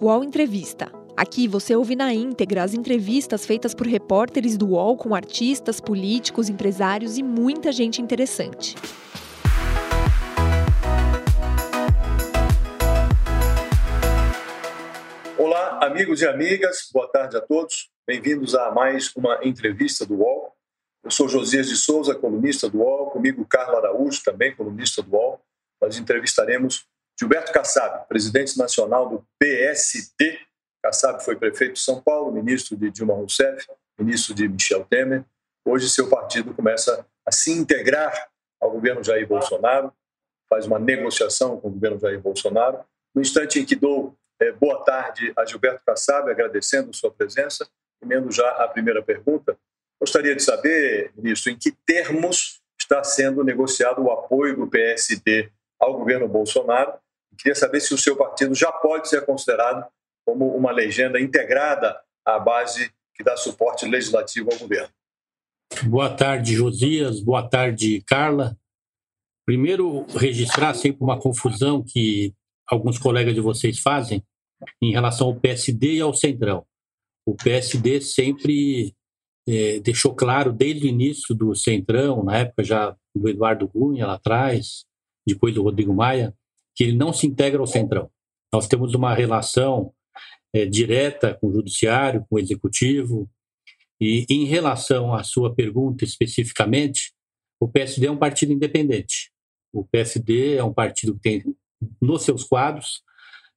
UOL 0.00 0.22
Entrevista. 0.22 0.92
Aqui 1.16 1.48
você 1.48 1.74
ouve 1.74 1.96
na 1.96 2.14
íntegra 2.14 2.62
as 2.62 2.72
entrevistas 2.72 3.44
feitas 3.44 3.74
por 3.74 3.84
repórteres 3.84 4.56
do 4.56 4.68
UOL 4.68 4.96
com 4.96 5.12
artistas, 5.12 5.80
políticos, 5.80 6.48
empresários 6.48 7.18
e 7.18 7.22
muita 7.24 7.72
gente 7.72 8.00
interessante. 8.00 8.76
Olá, 15.36 15.80
amigos 15.82 16.22
e 16.22 16.28
amigas, 16.28 16.88
boa 16.92 17.08
tarde 17.08 17.36
a 17.36 17.40
todos. 17.40 17.90
Bem-vindos 18.06 18.54
a 18.54 18.70
mais 18.70 19.12
uma 19.16 19.40
entrevista 19.42 20.06
do 20.06 20.18
UOL. 20.18 20.54
Eu 21.02 21.10
sou 21.10 21.28
Josias 21.28 21.68
de 21.68 21.74
Souza, 21.74 22.14
colunista 22.14 22.70
do 22.70 22.78
UOL, 22.78 23.10
comigo 23.10 23.44
Carla 23.44 23.78
Araújo, 23.78 24.22
também 24.24 24.54
colunista 24.54 25.02
do 25.02 25.16
UOL. 25.16 25.40
Nós 25.82 25.98
entrevistaremos 25.98 26.86
Gilberto 27.18 27.52
Kassab, 27.52 28.06
presidente 28.06 28.56
nacional 28.56 29.08
do 29.08 29.26
PSD. 29.40 30.38
Kassab 30.80 31.24
foi 31.24 31.34
prefeito 31.34 31.72
de 31.72 31.80
São 31.80 32.00
Paulo, 32.00 32.30
ministro 32.30 32.76
de 32.76 32.92
Dilma 32.92 33.12
Rousseff, 33.12 33.66
ministro 33.98 34.32
de 34.32 34.46
Michel 34.46 34.84
Temer. 34.84 35.24
Hoje 35.64 35.90
seu 35.90 36.08
partido 36.08 36.54
começa 36.54 37.04
a 37.26 37.32
se 37.32 37.50
integrar 37.50 38.30
ao 38.60 38.70
governo 38.70 39.02
Jair 39.02 39.26
Bolsonaro, 39.26 39.92
faz 40.48 40.64
uma 40.64 40.78
negociação 40.78 41.60
com 41.60 41.66
o 41.66 41.72
governo 41.72 41.98
Jair 41.98 42.20
Bolsonaro. 42.20 42.84
No 43.12 43.20
instante 43.20 43.58
em 43.58 43.64
que 43.64 43.74
dou 43.74 44.14
é, 44.40 44.52
boa 44.52 44.84
tarde 44.84 45.32
a 45.36 45.44
Gilberto 45.44 45.82
Kassab, 45.84 46.30
agradecendo 46.30 46.94
sua 46.94 47.10
presença, 47.10 47.68
emendo 48.00 48.30
já 48.30 48.48
a 48.48 48.68
primeira 48.68 49.02
pergunta. 49.02 49.58
Gostaria 50.00 50.36
de 50.36 50.42
saber, 50.42 51.10
ministro, 51.16 51.50
em 51.50 51.58
que 51.58 51.72
termos 51.84 52.62
está 52.80 53.02
sendo 53.02 53.42
negociado 53.42 54.04
o 54.04 54.12
apoio 54.12 54.54
do 54.54 54.68
PSD 54.68 55.50
ao 55.80 55.98
governo 55.98 56.28
Bolsonaro 56.28 56.92
Queria 57.38 57.54
saber 57.54 57.80
se 57.80 57.94
o 57.94 57.98
seu 57.98 58.16
partido 58.16 58.54
já 58.54 58.70
pode 58.72 59.08
ser 59.08 59.24
considerado 59.24 59.86
como 60.26 60.54
uma 60.56 60.72
legenda 60.72 61.20
integrada 61.20 61.98
à 62.24 62.38
base 62.38 62.92
que 63.14 63.22
dá 63.24 63.36
suporte 63.36 63.86
legislativo 63.86 64.50
ao 64.52 64.58
governo. 64.58 64.92
Boa 65.84 66.14
tarde, 66.14 66.54
Josias. 66.54 67.20
Boa 67.20 67.48
tarde, 67.48 68.02
Carla. 68.02 68.56
Primeiro, 69.46 70.04
registrar 70.16 70.74
sempre 70.74 71.02
uma 71.02 71.18
confusão 71.18 71.82
que 71.82 72.34
alguns 72.66 72.98
colegas 72.98 73.34
de 73.34 73.40
vocês 73.40 73.78
fazem 73.78 74.22
em 74.82 74.92
relação 74.92 75.28
ao 75.28 75.36
PSD 75.36 75.94
e 75.94 76.00
ao 76.00 76.12
Centrão. 76.12 76.66
O 77.26 77.34
PSD 77.34 78.00
sempre 78.00 78.94
é, 79.48 79.80
deixou 79.80 80.14
claro, 80.14 80.52
desde 80.52 80.86
o 80.86 80.88
início 80.88 81.34
do 81.34 81.54
Centrão, 81.54 82.22
na 82.22 82.38
época 82.38 82.64
já 82.64 82.94
do 83.14 83.28
Eduardo 83.28 83.68
Cunha 83.68 84.06
lá 84.06 84.14
atrás, 84.14 84.84
depois 85.26 85.54
do 85.54 85.62
Rodrigo 85.62 85.94
Maia, 85.94 86.34
que 86.78 86.84
ele 86.84 86.96
não 86.96 87.12
se 87.12 87.26
integra 87.26 87.58
ao 87.58 87.66
Centrão. 87.66 88.08
Nós 88.52 88.68
temos 88.68 88.94
uma 88.94 89.12
relação 89.12 89.92
é, 90.54 90.64
direta 90.64 91.34
com 91.34 91.48
o 91.48 91.52
Judiciário, 91.52 92.24
com 92.30 92.36
o 92.36 92.38
Executivo, 92.38 93.28
e 94.00 94.24
em 94.30 94.44
relação 94.44 95.12
à 95.12 95.24
sua 95.24 95.52
pergunta 95.52 96.04
especificamente, 96.04 97.12
o 97.60 97.66
PSD 97.66 98.06
é 98.06 98.10
um 98.12 98.16
partido 98.16 98.52
independente. 98.52 99.32
O 99.72 99.84
PSD 99.84 100.54
é 100.54 100.62
um 100.62 100.72
partido 100.72 101.14
que 101.14 101.20
tem 101.20 101.44
nos 102.00 102.22
seus 102.22 102.44
quadros 102.44 103.02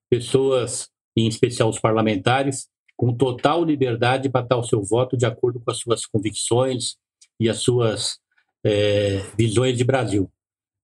pessoas, 0.09 0.89
em 1.15 1.27
especial 1.27 1.69
os 1.69 1.79
parlamentares, 1.79 2.67
com 2.97 3.15
total 3.15 3.63
liberdade 3.63 4.29
para 4.29 4.47
dar 4.47 4.57
o 4.57 4.63
seu 4.63 4.81
voto 4.81 5.15
de 5.15 5.27
acordo 5.27 5.59
com 5.59 5.69
as 5.69 5.77
suas 5.77 6.07
convicções 6.07 6.95
e 7.39 7.47
as 7.47 7.59
suas 7.59 8.19
é, 8.65 9.19
visões 9.37 9.77
de 9.77 9.83
Brasil. 9.83 10.27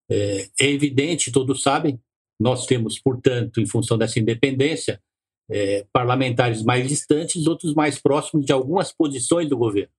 É, 0.07 0.47
é 0.61 0.69
evidente, 0.69 1.31
todos 1.31 1.63
sabem, 1.63 1.99
nós 2.39 2.65
temos, 2.65 2.99
portanto, 2.99 3.59
em 3.59 3.65
função 3.65 3.97
dessa 3.97 4.19
independência, 4.19 5.01
é, 5.49 5.85
parlamentares 5.91 6.61
mais 6.61 6.87
distantes, 6.87 7.47
outros 7.47 7.73
mais 7.73 7.99
próximos 7.99 8.45
de 8.45 8.51
algumas 8.51 8.91
posições 8.91 9.49
do 9.49 9.57
governo. 9.57 9.91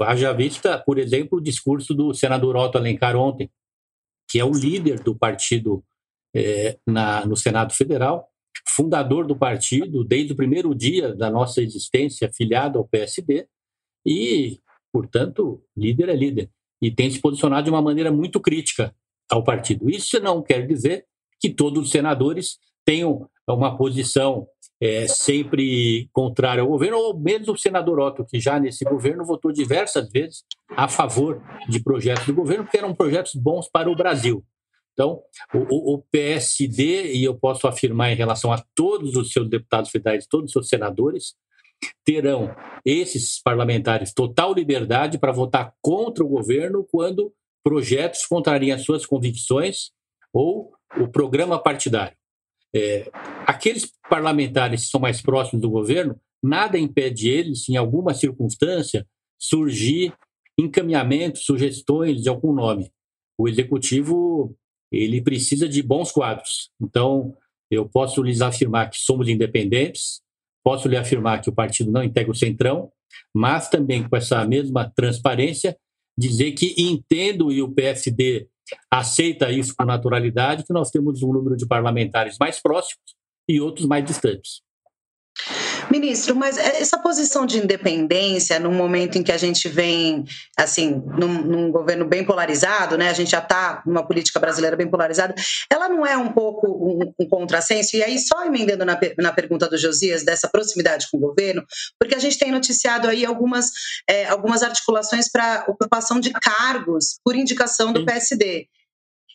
Haja 0.00 0.32
vista, 0.32 0.78
por 0.78 0.98
exemplo, 0.98 1.38
o 1.38 1.42
discurso 1.42 1.94
do 1.94 2.14
senador 2.14 2.56
Otto 2.56 2.78
Alencar 2.78 3.16
ontem, 3.16 3.50
que 4.30 4.38
é 4.38 4.44
o 4.44 4.52
líder 4.52 5.00
do 5.00 5.16
partido 5.16 5.82
é, 6.34 6.78
na, 6.86 7.26
no 7.26 7.36
Senado 7.36 7.74
Federal, 7.74 8.28
fundador 8.68 9.26
do 9.26 9.36
partido 9.36 10.04
desde 10.04 10.32
o 10.32 10.36
primeiro 10.36 10.74
dia 10.74 11.14
da 11.14 11.30
nossa 11.30 11.60
existência, 11.62 12.28
afiliado 12.28 12.78
ao 12.78 12.86
PSD, 12.86 13.48
e, 14.06 14.60
portanto, 14.92 15.62
líder 15.76 16.08
é 16.08 16.14
líder. 16.14 16.50
E 16.80 16.90
tem 16.90 17.10
se 17.10 17.20
posicionado 17.20 17.64
de 17.64 17.70
uma 17.70 17.82
maneira 17.82 18.12
muito 18.12 18.40
crítica 18.40 18.94
ao 19.28 19.42
partido. 19.42 19.90
Isso 19.90 20.20
não 20.20 20.42
quer 20.42 20.66
dizer 20.66 21.06
que 21.40 21.50
todos 21.50 21.84
os 21.84 21.90
senadores 21.90 22.58
tenham 22.84 23.28
uma 23.48 23.76
posição 23.76 24.46
é, 24.80 25.06
sempre 25.06 26.08
contrária 26.12 26.62
ao 26.62 26.68
governo, 26.68 26.96
ou 26.96 27.18
mesmo 27.18 27.52
o 27.52 27.58
senador 27.58 28.00
Otto, 28.00 28.24
que 28.24 28.40
já 28.40 28.58
nesse 28.58 28.84
governo 28.84 29.24
votou 29.24 29.52
diversas 29.52 30.10
vezes 30.10 30.44
a 30.70 30.88
favor 30.88 31.42
de 31.68 31.82
projetos 31.82 32.26
do 32.26 32.34
governo, 32.34 32.64
porque 32.64 32.78
eram 32.78 32.94
projetos 32.94 33.34
bons 33.34 33.68
para 33.68 33.90
o 33.90 33.96
Brasil. 33.96 34.44
Então, 34.92 35.22
o, 35.54 35.94
o, 35.94 36.02
PSD, 36.10 37.14
e 37.14 37.24
eu 37.24 37.34
posso 37.34 37.66
afirmar 37.66 38.12
em 38.12 38.16
relação 38.16 38.52
a 38.52 38.62
todos 38.74 39.16
os 39.16 39.32
seus 39.32 39.48
deputados 39.48 39.90
federais, 39.90 40.26
todos 40.26 40.46
os 40.46 40.52
seus 40.52 40.68
senadores, 40.68 41.34
terão 42.04 42.54
esses 42.84 43.40
parlamentares 43.42 44.12
total 44.12 44.52
liberdade 44.52 45.18
para 45.18 45.32
votar 45.32 45.74
contra 45.80 46.22
o 46.22 46.28
governo 46.28 46.86
quando 46.90 47.32
projetos 47.62 48.26
contrariam 48.26 48.76
as 48.76 48.82
suas 48.82 49.06
convicções 49.06 49.90
ou 50.32 50.72
o 50.98 51.08
programa 51.08 51.58
partidário. 51.58 52.16
É, 52.74 53.10
aqueles 53.46 53.92
parlamentares 54.08 54.84
que 54.84 54.90
são 54.90 55.00
mais 55.00 55.20
próximos 55.20 55.60
do 55.60 55.70
governo, 55.70 56.18
nada 56.42 56.78
impede 56.78 57.28
eles, 57.28 57.68
em 57.68 57.76
alguma 57.76 58.14
circunstância, 58.14 59.06
surgir 59.38 60.12
encaminhamentos, 60.58 61.44
sugestões 61.44 62.22
de 62.22 62.28
algum 62.28 62.52
nome. 62.52 62.90
O 63.38 63.48
executivo 63.48 64.54
ele 64.92 65.22
precisa 65.22 65.68
de 65.68 65.82
bons 65.82 66.12
quadros. 66.12 66.70
Então, 66.80 67.36
eu 67.70 67.88
posso 67.88 68.22
lhes 68.22 68.40
afirmar 68.40 68.90
que 68.90 68.98
somos 68.98 69.28
independentes, 69.28 70.20
posso 70.64 70.88
lhe 70.88 70.96
afirmar 70.96 71.40
que 71.40 71.48
o 71.48 71.54
partido 71.54 71.90
não 71.90 72.02
integra 72.02 72.32
o 72.32 72.34
centrão, 72.34 72.90
mas 73.34 73.68
também 73.68 74.06
com 74.06 74.16
essa 74.16 74.44
mesma 74.44 74.90
transparência 74.90 75.76
dizer 76.18 76.52
que 76.52 76.74
entendo 76.76 77.50
e 77.50 77.62
o 77.62 77.70
PSD 77.70 78.48
aceita 78.90 79.50
isso 79.50 79.74
com 79.76 79.84
naturalidade, 79.84 80.64
que 80.64 80.72
nós 80.72 80.90
temos 80.90 81.22
um 81.22 81.32
número 81.32 81.56
de 81.56 81.66
parlamentares 81.66 82.36
mais 82.38 82.60
próximos 82.60 83.16
e 83.48 83.60
outros 83.60 83.86
mais 83.86 84.04
distantes. 84.04 84.62
Ministro, 85.90 86.36
mas 86.36 86.56
essa 86.56 86.96
posição 86.98 87.44
de 87.44 87.58
independência, 87.58 88.60
no 88.60 88.70
momento 88.70 89.18
em 89.18 89.22
que 89.22 89.32
a 89.32 89.36
gente 89.36 89.68
vem, 89.68 90.24
assim, 90.56 91.02
num, 91.18 91.42
num 91.42 91.70
governo 91.70 92.04
bem 92.04 92.24
polarizado, 92.24 92.96
né? 92.96 93.08
A 93.08 93.12
gente 93.12 93.32
já 93.32 93.38
está 93.38 93.82
numa 93.84 94.06
política 94.06 94.38
brasileira 94.38 94.76
bem 94.76 94.88
polarizada, 94.88 95.34
ela 95.68 95.88
não 95.88 96.06
é 96.06 96.16
um 96.16 96.32
pouco 96.32 96.68
um, 96.68 97.12
um 97.18 97.28
contrassenso? 97.28 97.96
E 97.96 98.04
aí, 98.04 98.18
só 98.18 98.44
emendando 98.44 98.84
na, 98.84 98.98
na 99.18 99.32
pergunta 99.32 99.68
do 99.68 99.76
Josias, 99.76 100.24
dessa 100.24 100.48
proximidade 100.48 101.08
com 101.10 101.16
o 101.16 101.20
governo, 101.20 101.64
porque 101.98 102.14
a 102.14 102.20
gente 102.20 102.38
tem 102.38 102.52
noticiado 102.52 103.08
aí 103.08 103.24
algumas, 103.24 103.70
é, 104.08 104.26
algumas 104.26 104.62
articulações 104.62 105.30
para 105.30 105.64
ocupação 105.66 106.20
de 106.20 106.30
cargos 106.30 107.18
por 107.24 107.34
indicação 107.34 107.92
do 107.92 108.04
PSD. 108.04 108.68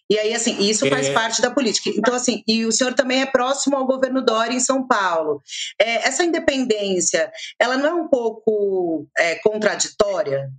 E 0.09 0.19
aí, 0.19 0.33
assim, 0.33 0.59
isso 0.59 0.87
faz 0.87 1.07
é... 1.07 1.13
parte 1.13 1.41
da 1.41 1.49
política. 1.49 1.89
Então, 1.89 2.13
assim, 2.13 2.43
e 2.47 2.65
o 2.65 2.71
senhor 2.71 2.93
também 2.93 3.21
é 3.21 3.25
próximo 3.25 3.75
ao 3.75 3.87
governo 3.87 4.23
Dória 4.23 4.53
em 4.53 4.59
São 4.59 4.87
Paulo. 4.87 5.41
É, 5.79 6.07
essa 6.07 6.23
independência, 6.23 7.31
ela 7.59 7.77
não 7.77 7.87
é 7.87 7.93
um 7.93 8.07
pouco 8.07 9.07
é, 9.17 9.35
contraditória? 9.35 10.51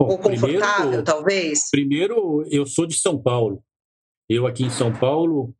Bom, 0.00 0.10
ou 0.10 0.18
confortável, 0.18 0.80
primeiro, 0.80 1.04
talvez? 1.04 1.70
Primeiro, 1.70 2.46
eu 2.50 2.64
sou 2.66 2.86
de 2.86 2.94
São 2.94 3.20
Paulo. 3.20 3.62
Eu 4.28 4.46
aqui 4.46 4.64
em 4.64 4.70
São 4.70 4.92
Paulo, 4.92 5.54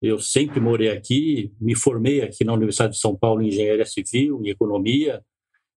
eu 0.00 0.18
sempre 0.18 0.60
morei 0.60 0.90
aqui, 0.90 1.52
me 1.60 1.74
formei 1.74 2.22
aqui 2.22 2.44
na 2.44 2.52
Universidade 2.52 2.94
de 2.94 3.00
São 3.00 3.16
Paulo 3.16 3.42
em 3.42 3.48
Engenharia 3.48 3.86
Civil, 3.86 4.42
em 4.44 4.50
Economia. 4.50 5.24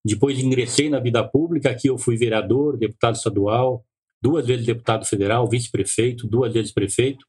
Depois 0.04 0.40
ingressei 0.40 0.90
na 0.90 1.00
vida 1.00 1.24
pública, 1.28 1.72
aqui 1.72 1.88
eu 1.88 1.98
fui 1.98 2.18
vereador, 2.18 2.78
deputado 2.78 3.16
estadual, 3.16 3.84
duas 4.26 4.48
vezes 4.48 4.66
deputado 4.66 5.06
federal, 5.06 5.48
vice-prefeito, 5.48 6.28
duas 6.28 6.52
vezes 6.52 6.72
prefeito, 6.72 7.24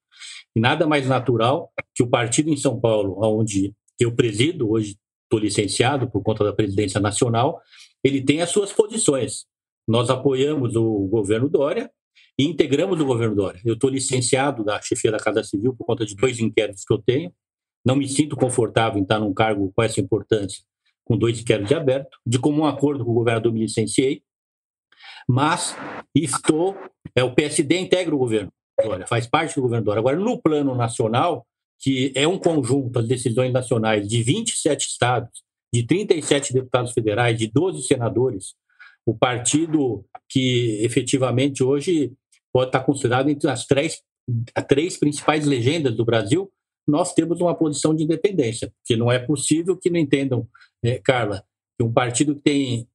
e 0.56 0.60
nada 0.60 0.86
mais 0.86 1.06
natural 1.06 1.70
que 1.94 2.02
o 2.02 2.08
partido 2.08 2.48
em 2.48 2.56
São 2.56 2.80
Paulo, 2.80 3.18
onde 3.22 3.74
eu 4.00 4.14
presido, 4.14 4.70
hoje 4.70 4.96
estou 5.24 5.38
licenciado 5.38 6.10
por 6.10 6.22
conta 6.22 6.42
da 6.42 6.54
presidência 6.54 6.98
nacional, 6.98 7.60
ele 8.02 8.22
tem 8.22 8.40
as 8.40 8.48
suas 8.48 8.72
posições. 8.72 9.44
Nós 9.86 10.08
apoiamos 10.08 10.74
o 10.74 11.06
governo 11.06 11.50
Dória 11.50 11.90
e 12.38 12.46
integramos 12.46 12.98
o 12.98 13.04
governo 13.04 13.36
Dória. 13.36 13.60
Eu 13.62 13.74
estou 13.74 13.90
licenciado 13.90 14.64
da 14.64 14.80
chefia 14.80 15.10
da 15.10 15.18
Casa 15.18 15.44
Civil 15.44 15.74
por 15.76 15.84
conta 15.84 16.06
de 16.06 16.16
dois 16.16 16.40
inquéritos 16.40 16.82
que 16.82 16.94
eu 16.94 16.98
tenho. 16.98 17.30
Não 17.84 17.94
me 17.94 18.08
sinto 18.08 18.36
confortável 18.36 18.98
em 18.98 19.02
estar 19.02 19.18
num 19.18 19.34
cargo 19.34 19.70
com 19.76 19.82
essa 19.82 20.00
importância, 20.00 20.64
com 21.04 21.18
dois 21.18 21.38
inquéritos 21.38 21.72
abertos. 21.72 22.18
De 22.26 22.38
comum 22.38 22.64
acordo 22.64 23.04
com 23.04 23.10
o 23.10 23.14
governador, 23.14 23.52
me 23.52 23.60
licenciei 23.60 24.22
mas 25.28 25.76
estou. 26.14 26.76
É, 27.14 27.24
o 27.24 27.34
PSD 27.34 27.78
integra 27.78 28.14
o 28.14 28.18
governo 28.18 28.50
Dória, 28.82 29.06
faz 29.06 29.26
parte 29.26 29.54
do 29.54 29.62
governo 29.62 29.84
Dória. 29.84 30.00
Agora, 30.00 30.16
no 30.16 30.40
plano 30.40 30.74
nacional, 30.74 31.46
que 31.78 32.12
é 32.14 32.26
um 32.28 32.38
conjunto, 32.38 32.98
as 32.98 33.08
decisões 33.08 33.52
nacionais, 33.52 34.06
de 34.08 34.22
27 34.22 34.86
estados, 34.86 35.42
de 35.72 35.82
37 35.82 36.52
deputados 36.52 36.92
federais, 36.92 37.38
de 37.38 37.46
12 37.46 37.82
senadores, 37.82 38.54
o 39.04 39.16
partido 39.16 40.04
que 40.28 40.80
efetivamente 40.82 41.62
hoje 41.62 42.12
pode 42.52 42.68
estar 42.68 42.80
considerado 42.80 43.28
entre 43.28 43.48
as 43.48 43.66
três, 43.66 44.02
as 44.54 44.64
três 44.64 44.96
principais 44.96 45.46
legendas 45.46 45.94
do 45.94 46.04
Brasil, 46.04 46.50
nós 46.86 47.14
temos 47.14 47.40
uma 47.40 47.54
posição 47.54 47.94
de 47.94 48.04
independência, 48.04 48.72
porque 48.78 48.96
não 48.96 49.10
é 49.10 49.18
possível 49.18 49.76
que 49.76 49.90
não 49.90 49.98
entendam, 49.98 50.48
é, 50.82 50.98
Carla, 50.98 51.44
que 51.76 51.84
um 51.84 51.92
partido 51.92 52.34
que 52.34 52.42
tem 52.42 52.88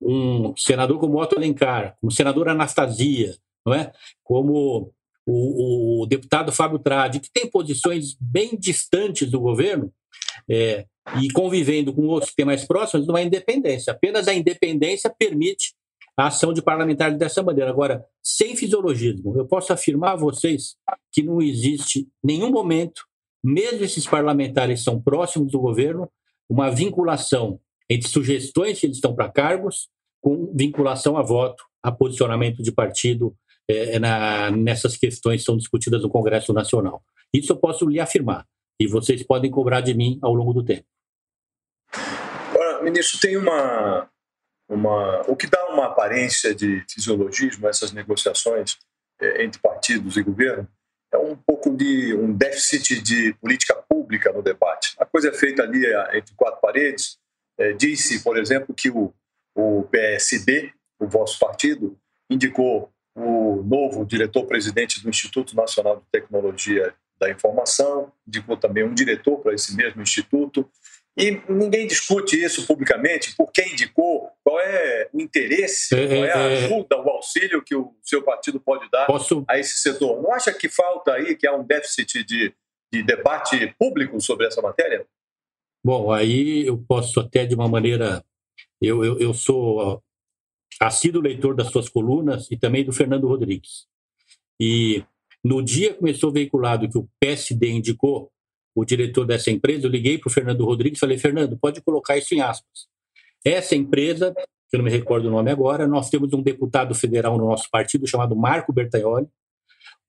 um 0.00 0.54
senador 0.56 0.98
como 0.98 1.20
Otto 1.20 1.36
Alencar, 1.36 1.96
como 2.00 2.12
senador 2.12 2.48
Anastasia, 2.48 3.36
não 3.66 3.74
é? 3.74 3.92
como 4.22 4.92
o, 5.26 6.02
o 6.02 6.06
deputado 6.06 6.52
Fábio 6.52 6.78
Tradi, 6.78 7.20
que 7.20 7.30
tem 7.32 7.50
posições 7.50 8.16
bem 8.20 8.56
distantes 8.58 9.30
do 9.30 9.40
governo, 9.40 9.92
é, 10.48 10.86
e 11.20 11.30
convivendo 11.30 11.92
com 11.92 12.06
outros 12.06 12.30
que 12.30 12.36
têm 12.36 12.46
mais 12.46 12.64
próximos, 12.64 13.06
não 13.06 13.16
é 13.16 13.22
independência. 13.22 13.92
Apenas 13.92 14.28
a 14.28 14.34
independência 14.34 15.10
permite 15.10 15.74
a 16.16 16.26
ação 16.26 16.52
de 16.52 16.60
parlamentares 16.60 17.16
dessa 17.16 17.42
maneira. 17.42 17.70
Agora, 17.70 18.04
sem 18.22 18.56
fisiologismo, 18.56 19.36
eu 19.38 19.46
posso 19.46 19.72
afirmar 19.72 20.12
a 20.12 20.16
vocês 20.16 20.76
que 21.12 21.22
não 21.22 21.40
existe 21.40 22.08
nenhum 22.22 22.50
momento, 22.50 23.02
mesmo 23.42 23.84
esses 23.84 24.06
parlamentares 24.06 24.82
são 24.82 25.00
próximos 25.00 25.52
do 25.52 25.60
governo, 25.60 26.10
uma 26.48 26.70
vinculação 26.70 27.60
entre 27.88 28.08
sugestões 28.08 28.78
que 28.78 28.86
eles 28.86 28.96
estão 28.96 29.14
para 29.14 29.30
cargos 29.30 29.88
com 30.20 30.52
vinculação 30.54 31.16
a 31.16 31.22
voto, 31.22 31.64
a 31.82 31.92
posicionamento 31.92 32.62
de 32.62 32.72
partido 32.72 33.34
é, 33.68 33.98
na, 33.98 34.50
nessas 34.50 34.96
questões 34.96 35.40
que 35.40 35.46
são 35.46 35.56
discutidas 35.56 36.02
no 36.02 36.10
Congresso 36.10 36.52
Nacional. 36.52 37.02
Isso 37.32 37.52
eu 37.52 37.56
posso 37.56 37.86
lhe 37.88 38.00
afirmar, 38.00 38.46
e 38.80 38.86
vocês 38.86 39.22
podem 39.22 39.50
cobrar 39.50 39.80
de 39.80 39.94
mim 39.94 40.18
ao 40.22 40.34
longo 40.34 40.52
do 40.52 40.64
tempo. 40.64 40.86
Agora, 42.50 42.82
ministro, 42.82 43.20
tem 43.20 43.36
uma, 43.36 44.08
uma. 44.68 45.22
O 45.28 45.36
que 45.36 45.46
dá 45.46 45.66
uma 45.68 45.86
aparência 45.86 46.54
de 46.54 46.84
fisiologismo 46.90 47.68
essas 47.68 47.92
negociações 47.92 48.78
é, 49.20 49.44
entre 49.44 49.60
partidos 49.60 50.16
e 50.16 50.22
governo 50.22 50.68
é 51.12 51.18
um 51.18 51.36
pouco 51.36 51.74
de 51.74 52.14
um 52.14 52.32
déficit 52.32 53.00
de 53.00 53.34
política 53.34 53.74
pública 53.88 54.32
no 54.32 54.42
debate. 54.42 54.94
A 54.98 55.06
coisa 55.06 55.28
é 55.28 55.32
feita 55.32 55.62
ali 55.62 55.84
é, 55.84 56.18
entre 56.18 56.34
quatro 56.34 56.60
paredes, 56.60 57.18
é, 57.58 57.72
disse, 57.72 58.22
por 58.22 58.38
exemplo, 58.38 58.74
que 58.74 58.90
o, 58.90 59.12
o 59.54 59.82
PSD, 59.90 60.72
o 60.98 61.06
vosso 61.06 61.38
partido, 61.38 61.98
indicou 62.30 62.92
o 63.14 63.62
novo 63.62 64.04
diretor-presidente 64.04 65.02
do 65.02 65.08
Instituto 65.08 65.56
Nacional 65.56 65.96
de 65.96 66.02
Tecnologia 66.12 66.94
da 67.18 67.28
Informação, 67.30 68.12
indicou 68.26 68.56
também 68.56 68.84
um 68.84 68.94
diretor 68.94 69.38
para 69.38 69.54
esse 69.54 69.74
mesmo 69.74 70.00
instituto, 70.00 70.70
e 71.16 71.42
ninguém 71.48 71.84
discute 71.84 72.40
isso 72.40 72.64
publicamente, 72.64 73.34
por 73.34 73.50
quem 73.50 73.72
indicou, 73.72 74.30
qual 74.44 74.60
é 74.60 75.08
o 75.12 75.20
interesse, 75.20 75.92
é, 75.92 76.06
qual 76.06 76.24
é 76.24 76.32
a 76.32 76.38
é, 76.38 76.54
é. 76.54 76.64
ajuda, 76.64 76.96
o 76.96 77.10
auxílio 77.10 77.60
que 77.60 77.74
o 77.74 77.92
seu 78.04 78.22
partido 78.22 78.60
pode 78.60 78.88
dar 78.88 79.06
posso... 79.06 79.44
a 79.48 79.58
esse 79.58 79.78
setor. 79.78 80.22
Não 80.22 80.32
acha 80.32 80.52
que 80.52 80.68
falta 80.68 81.14
aí, 81.14 81.34
que 81.34 81.44
há 81.44 81.52
um 81.52 81.64
déficit 81.64 82.22
de, 82.22 82.54
de 82.92 83.02
debate 83.02 83.74
público 83.76 84.20
sobre 84.20 84.46
essa 84.46 84.62
matéria? 84.62 85.04
Bom, 85.84 86.12
aí 86.12 86.66
eu 86.66 86.78
posso 86.78 87.20
até 87.20 87.46
de 87.46 87.54
uma 87.54 87.68
maneira. 87.68 88.24
Eu, 88.80 89.04
eu, 89.04 89.18
eu 89.18 89.34
sou 89.34 90.02
assíduo 90.80 91.22
leitor 91.22 91.54
das 91.54 91.68
suas 91.68 91.88
colunas 91.88 92.50
e 92.50 92.56
também 92.56 92.84
do 92.84 92.92
Fernando 92.92 93.26
Rodrigues. 93.26 93.86
E 94.60 95.04
no 95.44 95.62
dia 95.62 95.92
que 95.92 96.00
começou 96.00 96.32
veiculado 96.32 96.88
que 96.88 96.98
o 96.98 97.08
PSD 97.20 97.70
indicou 97.70 98.30
o 98.74 98.84
diretor 98.84 99.24
dessa 99.24 99.50
empresa, 99.50 99.86
eu 99.86 99.90
liguei 99.90 100.18
para 100.18 100.28
o 100.28 100.32
Fernando 100.32 100.64
Rodrigues 100.64 100.98
e 100.98 101.00
falei: 101.00 101.18
Fernando, 101.18 101.58
pode 101.58 101.80
colocar 101.82 102.16
isso 102.16 102.34
em 102.34 102.40
aspas. 102.40 102.86
Essa 103.44 103.74
empresa, 103.74 104.34
que 104.34 104.76
eu 104.76 104.78
não 104.78 104.84
me 104.84 104.90
recordo 104.90 105.26
o 105.26 105.30
nome 105.30 105.50
agora, 105.50 105.86
nós 105.86 106.10
temos 106.10 106.32
um 106.32 106.42
deputado 106.42 106.94
federal 106.94 107.38
no 107.38 107.46
nosso 107.46 107.68
partido 107.70 108.06
chamado 108.06 108.36
Marco 108.36 108.72
Bertaioli, 108.72 109.28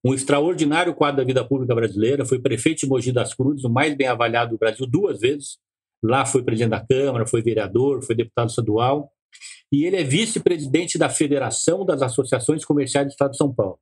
um 0.04 0.14
extraordinário 0.14 0.94
quadro 0.94 1.18
da 1.18 1.24
vida 1.24 1.44
pública 1.44 1.76
brasileira, 1.76 2.26
foi 2.26 2.40
prefeito 2.40 2.82
de 2.82 2.88
Mogi 2.88 3.12
das 3.12 3.34
Cruzes, 3.34 3.64
o 3.64 3.70
mais 3.70 3.96
bem 3.96 4.08
avaliado 4.08 4.52
do 4.52 4.58
Brasil 4.58 4.88
duas 4.88 5.20
vezes. 5.20 5.58
Lá 6.02 6.26
foi 6.26 6.42
presidente 6.44 6.72
da 6.72 6.86
Câmara, 6.86 7.28
foi 7.28 7.42
vereador, 7.42 8.02
foi 8.04 8.16
deputado 8.16 8.50
estadual. 8.50 9.12
E 9.72 9.86
ele 9.86 9.98
é 9.98 10.04
vice-presidente 10.04 10.98
da 10.98 11.10
Federação 11.10 11.86
das 11.86 12.02
Associações 12.02 12.64
Comerciais 12.64 13.08
do 13.08 13.12
Estado 13.12 13.32
de 13.32 13.38
São 13.38 13.54
Paulo. 13.54 13.78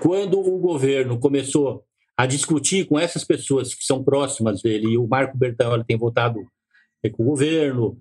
Quando 0.00 0.40
o 0.40 0.58
governo 0.58 1.18
começou 1.18 1.84
a 2.16 2.26
discutir 2.26 2.86
com 2.86 2.98
essas 2.98 3.24
pessoas 3.24 3.74
que 3.74 3.84
são 3.84 4.02
próximas 4.02 4.62
dele, 4.62 4.92
e 4.92 4.98
o 4.98 5.06
Marco 5.06 5.36
Bertaioli 5.36 5.84
tem 5.84 5.96
votado 5.96 6.40
com 7.12 7.22
o 7.22 7.26
governo, 7.26 8.00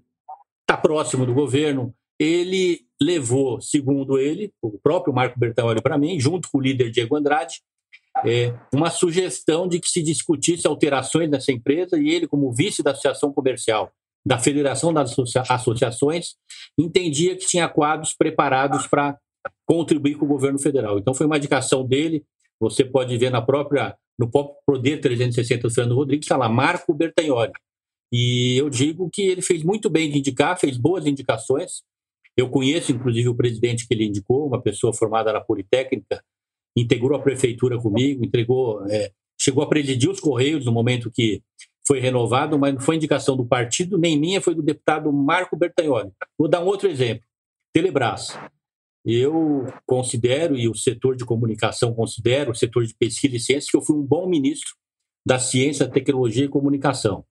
está 0.61 0.77
próximo 0.77 1.25
do 1.25 1.33
governo, 1.33 1.93
ele 2.19 2.85
levou, 3.01 3.59
segundo 3.59 4.19
ele, 4.19 4.53
o 4.62 4.77
próprio 4.77 5.13
Marco 5.13 5.39
Bertaioli 5.39 5.81
para 5.81 5.98
mim, 5.98 6.19
junto 6.19 6.50
com 6.51 6.59
o 6.59 6.62
líder 6.62 6.92
Diego 6.92 7.15
Andrade, 7.15 7.62
é, 8.25 8.53
uma 8.74 8.92
sugestão 8.92 9.68
de 9.68 9.80
que 9.80 9.88
se 9.88 10.03
discutisse 10.03 10.68
alterações 10.68 11.30
nessa 11.30 11.51
empresa 11.51 11.98
e 11.98 12.09
ele, 12.09 12.27
como 12.27 12.51
vice 12.51 12.83
da 12.83 12.92
Associação 12.92 13.33
Comercial 13.33 13.92
da 14.24 14.38
Federação 14.38 14.94
das 14.94 15.15
Associações, 15.50 16.36
entendia 16.77 17.36
que 17.36 17.48
tinha 17.48 17.68
quadros 17.68 18.13
preparados 18.13 18.86
para 18.86 19.18
contribuir 19.65 20.15
com 20.15 20.25
o 20.25 20.27
governo 20.27 20.59
federal. 20.59 21.00
Então 21.00 21.13
foi 21.13 21.25
uma 21.25 21.38
indicação 21.38 21.83
dele, 21.83 22.24
você 22.59 22.86
pode 22.86 23.18
ver 23.18 23.31
na 23.31 23.42
própria 23.42 23.97
no 24.19 24.30
próprio 24.30 24.57
Poder 24.68 25.01
360 25.01 25.68
do 25.68 25.74
Fernando 25.74 25.95
Rodrigues, 25.95 26.25
está 26.25 26.38
lá, 26.38 26.47
Marco 26.47 26.94
Bertagnoli. 26.94 27.51
E 28.13 28.56
eu 28.57 28.69
digo 28.69 29.09
que 29.12 29.24
ele 29.24 29.42
fez 29.42 29.63
muito 29.63 29.89
bem 29.89 30.12
de 30.12 30.19
indicar, 30.19 30.59
fez 30.59 30.77
boas 30.77 31.07
indicações, 31.07 31.81
eu 32.38 32.50
conheço, 32.50 32.92
inclusive, 32.92 33.28
o 33.30 33.36
presidente 33.36 33.88
que 33.88 33.94
ele 33.94 34.06
indicou, 34.06 34.48
uma 34.48 34.62
pessoa 34.62 34.94
formada 34.94 35.33
na 35.33 35.42
Politécnica, 35.42 36.24
integrou 36.75 37.18
a 37.18 37.22
prefeitura 37.22 37.78
comigo, 37.78 38.24
entregou, 38.24 38.86
é, 38.89 39.12
chegou 39.39 39.63
a 39.63 39.68
presidir 39.68 40.10
os 40.10 40.19
Correios 40.19 40.66
no 40.66 40.72
momento 40.72 41.12
que 41.12 41.42
foi 41.86 42.00
renovado, 42.00 42.57
mas 42.57 42.74
não 42.74 42.80
foi 42.80 42.95
indicação 42.95 43.36
do 43.36 43.45
partido, 43.45 43.98
nem 43.98 44.18
minha, 44.18 44.42
foi 44.42 44.56
do 44.56 44.63
deputado 44.63 45.12
Marco 45.12 45.57
Bertagnoli. 45.57 46.12
Vou 46.38 46.48
dar 46.48 46.63
um 46.63 46.68
outro 46.68 46.88
exemplo. 46.88 47.24
Telebrás. 47.74 48.38
Eu 49.04 49.66
considero, 49.86 50.56
e 50.56 50.69
o 50.69 50.75
setor 50.75 51.16
de 51.16 51.25
comunicação 51.25 51.94
considera, 51.94 52.51
o 52.51 52.56
setor 52.56 52.86
de 52.86 52.94
pesquisa 52.94 53.36
e 53.36 53.39
ciência, 53.39 53.69
que 53.72 53.75
eu 53.75 53.81
fui 53.81 53.95
um 53.95 54.04
bom 54.04 54.28
ministro 54.28 54.75
da 55.25 55.39
ciência, 55.39 55.89
tecnologia 55.89 56.45
e 56.45 56.50
comunicação. 56.50 57.26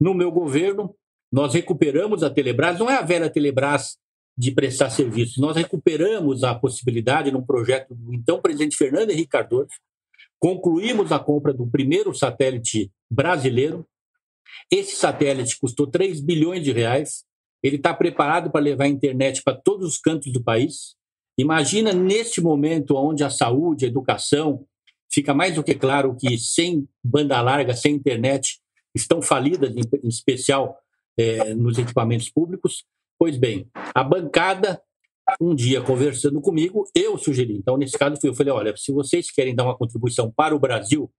No 0.00 0.14
meu 0.14 0.30
governo, 0.30 0.94
nós 1.32 1.52
recuperamos 1.52 2.22
a 2.22 2.30
Telebrás, 2.30 2.78
não 2.78 2.88
é 2.88 2.96
a 2.96 3.02
velha 3.02 3.28
Telebrás 3.28 3.98
de 4.40 4.50
prestar 4.52 4.88
serviços. 4.88 5.36
Nós 5.36 5.54
recuperamos 5.54 6.44
a 6.44 6.54
possibilidade, 6.54 7.30
num 7.30 7.44
projeto 7.44 7.94
do 7.94 8.14
então 8.14 8.40
presidente 8.40 8.74
Fernando 8.74 9.10
Henrique 9.10 9.28
Cardoso, 9.28 9.68
concluímos 10.38 11.12
a 11.12 11.18
compra 11.18 11.52
do 11.52 11.66
primeiro 11.66 12.14
satélite 12.14 12.90
brasileiro. 13.10 13.86
Esse 14.72 14.96
satélite 14.96 15.58
custou 15.60 15.86
3 15.86 16.22
bilhões 16.22 16.64
de 16.64 16.72
reais. 16.72 17.22
Ele 17.62 17.76
está 17.76 17.92
preparado 17.92 18.50
para 18.50 18.62
levar 18.62 18.84
a 18.84 18.88
internet 18.88 19.42
para 19.42 19.54
todos 19.54 19.86
os 19.86 19.98
cantos 19.98 20.32
do 20.32 20.42
país. 20.42 20.96
Imagina 21.36 21.92
neste 21.92 22.40
momento 22.40 22.96
onde 22.96 23.22
a 23.22 23.28
saúde, 23.28 23.84
a 23.84 23.88
educação, 23.88 24.64
fica 25.12 25.34
mais 25.34 25.54
do 25.54 25.62
que 25.62 25.74
claro 25.74 26.16
que 26.18 26.38
sem 26.38 26.88
banda 27.04 27.38
larga, 27.42 27.74
sem 27.74 27.94
internet, 27.94 28.58
estão 28.94 29.20
falidas, 29.20 29.70
em 29.76 30.08
especial 30.08 30.78
é, 31.18 31.52
nos 31.52 31.76
equipamentos 31.76 32.30
públicos. 32.30 32.86
Pois 33.20 33.36
bem, 33.36 33.68
a 33.94 34.02
bancada, 34.02 34.80
um 35.38 35.54
dia 35.54 35.82
conversando 35.82 36.40
comigo, 36.40 36.86
eu 36.94 37.18
sugeri. 37.18 37.54
Então, 37.54 37.76
nesse 37.76 37.98
caso, 37.98 38.18
eu 38.24 38.32
falei: 38.32 38.50
olha, 38.50 38.74
se 38.78 38.90
vocês 38.90 39.30
querem 39.30 39.54
dar 39.54 39.64
uma 39.64 39.76
contribuição 39.76 40.32
para 40.32 40.56
o 40.56 40.58
Brasil, 40.58 41.12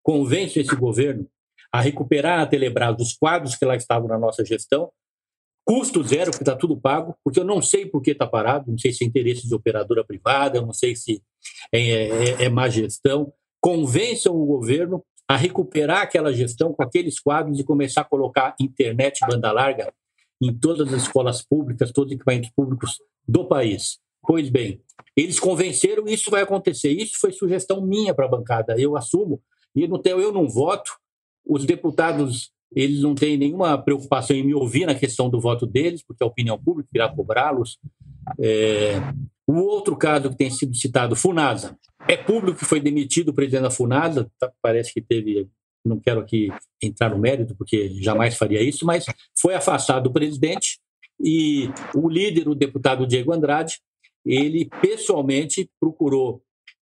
convençam 0.00 0.62
esse 0.62 0.76
governo 0.76 1.28
a 1.72 1.80
recuperar 1.80 2.38
a 2.38 2.46
Telebrás 2.46 2.96
dos 2.96 3.12
quadros 3.12 3.56
que 3.56 3.64
lá 3.64 3.74
estavam 3.74 4.06
na 4.06 4.16
nossa 4.16 4.44
gestão, 4.44 4.92
custo 5.66 6.00
zero, 6.04 6.30
porque 6.30 6.44
está 6.44 6.54
tudo 6.54 6.80
pago, 6.80 7.16
porque 7.24 7.40
eu 7.40 7.44
não 7.44 7.60
sei 7.60 7.86
por 7.86 8.02
que 8.02 8.12
está 8.12 8.24
parado, 8.24 8.70
não 8.70 8.78
sei 8.78 8.92
se 8.92 9.02
é 9.02 9.08
interesse 9.08 9.48
de 9.48 9.52
operadora 9.52 10.04
privada, 10.04 10.62
não 10.62 10.72
sei 10.72 10.94
se 10.94 11.20
é, 11.74 11.80
é, 11.80 12.44
é 12.44 12.48
má 12.48 12.68
gestão. 12.68 13.32
Convençam 13.60 14.32
o 14.32 14.46
governo 14.46 15.04
a 15.26 15.36
recuperar 15.36 16.02
aquela 16.02 16.32
gestão 16.32 16.72
com 16.72 16.84
aqueles 16.84 17.18
quadros 17.18 17.58
e 17.58 17.64
começar 17.64 18.02
a 18.02 18.04
colocar 18.04 18.54
internet 18.60 19.26
banda 19.26 19.50
larga 19.50 19.92
em 20.40 20.56
todas 20.56 20.92
as 20.92 21.02
escolas 21.02 21.44
públicas, 21.44 21.92
todos 21.92 22.12
os 22.12 22.16
equipamentos 22.16 22.50
públicos 22.50 22.98
do 23.26 23.46
país. 23.46 23.98
Pois 24.22 24.48
bem, 24.48 24.80
eles 25.16 25.40
convenceram 25.40 26.06
isso 26.06 26.30
vai 26.30 26.42
acontecer. 26.42 26.90
Isso 26.90 27.14
foi 27.20 27.32
sugestão 27.32 27.80
minha 27.80 28.14
para 28.14 28.26
a 28.26 28.30
bancada, 28.30 28.78
eu 28.78 28.96
assumo. 28.96 29.40
E 29.74 29.86
não 29.86 29.98
tenho, 30.00 30.20
eu 30.20 30.32
não 30.32 30.48
voto, 30.48 30.90
os 31.46 31.64
deputados 31.64 32.52
eles 32.74 33.00
não 33.00 33.14
têm 33.14 33.36
nenhuma 33.36 33.78
preocupação 33.78 34.36
em 34.36 34.44
me 34.44 34.54
ouvir 34.54 34.86
na 34.86 34.94
questão 34.94 35.30
do 35.30 35.40
voto 35.40 35.66
deles, 35.66 36.02
porque 36.02 36.22
a 36.22 36.26
opinião 36.26 36.58
pública 36.58 36.90
irá 36.94 37.08
cobrá-los. 37.08 37.78
É... 38.38 38.96
O 39.46 39.54
outro 39.54 39.96
caso 39.96 40.28
que 40.30 40.36
tem 40.36 40.50
sido 40.50 40.76
citado, 40.76 41.16
Funasa. 41.16 41.76
É 42.06 42.16
público 42.16 42.58
que 42.58 42.66
foi 42.66 42.80
demitido 42.80 43.30
o 43.30 43.34
presidente 43.34 43.62
da 43.62 43.70
Funasa, 43.70 44.30
tá, 44.38 44.52
parece 44.60 44.92
que 44.92 45.00
teve 45.00 45.48
não 45.84 45.98
quero 45.98 46.20
aqui 46.20 46.48
entrar 46.82 47.10
no 47.10 47.18
mérito, 47.18 47.54
porque 47.56 47.88
jamais 48.00 48.36
faria 48.36 48.62
isso, 48.62 48.84
mas 48.84 49.06
foi 49.40 49.54
afastado 49.54 50.08
o 50.08 50.12
presidente 50.12 50.78
e 51.20 51.68
o 51.94 52.08
líder, 52.08 52.48
o 52.48 52.54
deputado 52.54 53.06
Diego 53.06 53.32
Andrade, 53.32 53.78
ele 54.24 54.68
pessoalmente 54.80 55.68
procurou 55.80 56.42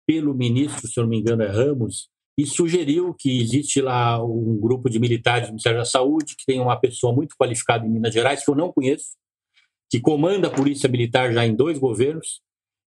pelo 0.07 0.35
ministro, 0.35 0.89
se 0.89 0.99
eu 0.99 1.05
não 1.05 1.11
me 1.11 1.19
engano 1.19 1.43
é 1.43 1.49
Ramos, 1.49 2.09
e 2.37 2.47
sugeriu 2.47 3.15
que 3.15 3.41
existe 3.41 3.81
lá 3.81 4.23
um 4.25 4.59
grupo 4.59 4.89
de 4.89 4.99
militares 4.99 5.49
do 5.49 5.53
Ministério 5.53 5.79
da 5.79 5.85
Saúde, 5.85 6.37
que 6.37 6.47
tem 6.47 6.61
uma 6.61 6.79
pessoa 6.79 7.13
muito 7.13 7.35
qualificada 7.37 7.85
em 7.85 7.91
Minas 7.91 8.15
Gerais, 8.15 8.45
que 8.45 8.51
eu 8.51 8.55
não 8.55 8.73
conheço, 8.73 9.17
que 9.91 10.01
comanda 10.01 10.47
a 10.49 10.51
Polícia 10.51 10.89
Militar 10.89 11.33
já 11.33 11.45
em 11.45 11.55
dois 11.55 11.79
governos, 11.79 12.41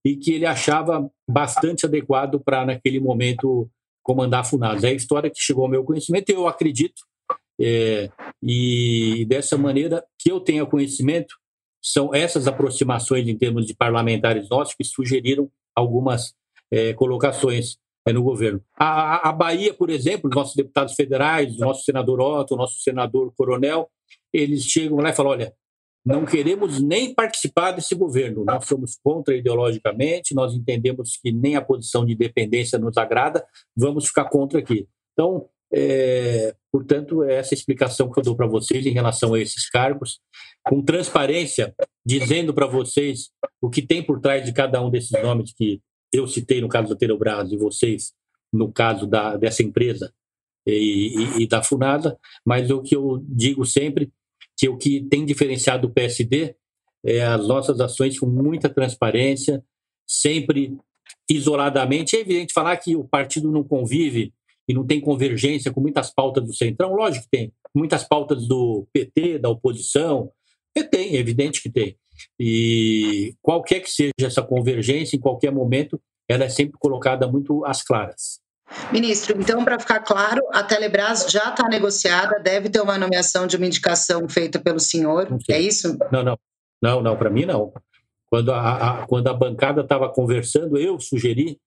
e 0.06 0.16
que 0.16 0.34
ele 0.34 0.46
achava 0.46 1.08
bastante 1.30 1.86
adequado 1.86 2.40
para, 2.40 2.66
naquele 2.66 3.00
momento, 3.00 3.70
comandar 4.04 4.42
a 4.42 4.44
FUNAS. 4.44 4.84
É 4.84 4.90
a 4.90 4.94
história 4.94 5.30
que 5.30 5.40
chegou 5.40 5.66
ao 5.66 5.70
meu 5.70 5.84
conhecimento 5.84 6.30
e 6.30 6.34
eu 6.34 6.48
acredito, 6.48 7.02
é, 7.60 8.10
e 8.42 9.26
dessa 9.28 9.58
maneira 9.58 10.04
que 10.18 10.32
eu 10.32 10.40
tenha 10.40 10.66
conhecimento, 10.66 11.36
são 11.82 12.14
essas 12.14 12.48
aproximações 12.48 13.28
em 13.28 13.38
termos 13.38 13.66
de 13.66 13.76
parlamentares 13.76 14.50
nossos 14.50 14.76
que 14.76 14.84
sugeriram 14.84 15.50
algumas 15.76 16.34
é, 16.70 16.94
colocações 16.94 17.78
é, 18.08 18.14
no 18.14 18.24
governo. 18.24 18.64
A, 18.78 19.30
a, 19.30 19.32
Bahia, 19.32 19.74
por 19.74 19.90
exemplo, 19.90 20.30
os 20.30 20.36
nossos 20.36 20.56
deputados 20.56 20.94
federais, 20.94 21.58
nosso 21.58 21.84
senador 21.84 22.20
Otto, 22.20 22.56
nosso 22.56 22.82
senador 22.82 23.34
Coronel, 23.36 23.90
eles 24.34 24.64
chegam 24.64 24.98
lá 24.98 25.10
e 25.10 25.14
falam: 25.14 25.32
olha, 25.32 25.54
não 26.06 26.26
queremos 26.26 26.82
nem 26.82 27.14
participar 27.14 27.72
desse 27.72 27.94
governo. 27.96 28.44
Nós 28.44 28.66
somos 28.66 28.98
contra 29.04 29.36
ideologicamente, 29.36 30.34
nós 30.34 30.54
entendemos 30.54 31.18
que 31.22 31.32
nem 31.32 31.56
a 31.56 31.62
posição 31.62 32.06
de 32.06 32.14
independência 32.14 32.80
nos 32.80 32.98
agrada, 32.98 33.46
vamos 33.76 34.08
ficar 34.08 34.26
contra 34.26 34.60
aqui. 34.60 34.88
Então, 35.14 35.48
é, 35.74 36.54
portanto, 36.72 37.24
é 37.24 37.36
essa 37.36 37.54
explicação 37.54 38.12
que 38.12 38.20
eu 38.20 38.24
dou 38.24 38.36
para 38.36 38.48
vocês 38.48 38.86
em 38.86 38.92
relação 38.92 39.34
a 39.34 39.40
esses 39.40 39.70
cargos, 39.70 40.20
com 40.66 40.82
transparência, 40.82 41.74
dizendo 42.06 42.54
para 42.54 42.68
vocês 42.68 43.30
o 43.62 43.70
que 43.70 43.82
tem 43.82 44.04
por 44.04 44.20
trás 44.20 44.44
de 44.44 44.54
cada 44.54 44.82
um 44.82 44.90
desses 44.90 45.12
nomes 45.24 45.54
que 45.54 45.82
eu 46.12 46.28
citei 46.28 46.60
no 46.60 46.68
caso 46.68 46.90
da 46.90 46.96
Telebrás 46.96 47.52
e 47.52 47.58
vocês 47.58 48.12
no 48.52 48.72
caso 48.72 49.08
da, 49.08 49.38
dessa 49.38 49.64
empresa 49.64 50.14
e, 50.68 51.38
e, 51.38 51.44
e 51.44 51.48
da 51.48 51.64
Funasa, 51.64 52.18
mas 52.46 52.70
o 52.70 52.82
que 52.82 52.96
eu 52.96 53.24
digo 53.28 53.66
sempre 53.66 54.12
que 54.62 54.70
o 54.70 54.78
que 54.78 55.02
tem 55.02 55.26
diferenciado 55.26 55.88
o 55.88 55.92
PSD 55.92 56.56
é 57.04 57.24
as 57.24 57.48
nossas 57.48 57.80
ações 57.80 58.20
com 58.20 58.28
muita 58.28 58.70
transparência, 58.70 59.66
sempre 60.06 60.78
isoladamente. 61.28 62.16
É 62.16 62.20
evidente 62.20 62.54
falar 62.54 62.78
que 62.78 62.96
o 62.96 63.04
partido 63.04 63.52
não 63.52 63.64
convive 63.64 64.32
e 64.70 64.74
não 64.76 64.86
tem 64.86 65.02
convergência 65.02 65.72
com 65.72 65.82
muitas 65.82 66.14
pautas 66.14 66.46
do 66.46 66.54
Centrão, 66.54 66.94
lógico 66.94 67.24
que 67.26 67.38
tem. 67.38 67.52
Muitas 67.74 68.04
pautas 68.04 68.48
do 68.48 68.88
PT, 68.94 69.40
da 69.40 69.50
oposição, 69.50 70.32
tem, 70.92 71.16
é 71.16 71.20
evidente 71.20 71.60
que 71.60 71.70
tem. 71.70 71.98
E 72.40 73.34
qualquer 73.42 73.80
que 73.80 73.90
seja 73.90 74.12
essa 74.22 74.44
convergência, 74.44 75.18
em 75.18 75.20
qualquer 75.20 75.52
momento, 75.52 76.00
ela 76.30 76.44
é 76.44 76.50
sempre 76.50 76.78
colocada 76.78 77.28
muito 77.28 77.66
às 77.66 77.82
claras. 77.82 78.40
Ministro, 78.92 79.40
então, 79.40 79.64
para 79.64 79.80
ficar 79.80 80.00
claro, 80.00 80.42
a 80.52 80.64
Telebrás 80.64 81.26
já 81.30 81.50
está 81.50 81.68
negociada, 81.68 82.40
deve 82.40 82.70
ter 82.70 82.82
uma 82.82 82.98
nomeação 82.98 83.48
de 83.48 83.58
uma 83.58 83.66
indicação 83.66 84.28
feita 84.28 84.60
pelo 84.60 84.80
senhor, 84.80 85.28
é 85.50 85.60
isso? 85.60 85.98
Não, 86.12 86.24
não. 86.24 86.38
Não, 86.82 87.02
não, 87.02 87.16
para 87.16 87.30
mim 87.30 87.46
não. 87.46 87.72
Quando 88.28 88.52
a, 88.52 89.02
a, 89.02 89.08
quando 89.08 89.28
a 89.28 89.34
bancada 89.34 89.82
estava 89.82 90.10
conversando, 90.10 90.78
eu 90.78 91.00
sugeri 91.00 91.60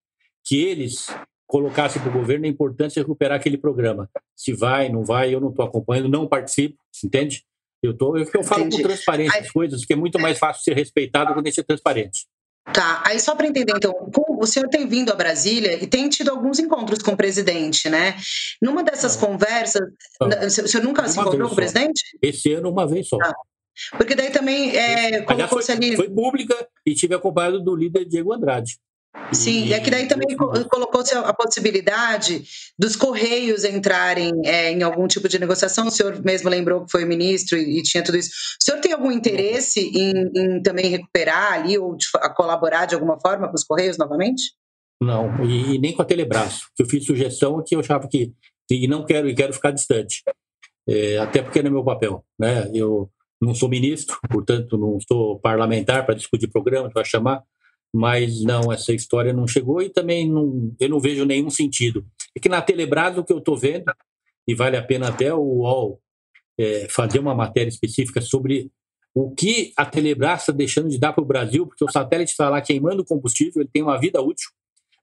que 0.45 0.65
eles 0.65 1.07
colocassem 1.47 2.03
para 2.03 2.11
o 2.11 2.15
governo 2.15 2.47
a 2.47 2.49
importância 2.49 3.01
de 3.01 3.07
recuperar 3.07 3.39
aquele 3.39 3.57
programa. 3.57 4.11
Se 4.35 4.53
vai, 4.53 4.89
não 4.89 5.05
vai, 5.05 5.33
eu 5.33 5.41
não 5.41 5.51
estou 5.51 5.65
acompanhando, 5.65 6.09
não 6.09 6.27
participo, 6.27 6.77
entende? 7.05 7.45
Eu, 7.83 7.95
tô, 7.97 8.17
eu, 8.17 8.27
eu 8.35 8.43
falo 8.43 8.63
Entendi. 8.63 8.83
com 8.83 8.89
transparência 8.89 9.41
as 9.41 9.51
coisas, 9.51 9.85
que 9.85 9.93
é 9.93 9.97
muito 9.97 10.19
mais 10.19 10.39
fácil 10.39 10.63
ser 10.63 10.75
respeitado 10.75 11.35
quando 11.35 11.53
ser 11.53 11.65
transparente. 11.65 12.27
Tá, 12.73 13.03
aí 13.05 13.21
só 13.21 13.35
para 13.35 13.47
entender, 13.47 13.75
então, 13.77 13.93
o 14.39 14.47
senhor 14.47 14.69
tem 14.71 14.89
vindo 14.89 15.13
a 15.13 15.15
Brasília 15.15 15.83
e 15.83 15.87
tem 15.87 16.09
tido 16.09 16.31
alguns 16.31 16.59
encontros 16.59 17.01
com 17.01 17.13
o 17.13 17.17
presidente, 17.17 17.91
né? 17.91 18.17
Numa 18.61 18.83
dessas 18.83 19.21
não. 19.21 19.29
conversas, 19.29 19.83
não. 20.19 20.47
o 20.47 20.51
senhor 20.51 20.83
nunca 20.83 21.03
uma 21.03 21.09
se 21.09 21.21
encontrou 21.21 21.49
com 21.49 21.53
o 21.53 21.57
presidente? 21.57 22.03
Esse 22.23 22.55
ano, 22.55 22.71
uma 22.71 22.87
vez 22.87 23.07
só. 23.09 23.19
Ah. 23.23 23.35
Porque 23.97 24.15
daí 24.15 24.31
também 24.31 24.75
é, 24.75 25.23
colocou-se 25.23 25.71
ali. 25.71 25.97
Foi 25.97 26.09
pública 26.09 26.55
e 26.87 26.95
tive 26.95 27.15
acompanhado 27.15 27.61
do 27.61 27.75
líder 27.75 28.05
Diego 28.07 28.33
Andrade. 28.33 28.79
Sim, 29.33 29.65
e, 29.65 29.69
e 29.69 29.75
aqui 29.75 29.91
daí 29.91 30.07
também 30.07 30.37
colocou-se 30.37 31.15
a 31.15 31.33
possibilidade 31.33 32.45
dos 32.79 32.97
Correios 32.97 33.65
entrarem 33.65 34.33
é, 34.45 34.71
em 34.71 34.83
algum 34.83 35.07
tipo 35.07 35.29
de 35.29 35.39
negociação. 35.39 35.87
O 35.87 35.91
senhor 35.91 36.23
mesmo 36.23 36.49
lembrou 36.51 36.85
que 36.85 36.91
foi 36.91 37.05
ministro 37.05 37.57
e, 37.57 37.79
e 37.79 37.83
tinha 37.83 38.03
tudo 38.03 38.19
isso. 38.19 38.31
O 38.31 38.65
senhor 38.65 38.81
tem 38.81 38.93
algum 38.93 39.11
interesse 39.11 39.81
em, 39.81 40.31
em 40.35 40.63
também 40.63 40.87
recuperar 40.87 41.55
ali 41.55 41.79
ou 41.79 41.97
de, 41.97 42.07
colaborar 42.35 42.87
de 42.87 42.95
alguma 42.95 43.19
forma 43.21 43.49
com 43.49 43.55
os 43.55 43.65
Correios 43.65 43.97
novamente? 43.97 44.53
Não, 45.03 45.45
e, 45.45 45.75
e 45.75 45.79
nem 45.79 45.95
com 45.95 46.03
a 46.03 46.05
Telebrás. 46.05 46.61
Eu 46.79 46.87
fiz 46.87 47.05
sugestão 47.05 47.63
que 47.65 47.75
eu 47.75 47.81
achava 47.81 48.09
que. 48.09 48.33
E 48.71 48.89
não 48.89 49.05
quero, 49.05 49.29
e 49.29 49.35
quero 49.35 49.53
ficar 49.53 49.71
distante. 49.71 50.23
É, 50.89 51.19
até 51.19 51.43
porque 51.43 51.63
não 51.63 51.69
é 51.69 51.73
meu 51.73 51.85
papel. 51.85 52.25
Né? 52.39 52.71
Eu 52.75 53.11
não 53.41 53.55
sou 53.55 53.69
ministro, 53.69 54.19
portanto, 54.31 54.79
não 54.79 54.99
sou 55.07 55.39
parlamentar 55.39 56.05
para 56.07 56.15
discutir 56.15 56.49
programas, 56.49 56.93
para 56.93 57.05
chamar 57.05 57.43
mas 57.95 58.43
não, 58.43 58.73
essa 58.73 58.93
história 58.93 59.33
não 59.33 59.47
chegou 59.47 59.81
e 59.81 59.89
também 59.89 60.29
não, 60.29 60.75
eu 60.81 60.89
não 60.89 60.99
vejo 60.99 61.25
nenhum 61.25 61.49
sentido. 61.49 62.05
É 62.37 62.41
que 62.41 62.49
na 62.49 62.61
Telebrás 62.61 63.17
o 63.17 63.23
que 63.23 63.33
eu 63.33 63.39
estou 63.39 63.57
vendo, 63.57 63.85
e 64.49 64.53
vale 64.53 64.77
a 64.77 64.83
pena 64.83 65.11
até 65.11 65.33
o 65.33 65.39
UOL 65.39 66.01
é, 66.59 66.89
fazer 66.91 67.21
uma 67.21 67.37
matéria 67.37 67.69
específica 67.69 68.21
sobre 68.21 68.69
o 69.15 69.33
que 69.33 69.73
a 69.77 69.87
Telebrás 69.87 70.41
está 70.41 70.53
deixando 70.53 70.89
de 70.89 70.99
dar 70.99 71.13
para 71.13 71.23
o 71.23 71.27
Brasil, 71.27 71.69
porque 71.69 71.85
o 71.85 71.89
satélite 71.89 72.33
está 72.33 72.51
lá 72.51 72.61
queimando 72.61 73.05
combustível, 73.05 73.63
ele 73.63 73.71
tem 73.73 73.85
uma 73.85 73.97
vida 73.97 74.21
útil, 74.21 74.51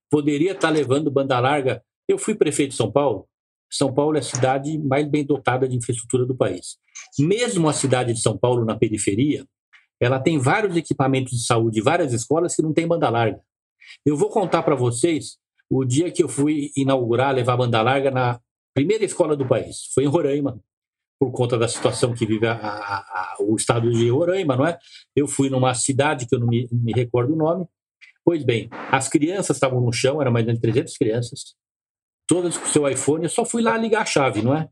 poderia 0.10 0.52
estar 0.52 0.68
tá 0.68 0.70
levando 0.70 1.10
banda 1.10 1.40
larga. 1.40 1.82
Eu 2.10 2.18
fui 2.18 2.36
prefeito 2.36 2.72
de 2.72 2.76
São 2.76 2.92
Paulo, 2.92 3.26
São 3.72 3.94
Paulo 3.94 4.18
é 4.18 4.20
a 4.20 4.24
cidade 4.24 4.78
mais 4.78 5.08
bem 5.08 5.26
dotada 5.26 5.66
de 5.66 5.78
infraestrutura 5.78 6.26
do 6.26 6.36
país. 6.36 6.76
Mesmo 7.18 7.70
a 7.70 7.74
cidade 7.74 8.12
de 8.12 8.20
São 8.20 8.38
Paulo 8.38 8.66
na 8.66 8.78
periferia, 8.78 9.46
ela 10.02 10.20
tem 10.20 10.40
vários 10.40 10.76
equipamentos 10.76 11.38
de 11.38 11.46
saúde, 11.46 11.80
várias 11.80 12.12
escolas 12.12 12.56
que 12.56 12.62
não 12.64 12.74
tem 12.74 12.88
banda 12.88 13.08
larga. 13.08 13.40
Eu 14.04 14.18
vou 14.18 14.30
contar 14.30 14.64
para 14.64 14.74
vocês 14.74 15.38
o 15.70 15.86
dia 15.86 16.12
que 16.12 16.24
eu 16.24 16.28
fui 16.28 16.72
inaugurar, 16.76 17.36
levar 17.36 17.56
banda 17.56 17.80
larga 17.84 18.10
na 18.10 18.42
primeira 18.74 19.06
escola 19.06 19.38
do 19.38 19.48
país. 19.48 19.92
Foi 19.94 20.04
em 20.04 20.08
Roraima, 20.08 20.60
por 21.20 21.32
conta 21.32 21.56
da 21.56 21.68
situação 21.68 22.16
que 22.16 22.26
vive 22.26 22.48
a, 22.48 22.54
a, 22.54 22.98
a, 22.98 23.36
o 23.42 23.56
estado 23.56 23.92
de 23.92 24.10
Roraima, 24.10 24.58
não 24.58 24.66
é? 24.66 24.80
Eu 25.16 25.28
fui 25.28 25.52
numa 25.52 25.76
cidade 25.76 26.26
que 26.26 26.34
eu 26.34 26.40
não 26.40 26.48
me, 26.48 26.68
me 26.72 26.94
recordo 26.94 27.34
o 27.34 27.38
nome. 27.38 27.68
Pois 28.26 28.44
bem, 28.44 28.70
as 28.92 29.08
crianças 29.08 29.58
estavam 29.58 29.80
no 29.82 29.94
chão, 29.94 30.20
eram 30.20 30.32
mais 30.32 30.48
de 30.48 30.60
300 30.60 30.98
crianças, 30.98 31.56
todas 32.28 32.58
com 32.58 32.66
seu 32.66 32.90
iPhone. 32.90 33.26
Eu 33.26 33.30
só 33.30 33.46
fui 33.46 33.62
lá 33.62 33.78
ligar 33.78 34.02
a 34.02 34.06
chave, 34.06 34.42
não 34.42 34.56
é? 34.56 34.68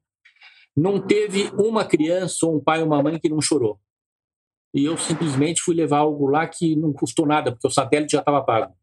Não 0.76 1.00
teve 1.00 1.52
uma 1.54 1.86
criança, 1.86 2.48
ou 2.48 2.58
um 2.58 2.60
pai 2.60 2.80
ou 2.80 2.88
uma 2.88 3.04
mãe 3.04 3.20
que 3.20 3.30
não 3.30 3.42
chorou 3.42 3.80
e 4.74 4.86
eu 4.86 4.98
simplesmente 4.98 5.62
fui 5.62 5.76
levar 5.76 6.00
algo 6.00 6.28
lá 6.28 6.48
que 6.48 6.76
não 6.76 6.94
custou 6.94 7.26
nada, 7.26 7.52
porque 7.52 7.68
o 7.68 7.72
satélite 7.72 8.14
já 8.14 8.20
estava 8.20 8.42
pago. 8.42 8.74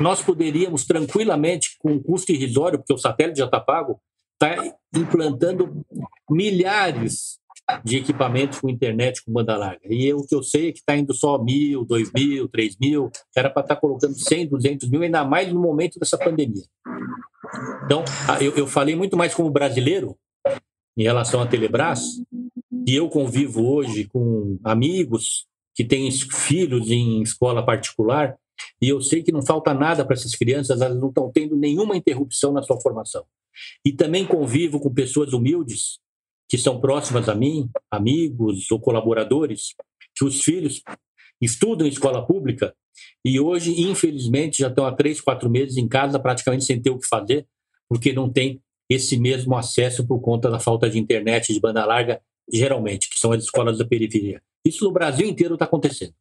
Nós 0.00 0.22
poderíamos 0.22 0.84
tranquilamente, 0.84 1.76
com 1.78 1.92
um 1.92 2.02
custo 2.02 2.32
irrisório, 2.32 2.78
porque 2.78 2.94
o 2.94 2.98
satélite 2.98 3.38
já 3.38 3.44
está 3.44 3.60
pago, 3.60 4.00
estar 4.34 4.56
tá 4.56 4.76
implantando 4.96 5.84
milhares 6.30 7.38
de 7.82 7.96
equipamentos 7.96 8.60
com 8.60 8.68
internet 8.68 9.22
com 9.24 9.32
banda 9.32 9.56
larga. 9.56 9.80
E 9.84 10.12
o 10.12 10.26
que 10.26 10.34
eu 10.34 10.42
sei 10.42 10.68
é 10.68 10.72
que 10.72 10.78
está 10.78 10.96
indo 10.96 11.14
só 11.14 11.38
mil, 11.38 11.84
dois 11.84 12.10
mil, 12.12 12.48
três 12.48 12.76
mil, 12.78 13.10
era 13.36 13.48
para 13.48 13.62
estar 13.62 13.74
tá 13.74 13.80
colocando 13.80 14.14
100, 14.14 14.48
200 14.48 14.90
mil, 14.90 15.02
ainda 15.02 15.24
mais 15.24 15.52
no 15.52 15.60
momento 15.60 15.98
dessa 15.98 16.18
pandemia. 16.18 16.64
Então, 17.84 18.04
eu, 18.40 18.54
eu 18.54 18.66
falei 18.66 18.94
muito 18.96 19.16
mais 19.16 19.34
como 19.34 19.50
brasileiro 19.50 20.16
em 20.96 21.02
relação 21.02 21.40
à 21.40 21.46
Telebrás, 21.46 22.02
e 22.86 22.94
eu 22.94 23.08
convivo 23.08 23.66
hoje 23.66 24.04
com 24.04 24.58
amigos 24.64 25.46
que 25.74 25.84
têm 25.84 26.10
filhos 26.10 26.90
em 26.90 27.22
escola 27.22 27.64
particular, 27.64 28.36
e 28.80 28.88
eu 28.88 29.00
sei 29.00 29.22
que 29.22 29.32
não 29.32 29.42
falta 29.42 29.74
nada 29.74 30.04
para 30.04 30.14
essas 30.14 30.34
crianças, 30.34 30.80
elas 30.80 30.98
não 30.98 31.08
estão 31.08 31.30
tendo 31.32 31.56
nenhuma 31.56 31.96
interrupção 31.96 32.52
na 32.52 32.62
sua 32.62 32.80
formação. 32.80 33.24
E 33.84 33.92
também 33.92 34.26
convivo 34.26 34.78
com 34.78 34.92
pessoas 34.92 35.32
humildes, 35.32 35.98
que 36.48 36.58
são 36.58 36.80
próximas 36.80 37.28
a 37.28 37.34
mim, 37.34 37.68
amigos 37.90 38.70
ou 38.70 38.78
colaboradores, 38.78 39.74
que 40.14 40.24
os 40.24 40.42
filhos 40.42 40.82
estudam 41.40 41.86
em 41.86 41.90
escola 41.90 42.24
pública 42.24 42.74
e 43.24 43.40
hoje, 43.40 43.80
infelizmente, 43.80 44.58
já 44.58 44.68
estão 44.68 44.84
há 44.84 44.92
três, 44.92 45.20
quatro 45.20 45.50
meses 45.50 45.76
em 45.76 45.88
casa, 45.88 46.18
praticamente 46.18 46.64
sem 46.64 46.80
ter 46.80 46.90
o 46.90 46.98
que 46.98 47.08
fazer, 47.08 47.46
porque 47.88 48.12
não 48.12 48.30
tem 48.30 48.60
esse 48.88 49.18
mesmo 49.18 49.56
acesso 49.56 50.06
por 50.06 50.20
conta 50.20 50.50
da 50.50 50.60
falta 50.60 50.88
de 50.88 50.98
internet, 50.98 51.52
de 51.52 51.60
banda 51.60 51.84
larga 51.84 52.20
geralmente, 52.52 53.08
que 53.10 53.18
são 53.18 53.32
as 53.32 53.44
escolas 53.44 53.78
da 53.78 53.84
periferia. 53.84 54.42
Isso 54.64 54.84
no 54.84 54.92
Brasil 54.92 55.26
inteiro 55.26 55.54
está 55.54 55.64
acontecendo. 55.64 56.14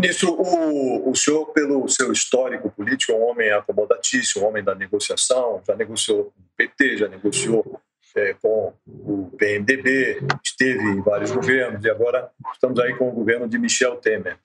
Ministro, 0.00 0.32
o, 0.32 1.10
o 1.10 1.14
senhor, 1.14 1.46
pelo 1.52 1.88
seu 1.88 2.12
histórico 2.12 2.70
político, 2.70 3.12
é 3.12 3.14
um 3.14 3.30
homem 3.30 3.50
acomodatício, 3.52 4.42
um 4.42 4.46
homem 4.46 4.62
da 4.62 4.74
negociação, 4.74 5.62
já 5.66 5.76
negociou 5.76 6.24
com 6.24 6.40
o 6.40 6.44
PT, 6.56 6.96
já 6.96 7.08
negociou 7.08 7.80
é, 8.16 8.34
com 8.34 8.72
o 8.86 9.30
PMDB, 9.36 10.20
esteve 10.42 10.82
em 10.82 11.00
vários 11.00 11.30
governos 11.30 11.84
e 11.84 11.90
agora 11.90 12.30
estamos 12.52 12.78
aí 12.80 12.94
com 12.94 13.08
o 13.08 13.12
governo 13.12 13.48
de 13.48 13.58
Michel 13.58 13.96
Temer, 13.96 14.38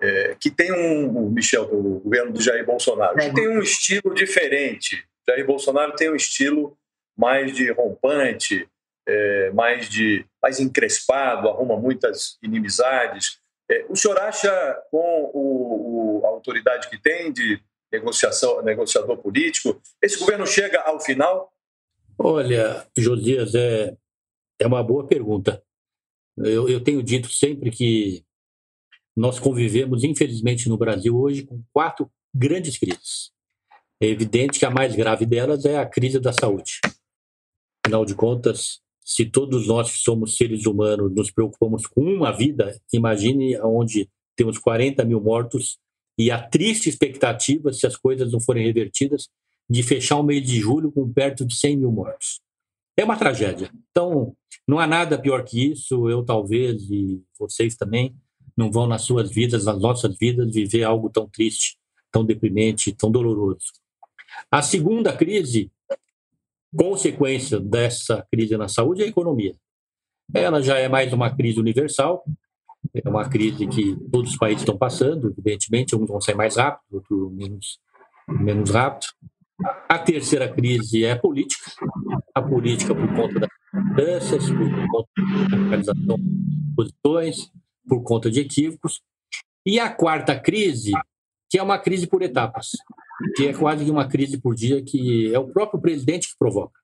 é, 0.00 0.36
que 0.38 0.50
tem 0.50 0.72
um 0.72 1.08
o 1.08 1.30
Michel, 1.30 1.64
o 1.64 2.00
governo 2.00 2.32
de 2.32 2.44
Jair 2.44 2.64
Bolsonaro, 2.64 3.16
que 3.16 3.32
tem 3.32 3.48
um 3.48 3.60
estilo 3.60 4.14
diferente. 4.14 5.04
Jair 5.28 5.46
Bolsonaro 5.46 5.92
tem 5.94 6.10
um 6.10 6.16
estilo 6.16 6.76
mais 7.16 7.54
de 7.54 7.70
rompante, 7.72 8.68
é, 9.06 9.50
mais 9.52 9.88
de 9.88 10.24
mais 10.42 10.60
encrespado, 10.60 11.48
arruma 11.48 11.76
muitas 11.76 12.38
inimizades. 12.42 13.38
É, 13.70 13.84
o 13.88 13.96
senhor 13.96 14.18
acha, 14.18 14.50
com 14.90 15.30
o, 15.34 16.20
o, 16.20 16.26
a 16.26 16.28
autoridade 16.28 16.88
que 16.88 17.00
tem 17.00 17.32
de 17.32 17.60
negociação, 17.92 18.62
negociador 18.62 19.16
político, 19.18 19.80
esse 20.02 20.18
governo 20.18 20.46
chega 20.46 20.80
ao 20.82 21.00
final 21.00 21.52
Olha, 22.18 22.88
Josias, 22.96 23.54
é, 23.54 23.94
é 24.58 24.66
uma 24.66 24.82
boa 24.82 25.06
pergunta. 25.06 25.62
Eu, 26.36 26.68
eu 26.68 26.82
tenho 26.82 27.02
dito 27.02 27.28
sempre 27.30 27.70
que 27.70 28.24
nós 29.14 29.38
convivemos, 29.38 30.02
infelizmente, 30.02 30.68
no 30.68 30.78
Brasil 30.78 31.16
hoje 31.18 31.44
com 31.44 31.62
quatro 31.72 32.10
grandes 32.34 32.78
crises. 32.78 33.32
É 34.00 34.06
evidente 34.06 34.58
que 34.58 34.64
a 34.64 34.70
mais 34.70 34.94
grave 34.94 35.26
delas 35.26 35.64
é 35.64 35.78
a 35.78 35.86
crise 35.86 36.18
da 36.18 36.32
saúde. 36.32 36.80
Afinal 37.84 38.04
de 38.04 38.14
contas, 38.14 38.80
se 39.06 39.24
todos 39.24 39.68
nós 39.68 39.92
que 39.92 39.98
somos 39.98 40.36
seres 40.36 40.66
humanos 40.66 41.14
nos 41.14 41.30
preocupamos 41.30 41.86
com 41.86 42.02
uma 42.02 42.32
vida, 42.32 42.76
imagine 42.92 43.56
onde 43.60 44.10
temos 44.34 44.58
40 44.58 45.04
mil 45.04 45.20
mortos 45.20 45.78
e 46.18 46.28
a 46.28 46.42
triste 46.42 46.88
expectativa, 46.88 47.72
se 47.72 47.86
as 47.86 47.96
coisas 47.96 48.32
não 48.32 48.40
forem 48.40 48.66
revertidas, 48.66 49.28
de 49.70 49.82
fechar 49.84 50.16
o 50.16 50.24
mês 50.24 50.44
de 50.44 50.58
julho 50.58 50.90
com 50.90 51.12
perto 51.12 51.46
de 51.46 51.54
100 51.54 51.76
mil 51.76 51.92
mortos. 51.92 52.40
É 52.96 53.04
uma 53.04 53.16
tragédia. 53.16 53.70
Então, 53.90 54.34
não 54.66 54.80
há 54.80 54.86
nada 54.88 55.16
pior 55.16 55.44
que 55.44 55.70
isso. 55.70 56.08
Eu, 56.08 56.24
talvez, 56.24 56.90
e 56.90 57.22
vocês 57.38 57.76
também, 57.76 58.16
não 58.56 58.72
vão 58.72 58.88
nas 58.88 59.02
suas 59.02 59.30
vidas, 59.30 59.66
nas 59.66 59.80
nossas 59.80 60.16
vidas, 60.16 60.52
viver 60.52 60.82
algo 60.82 61.10
tão 61.10 61.28
triste, 61.28 61.78
tão 62.10 62.24
deprimente, 62.24 62.92
tão 62.92 63.10
doloroso. 63.10 63.72
A 64.50 64.62
segunda 64.62 65.12
crise, 65.16 65.70
consequência 66.74 67.60
dessa 67.60 68.26
crise 68.30 68.56
na 68.56 68.68
saúde, 68.68 69.02
é 69.02 69.06
a 69.06 69.08
economia. 69.08 69.54
Ela 70.34 70.62
já 70.62 70.78
é 70.78 70.88
mais 70.88 71.12
uma 71.12 71.34
crise 71.34 71.60
universal, 71.60 72.24
é 72.94 73.08
uma 73.08 73.28
crise 73.28 73.66
que 73.66 73.96
todos 74.10 74.32
os 74.32 74.36
países 74.36 74.62
estão 74.62 74.76
passando, 74.76 75.28
evidentemente, 75.30 75.94
uns 75.94 76.08
vão 76.08 76.20
sair 76.20 76.34
mais 76.34 76.56
rápido, 76.56 76.82
outros 76.92 77.32
menos, 77.32 77.78
menos 78.28 78.70
rápido. 78.70 79.08
A 79.88 79.98
terceira 79.98 80.48
crise 80.48 81.04
é 81.04 81.12
a 81.12 81.18
política. 81.18 81.70
A 82.34 82.42
política 82.42 82.94
por 82.94 83.08
conta 83.14 83.40
das 83.40 83.50
mudanças, 83.72 84.50
por 84.50 84.88
conta 84.88 85.08
da 85.16 85.56
radicalização 85.56 86.16
de 86.16 86.74
posições, 86.74 87.52
por 87.88 88.02
conta 88.02 88.30
de 88.30 88.40
equívocos. 88.40 89.00
E 89.64 89.80
a 89.80 89.90
quarta 89.90 90.38
crise, 90.38 90.92
que 91.48 91.58
é 91.58 91.62
uma 91.62 91.78
crise 91.78 92.06
por 92.06 92.22
etapas, 92.22 92.70
que 93.34 93.46
é 93.46 93.52
quase 93.52 93.90
uma 93.90 94.06
crise 94.06 94.38
por 94.38 94.54
dia, 94.54 94.82
que 94.82 95.34
é 95.34 95.38
o 95.38 95.48
próprio 95.48 95.80
presidente 95.80 96.28
que 96.28 96.38
provoca. 96.38 96.78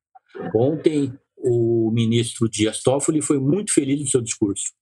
Ontem, 0.54 1.12
o 1.36 1.90
ministro 1.90 2.48
Dias 2.48 2.82
Toffoli 2.82 3.20
foi 3.20 3.38
muito 3.38 3.72
feliz 3.72 4.00
no 4.00 4.08
seu 4.08 4.20
discurso. 4.20 4.72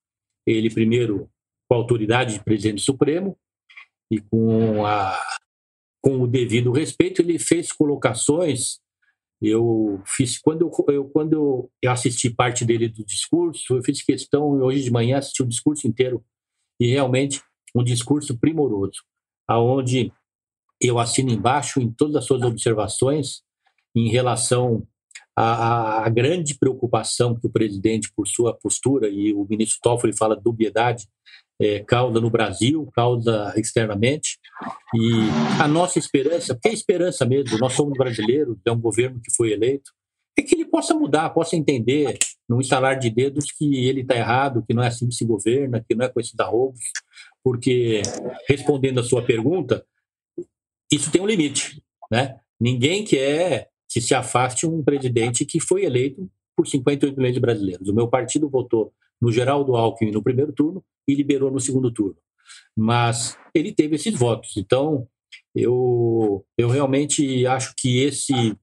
Ele, 0.47 0.71
primeiro, 0.71 1.28
com 1.69 1.75
a 1.75 1.78
autoridade 1.78 2.35
de 2.35 2.45
presidente 2.45 2.83
supremo 2.83 3.37
e 4.11 4.21
com 4.21 4.85
a 4.85 5.19
com 6.02 6.23
o 6.23 6.26
devido 6.26 6.73
respeito, 6.73 7.21
ele 7.21 7.38
fez 7.38 7.71
colocações. 7.73 8.80
Eu 9.40 10.02
fiz 10.07 10.38
quando 10.38 10.62
eu, 10.62 10.95
eu, 10.95 11.04
quando 11.11 11.71
eu 11.83 11.90
assisti 11.90 12.30
parte 12.30 12.64
dele 12.64 12.88
do 12.88 13.04
discurso, 13.04 13.76
eu 13.76 13.83
fiz 13.83 14.02
questão 14.02 14.50
hoje 14.62 14.82
de 14.82 14.91
manhã 14.91 15.19
assisti 15.19 15.43
o 15.43 15.47
discurso 15.47 15.86
inteiro 15.86 16.25
e 16.78 16.89
realmente 16.89 17.43
um 17.75 17.84
discurso 17.84 18.39
primoroso, 18.39 19.02
aonde 19.47 20.13
eu 20.80 20.99
assino 20.99 21.30
embaixo 21.30 21.80
em 21.80 21.90
todas 21.90 22.16
as 22.16 22.25
suas 22.25 22.43
observações 22.43 23.43
em 23.95 24.08
relação 24.08 24.86
à, 25.36 26.04
à, 26.04 26.08
grande 26.08 26.56
preocupação 26.58 27.34
que 27.34 27.47
o 27.47 27.50
presidente, 27.50 28.12
por 28.14 28.26
sua 28.26 28.54
postura, 28.54 29.08
e 29.08 29.32
o 29.32 29.47
ministro 29.49 29.78
Toffoli 29.82 30.16
fala 30.16 30.36
de 30.36 30.43
dubiedade, 30.43 31.06
é, 31.60 31.80
causa 31.80 32.21
no 32.21 32.30
Brasil, 32.30 32.88
causa 32.95 33.52
externamente. 33.56 34.38
E 34.95 35.60
a 35.60 35.69
nossa 35.69 35.99
esperança, 35.99 36.54
porque 36.54 36.69
é 36.69 36.73
esperança 36.73 37.26
mesmo, 37.26 37.58
nós 37.58 37.75
somos 37.75 37.99
brasileiros, 37.99 38.56
é 38.64 38.73
um 38.73 38.80
governo 38.80 39.21
que 39.21 39.34
foi 39.34 39.52
eleito, 39.52 39.93
é 40.38 40.43
que 40.43 40.54
ele 40.54 40.64
possa 40.64 40.95
mudar, 40.95 41.28
possa 41.30 41.56
entender, 41.56 42.16
num 42.49 42.60
instalar 42.60 42.99
de 42.99 43.10
dedos, 43.10 43.52
que 43.52 43.86
ele 43.86 44.00
está 44.00 44.16
errado, 44.16 44.64
que 44.66 44.73
não 44.73 44.82
é 44.82 44.86
assim 44.86 45.08
que 45.08 45.14
se 45.14 45.25
governa, 45.25 45.84
que 45.86 45.95
não 45.95 46.06
é 46.06 46.08
com 46.08 46.19
esses 46.19 46.38
arroubos, 46.38 46.80
porque, 47.45 48.00
respondendo 48.49 49.00
a 49.00 49.04
sua 49.04 49.23
pergunta, 49.23 49.84
isso 50.92 51.10
tem 51.10 51.20
um 51.20 51.26
limite, 51.26 51.82
né? 52.10 52.38
Ninguém 52.60 53.04
quer 53.04 53.70
que 53.88 54.00
se 54.00 54.14
afaste 54.14 54.66
um 54.66 54.82
presidente 54.82 55.44
que 55.44 55.60
foi 55.60 55.84
eleito 55.84 56.30
por 56.56 56.66
58 56.66 57.16
milhões 57.16 57.34
de 57.34 57.40
brasileiros. 57.40 57.88
O 57.88 57.94
meu 57.94 58.08
partido 58.08 58.48
votou 58.48 58.92
no 59.20 59.32
Geraldo 59.32 59.76
Alckmin 59.76 60.12
no 60.12 60.22
primeiro 60.22 60.52
turno 60.52 60.84
e 61.06 61.14
liberou 61.14 61.50
no 61.50 61.60
segundo 61.60 61.92
turno. 61.92 62.16
Mas 62.76 63.36
ele 63.54 63.72
teve 63.72 63.96
esses 63.96 64.14
votos. 64.14 64.56
Então, 64.56 65.06
eu, 65.54 66.44
eu 66.56 66.68
realmente 66.68 67.46
acho 67.46 67.74
que 67.76 68.02
esse 68.02 68.56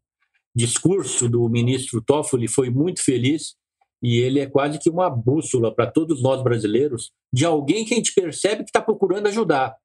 discurso 0.56 1.30
do 1.30 1.48
ministro 1.50 2.02
Toffoli 2.02 2.48
foi 2.48 2.70
muito 2.70 3.04
feliz 3.04 3.56
e 4.02 4.18
ele 4.20 4.40
é 4.40 4.48
quase 4.48 4.80
que 4.80 4.90
uma 4.90 5.10
bússola 5.10 5.74
para 5.74 5.90
todos 5.90 6.22
nós 6.22 6.44
brasileiros 6.44 7.12
de 7.34 7.46
alguém 7.46 7.86
que 7.86 7.94
a 7.94 7.98
gente 7.98 8.14
percebe 8.14 8.64
que 8.64 8.70
está 8.70 8.82
procurando 8.82 9.28
ajudar. 9.28 9.76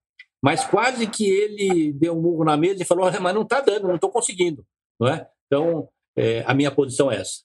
Mas 0.43 0.65
quase 0.65 1.07
que 1.07 1.25
ele 1.25 1.93
deu 1.93 2.17
um 2.17 2.21
murro 2.21 2.45
na 2.45 2.57
mesa 2.57 2.83
e 2.83 2.87
falou: 2.87 3.11
mas 3.21 3.35
não 3.35 3.43
está 3.43 3.61
dando, 3.61 3.87
não 3.87 3.95
estou 3.95 4.11
conseguindo. 4.11 4.65
Não 5.01 5.09
é? 5.09 5.29
Então, 5.47 5.89
é, 6.17 6.43
a 6.47 6.55
minha 6.55 6.71
posição 6.71 7.11
é 7.11 7.21
essa. 7.21 7.41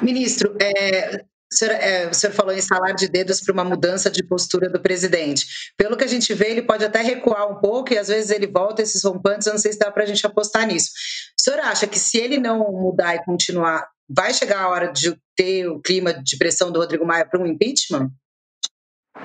Ministro, 0.00 0.56
é, 0.60 1.24
o 1.52 1.54
senhor, 1.54 1.74
é, 1.74 2.08
o 2.08 2.14
senhor 2.14 2.32
falou 2.32 2.54
em 2.54 2.60
salar 2.60 2.94
de 2.94 3.06
dedos 3.08 3.42
para 3.42 3.52
uma 3.52 3.64
mudança 3.64 4.10
de 4.10 4.24
postura 4.24 4.70
do 4.70 4.80
presidente. 4.80 5.46
Pelo 5.76 5.96
que 5.96 6.04
a 6.04 6.08
gente 6.08 6.32
vê, 6.32 6.50
ele 6.50 6.62
pode 6.62 6.84
até 6.84 7.02
recuar 7.02 7.50
um 7.50 7.60
pouco 7.60 7.92
e 7.92 7.98
às 7.98 8.08
vezes 8.08 8.30
ele 8.30 8.46
volta 8.46 8.80
esses 8.80 9.04
rompantes. 9.04 9.46
Eu 9.46 9.52
não 9.52 9.60
sei 9.60 9.72
se 9.72 9.78
dá 9.78 9.90
para 9.90 10.04
a 10.04 10.06
gente 10.06 10.26
apostar 10.26 10.66
nisso. 10.66 10.90
O 11.38 11.42
senhor 11.42 11.60
acha 11.60 11.86
que 11.86 11.98
se 11.98 12.16
ele 12.16 12.38
não 12.38 12.58
mudar 12.72 13.14
e 13.14 13.24
continuar, 13.24 13.86
vai 14.08 14.32
chegar 14.32 14.62
a 14.62 14.68
hora 14.68 14.90
de 14.90 15.14
ter 15.36 15.68
o 15.68 15.80
clima 15.80 16.14
de 16.14 16.38
pressão 16.38 16.72
do 16.72 16.80
Rodrigo 16.80 17.04
Maia 17.04 17.26
para 17.26 17.40
um 17.40 17.46
impeachment? 17.46 18.10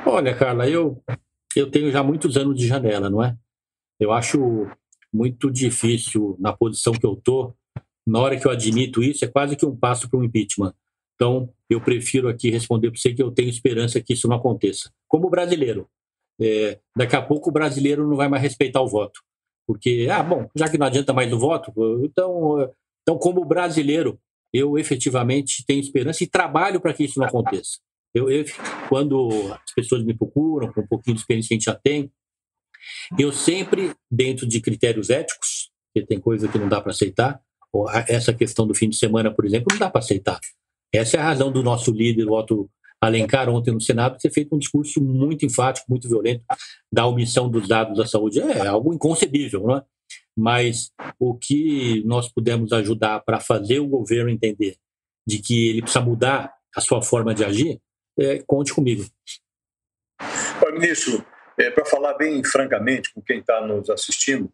Olha, 0.05 0.35
Carla, 0.35 0.67
eu, 0.67 1.01
eu 1.55 1.69
tenho 1.69 1.91
já 1.91 2.03
muitos 2.03 2.37
anos 2.37 2.57
de 2.57 2.67
janela, 2.67 3.09
não 3.09 3.23
é? 3.23 3.35
Eu 3.99 4.11
acho 4.11 4.67
muito 5.11 5.49
difícil, 5.51 6.35
na 6.39 6.53
posição 6.53 6.93
que 6.93 7.05
eu 7.05 7.13
estou, 7.13 7.55
na 8.05 8.19
hora 8.19 8.39
que 8.39 8.45
eu 8.45 8.51
admito 8.51 9.03
isso, 9.03 9.25
é 9.25 9.27
quase 9.27 9.55
que 9.55 9.65
um 9.65 9.75
passo 9.75 10.09
para 10.09 10.19
um 10.19 10.23
impeachment. 10.23 10.73
Então, 11.15 11.49
eu 11.69 11.81
prefiro 11.81 12.29
aqui 12.29 12.49
responder 12.49 12.91
para 12.91 12.99
você 12.99 13.13
que 13.13 13.21
eu 13.21 13.31
tenho 13.31 13.49
esperança 13.49 13.99
que 14.01 14.13
isso 14.13 14.27
não 14.27 14.37
aconteça. 14.37 14.91
Como 15.07 15.29
brasileiro, 15.29 15.89
é, 16.39 16.79
daqui 16.95 17.15
a 17.15 17.21
pouco 17.21 17.49
o 17.49 17.53
brasileiro 17.53 18.07
não 18.07 18.15
vai 18.15 18.29
mais 18.29 18.43
respeitar 18.43 18.81
o 18.81 18.87
voto. 18.87 19.21
Porque, 19.65 20.07
ah, 20.09 20.23
bom, 20.23 20.47
já 20.55 20.69
que 20.69 20.77
não 20.77 20.85
adianta 20.85 21.11
mais 21.11 21.33
o 21.33 21.39
voto, 21.39 21.73
então, 22.03 22.71
então 23.01 23.17
como 23.17 23.43
brasileiro, 23.43 24.19
eu 24.53 24.77
efetivamente 24.77 25.65
tenho 25.65 25.81
esperança 25.81 26.23
e 26.23 26.27
trabalho 26.27 26.79
para 26.79 26.93
que 26.93 27.03
isso 27.03 27.19
não 27.19 27.27
aconteça. 27.27 27.79
Eu, 28.17 28.29
eu, 28.29 28.45
quando 28.89 29.29
as 29.53 29.73
pessoas 29.73 30.03
me 30.03 30.13
procuram, 30.13 30.71
com 30.73 30.81
um 30.81 30.87
pouquinho 30.87 31.15
de 31.15 31.21
experiência 31.21 31.49
que 31.49 31.53
a 31.53 31.57
gente 31.57 31.65
já 31.65 31.75
tem, 31.75 32.11
eu 33.17 33.31
sempre, 33.31 33.93
dentro 34.09 34.47
de 34.47 34.59
critérios 34.61 35.09
éticos, 35.09 35.69
porque 35.93 36.07
tem 36.07 36.19
coisa 36.19 36.47
que 36.47 36.57
não 36.57 36.67
dá 36.67 36.81
para 36.81 36.91
aceitar, 36.91 37.41
essa 38.07 38.33
questão 38.33 38.65
do 38.65 38.73
fim 38.73 38.89
de 38.89 38.95
semana, 38.95 39.31
por 39.31 39.45
exemplo, 39.45 39.67
não 39.71 39.77
dá 39.77 39.89
para 39.89 39.99
aceitar. 39.99 40.39
Essa 40.93 41.17
é 41.17 41.19
a 41.19 41.23
razão 41.23 41.51
do 41.51 41.61
nosso 41.61 41.91
líder, 41.91 42.27
o 42.27 42.33
Otto 42.33 42.69
Alencar, 42.99 43.49
ontem 43.49 43.71
no 43.71 43.81
Senado, 43.81 44.17
ter 44.17 44.31
feito 44.31 44.55
um 44.55 44.57
discurso 44.57 45.01
muito 45.01 45.45
enfático, 45.45 45.85
muito 45.89 46.07
violento 46.07 46.43
da 46.91 47.05
omissão 47.05 47.49
dos 47.49 47.67
dados 47.67 47.97
da 47.97 48.07
saúde. 48.07 48.39
É 48.39 48.67
algo 48.67 48.93
inconcebível, 48.93 49.63
não 49.63 49.77
é? 49.77 49.83
Mas 50.35 50.91
o 51.19 51.35
que 51.35 52.03
nós 52.05 52.31
pudemos 52.31 52.71
ajudar 52.71 53.19
para 53.19 53.39
fazer 53.39 53.79
o 53.79 53.87
governo 53.87 54.29
entender 54.29 54.77
de 55.27 55.39
que 55.39 55.67
ele 55.69 55.81
precisa 55.81 56.03
mudar 56.03 56.53
a 56.75 56.81
sua 56.81 57.01
forma 57.01 57.33
de 57.35 57.43
agir, 57.43 57.79
é, 58.19 58.43
conte 58.45 58.73
comigo. 58.73 59.05
Oi, 60.65 60.71
ministro, 60.71 61.23
é, 61.57 61.69
para 61.69 61.85
falar 61.85 62.15
bem 62.15 62.43
francamente 62.43 63.13
com 63.13 63.21
quem 63.21 63.39
está 63.39 63.65
nos 63.65 63.89
assistindo, 63.89 64.51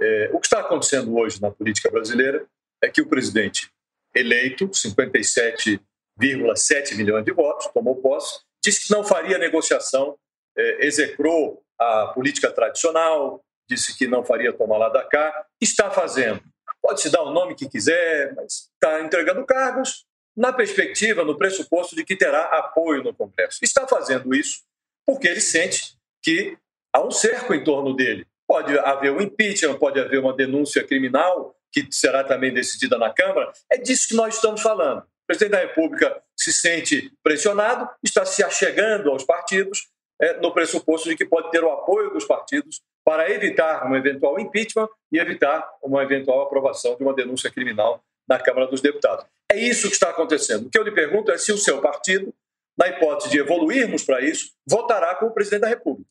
é, 0.00 0.30
o 0.32 0.40
que 0.40 0.46
está 0.46 0.60
acontecendo 0.60 1.14
hoje 1.16 1.42
na 1.42 1.50
política 1.50 1.90
brasileira 1.90 2.46
é 2.82 2.88
que 2.88 3.02
o 3.02 3.06
presidente 3.06 3.70
eleito, 4.14 4.68
57,7 4.68 6.96
milhões 6.96 7.24
de 7.24 7.32
votos, 7.32 7.66
tomou 7.72 7.96
posse, 7.96 8.40
disse 8.64 8.86
que 8.86 8.92
não 8.92 9.04
faria 9.04 9.38
negociação, 9.38 10.16
é, 10.56 10.86
execrou 10.86 11.62
a 11.78 12.06
política 12.08 12.50
tradicional, 12.50 13.44
disse 13.68 13.96
que 13.96 14.06
não 14.06 14.24
faria 14.24 14.52
tomar 14.52 14.78
lá 14.78 14.88
da 14.88 15.04
cá, 15.04 15.46
está 15.60 15.90
fazendo. 15.90 16.42
pode 16.82 17.00
se 17.00 17.10
dar 17.10 17.22
o 17.22 17.32
nome 17.32 17.54
que 17.54 17.68
quiser, 17.68 18.34
mas 18.34 18.70
está 18.74 19.02
entregando 19.02 19.44
cargos 19.44 20.04
na 20.36 20.52
perspectiva, 20.52 21.24
no 21.24 21.36
pressuposto 21.36 21.94
de 21.94 22.04
que 22.04 22.16
terá 22.16 22.44
apoio 22.58 23.02
no 23.02 23.14
Congresso. 23.14 23.58
Está 23.62 23.86
fazendo 23.86 24.34
isso 24.34 24.62
porque 25.06 25.28
ele 25.28 25.40
sente 25.40 25.96
que 26.22 26.56
há 26.92 27.02
um 27.02 27.10
cerco 27.10 27.54
em 27.54 27.64
torno 27.64 27.94
dele. 27.94 28.26
Pode 28.46 28.78
haver 28.78 29.12
um 29.12 29.20
impeachment, 29.20 29.78
pode 29.78 30.00
haver 30.00 30.18
uma 30.18 30.34
denúncia 30.34 30.84
criminal, 30.84 31.56
que 31.72 31.86
será 31.90 32.24
também 32.24 32.52
decidida 32.52 32.98
na 32.98 33.12
Câmara. 33.12 33.52
É 33.70 33.76
disso 33.76 34.08
que 34.08 34.14
nós 34.14 34.34
estamos 34.34 34.60
falando. 34.60 35.00
O 35.00 35.26
presidente 35.26 35.52
da 35.52 35.60
República 35.60 36.22
se 36.36 36.52
sente 36.52 37.12
pressionado, 37.22 37.88
está 38.02 38.24
se 38.24 38.42
achegando 38.42 39.10
aos 39.10 39.24
partidos, 39.24 39.88
é, 40.20 40.38
no 40.40 40.52
pressuposto 40.52 41.08
de 41.08 41.16
que 41.16 41.24
pode 41.24 41.50
ter 41.50 41.62
o 41.64 41.70
apoio 41.70 42.10
dos 42.10 42.24
partidos 42.24 42.82
para 43.04 43.30
evitar 43.30 43.90
um 43.90 43.96
eventual 43.96 44.38
impeachment 44.38 44.88
e 45.10 45.18
evitar 45.18 45.66
uma 45.82 46.02
eventual 46.02 46.42
aprovação 46.42 46.96
de 46.96 47.02
uma 47.02 47.14
denúncia 47.14 47.50
criminal 47.50 48.04
na 48.28 48.38
Câmara 48.38 48.66
dos 48.66 48.80
Deputados. 48.80 49.24
É 49.50 49.58
isso 49.58 49.88
que 49.88 49.94
está 49.94 50.10
acontecendo. 50.10 50.66
O 50.66 50.70
que 50.70 50.78
eu 50.78 50.84
lhe 50.84 50.92
pergunto 50.92 51.30
é 51.30 51.38
se 51.38 51.52
o 51.52 51.58
seu 51.58 51.80
partido, 51.80 52.32
na 52.78 52.88
hipótese 52.88 53.30
de 53.30 53.38
evoluirmos 53.38 54.04
para 54.04 54.20
isso, 54.24 54.52
votará 54.68 55.16
com 55.16 55.26
o 55.26 55.32
presidente 55.32 55.62
da 55.62 55.68
República. 55.68 56.08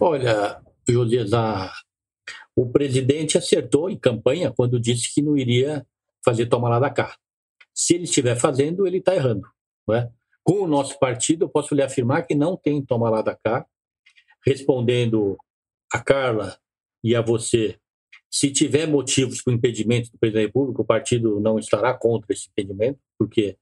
Olha, 0.00 0.60
Josias, 0.88 1.32
a... 1.32 1.72
o 2.56 2.68
presidente 2.68 3.38
acertou 3.38 3.88
em 3.88 3.98
campanha 3.98 4.52
quando 4.52 4.80
disse 4.80 5.14
que 5.14 5.22
não 5.22 5.36
iria 5.36 5.86
fazer 6.24 6.46
tomar 6.46 6.68
lá 6.68 6.80
da 6.80 6.90
cá. 6.90 7.16
Se 7.72 7.94
ele 7.94 8.04
estiver 8.04 8.34
fazendo, 8.36 8.86
ele 8.86 8.98
está 8.98 9.14
errando. 9.14 9.48
Não 9.86 9.94
é? 9.94 10.10
Com 10.42 10.62
o 10.62 10.66
nosso 10.66 10.98
partido, 10.98 11.44
eu 11.44 11.48
posso 11.48 11.74
lhe 11.74 11.82
afirmar 11.82 12.26
que 12.26 12.34
não 12.34 12.56
tem 12.56 12.84
toma 12.84 13.08
lá 13.08 13.22
da 13.22 13.36
cá. 13.36 13.64
Respondendo 14.44 15.36
a 15.92 16.00
Carla 16.00 16.58
e 17.04 17.14
a 17.14 17.20
você, 17.20 17.78
se 18.38 18.50
tiver 18.50 18.86
motivos 18.86 19.40
para 19.40 19.50
o 19.50 19.54
impedimento 19.54 20.10
do 20.10 20.18
presidente 20.18 20.42
da 20.42 20.46
República, 20.46 20.82
o 20.82 20.84
partido 20.84 21.40
não 21.40 21.58
estará 21.58 21.94
contra 21.94 22.34
esse 22.34 22.50
impedimento, 22.50 22.98
porque 23.18 23.56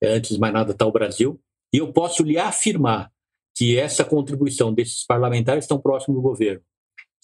é, 0.00 0.14
antes 0.14 0.30
de 0.30 0.38
mais 0.38 0.54
nada 0.54 0.70
está 0.70 0.86
o 0.86 0.92
Brasil. 0.92 1.40
E 1.74 1.78
eu 1.78 1.92
posso 1.92 2.22
lhe 2.22 2.38
afirmar 2.38 3.10
que 3.56 3.76
essa 3.76 4.04
contribuição 4.04 4.72
desses 4.72 5.04
parlamentares 5.04 5.64
estão 5.64 5.80
próximos 5.80 6.16
do 6.16 6.22
governo, 6.22 6.62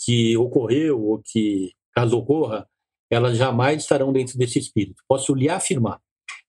que 0.04 0.36
ocorreu 0.36 1.00
ou 1.00 1.22
que, 1.24 1.74
caso 1.94 2.18
ocorra, 2.18 2.68
elas 3.08 3.38
jamais 3.38 3.82
estarão 3.82 4.12
dentro 4.12 4.36
desse 4.36 4.58
espírito. 4.58 5.00
Posso 5.06 5.32
lhe 5.32 5.48
afirmar. 5.48 6.00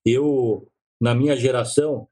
Eu, 0.04 0.68
na 1.00 1.14
minha 1.14 1.36
geração, 1.36 2.08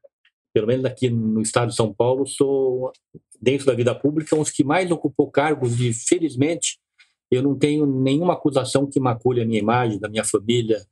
pelo 0.53 0.67
menos 0.67 0.85
aqui 0.85 1.09
no 1.09 1.41
estado 1.41 1.67
de 1.67 1.75
São 1.75 1.93
Paulo, 1.93 2.25
sou, 2.25 2.93
dentro 3.41 3.65
da 3.65 3.73
vida 3.73 3.93
pública, 3.93 4.37
um 4.37 4.39
dos 4.39 4.51
que 4.51 4.63
mais 4.63 4.89
ocupou 4.89 5.29
cargos 5.29 5.81
e, 5.81 5.93
felizmente, 5.93 6.79
eu 7.29 7.43
não 7.43 7.57
tenho 7.57 7.85
nenhuma 7.85 8.33
acusação 8.33 8.85
que 8.87 8.99
macule 8.99 9.41
a 9.41 9.45
minha 9.45 9.59
imagem, 9.59 9.99
da 9.99 10.09
minha 10.09 10.23
família. 10.23 10.85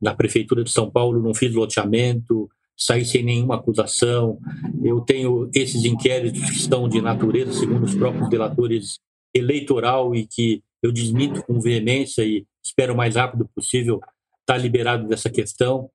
Na 0.00 0.14
prefeitura 0.14 0.62
de 0.62 0.70
São 0.70 0.90
Paulo, 0.90 1.22
não 1.22 1.34
fiz 1.34 1.52
loteamento, 1.52 2.48
saí 2.76 3.04
sem 3.04 3.22
nenhuma 3.22 3.56
acusação. 3.56 4.38
Eu 4.82 5.00
tenho 5.00 5.50
esses 5.54 5.84
inquéritos 5.84 6.42
que 6.50 6.56
estão 6.56 6.88
de 6.88 7.00
natureza, 7.00 7.52
segundo 7.52 7.84
os 7.84 7.94
próprios 7.94 8.28
delatores, 8.28 8.98
eleitoral 9.34 10.14
e 10.14 10.26
que 10.26 10.62
eu 10.82 10.92
desmito 10.92 11.42
com 11.42 11.60
veemência 11.60 12.22
e 12.22 12.46
espero 12.62 12.94
o 12.94 12.96
mais 12.96 13.16
rápido 13.16 13.48
possível 13.54 14.00
estar 14.40 14.58
liberado 14.58 15.08
dessa 15.08 15.30
questão. 15.30 15.90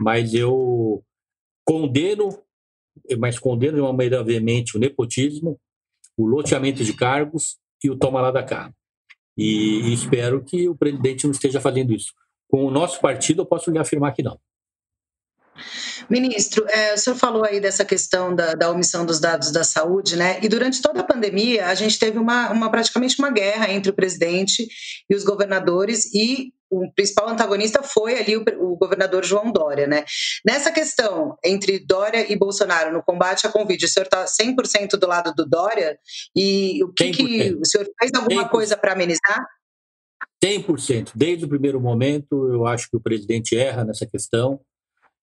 Mas 0.00 0.32
eu 0.32 1.02
condeno 1.64 2.30
mas 3.18 3.38
condeno 3.38 3.76
de 3.76 3.80
uma 3.80 3.92
maneira 3.92 4.22
veemente 4.24 4.76
o 4.76 4.80
nepotismo, 4.80 5.58
o 6.16 6.26
loteamento 6.26 6.84
de 6.84 6.92
cargos 6.92 7.58
e 7.82 7.90
o 7.90 7.96
toma 7.96 8.20
lá 8.20 8.30
da 8.30 8.42
cá. 8.42 8.72
E, 9.38 9.82
e 9.82 9.94
espero 9.94 10.42
que 10.42 10.68
o 10.68 10.74
presidente 10.74 11.24
não 11.24 11.30
esteja 11.30 11.60
fazendo 11.60 11.94
isso. 11.94 12.12
Com 12.48 12.64
o 12.64 12.70
nosso 12.70 13.00
partido, 13.00 13.42
eu 13.42 13.46
posso 13.46 13.70
lhe 13.70 13.78
afirmar 13.78 14.12
que 14.12 14.22
não. 14.22 14.38
Ministro, 16.08 16.64
é, 16.68 16.94
o 16.94 16.98
senhor 16.98 17.16
falou 17.16 17.44
aí 17.44 17.60
dessa 17.60 17.84
questão 17.84 18.34
da, 18.34 18.54
da, 18.54 18.70
omissão 18.70 19.04
dos 19.04 19.20
dados 19.20 19.50
da 19.50 19.62
saúde, 19.62 20.16
né? 20.16 20.38
E 20.42 20.48
durante 20.48 20.80
toda 20.80 21.00
a 21.00 21.04
pandemia, 21.04 21.66
a 21.66 21.74
gente 21.74 21.98
teve 21.98 22.18
uma, 22.18 22.50
uma 22.50 22.70
praticamente 22.70 23.18
uma 23.18 23.30
guerra 23.30 23.70
entre 23.70 23.90
o 23.90 23.94
presidente 23.94 24.66
e 25.08 25.14
os 25.14 25.24
governadores, 25.24 26.12
e 26.14 26.52
o 26.70 26.90
principal 26.92 27.28
antagonista 27.28 27.82
foi 27.82 28.18
ali 28.18 28.36
o, 28.36 28.44
o, 28.60 28.76
governador 28.76 29.24
João 29.24 29.50
Dória, 29.50 29.86
né? 29.86 30.04
Nessa 30.44 30.70
questão 30.70 31.36
entre 31.44 31.78
Dória 31.78 32.30
e 32.30 32.36
Bolsonaro 32.36 32.92
no 32.92 33.02
combate 33.02 33.46
à 33.46 33.50
Covid, 33.50 33.84
o 33.84 33.88
senhor 33.88 34.04
está 34.04 34.24
100% 34.24 34.98
do 34.98 35.06
lado 35.06 35.32
do 35.34 35.46
Dória? 35.46 35.98
E 36.36 36.82
o 36.84 36.92
que, 36.92 37.10
que 37.10 37.54
o 37.54 37.64
senhor 37.64 37.88
fez 37.98 38.12
alguma 38.14 38.44
100%. 38.44 38.50
coisa 38.50 38.76
para 38.76 38.92
amenizar? 38.92 39.46
100%. 40.44 41.12
Desde 41.14 41.44
o 41.44 41.48
primeiro 41.48 41.80
momento, 41.80 42.48
eu 42.52 42.66
acho 42.66 42.88
que 42.90 42.96
o 42.96 43.00
presidente 43.00 43.56
erra 43.56 43.84
nessa 43.84 44.06
questão. 44.06 44.60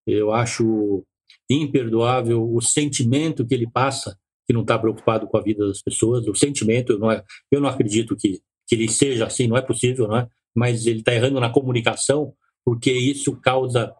Eu 0.06 0.32
acho 0.32 1.04
imperdoável 1.48 2.42
o 2.52 2.60
sentimento 2.60 3.46
que 3.46 3.54
ele 3.54 3.68
passa, 3.70 4.18
que 4.46 4.52
não 4.52 4.62
está 4.62 4.78
preocupado 4.78 5.26
com 5.26 5.36
a 5.36 5.42
vida 5.42 5.66
das 5.66 5.82
pessoas. 5.82 6.26
O 6.26 6.34
sentimento, 6.34 6.92
eu 6.92 6.98
não, 6.98 7.10
é, 7.10 7.22
eu 7.50 7.60
não 7.60 7.68
acredito 7.68 8.16
que, 8.16 8.40
que 8.66 8.74
ele 8.74 8.88
seja 8.88 9.26
assim, 9.26 9.46
não 9.46 9.56
é 9.56 9.62
possível, 9.62 10.06
não 10.08 10.18
é? 10.18 10.28
Mas 10.56 10.86
ele 10.86 11.00
está 11.00 11.14
errando 11.14 11.38
na 11.38 11.50
comunicação, 11.50 12.32
porque 12.64 12.90
isso 12.90 13.36
causa 13.36 13.94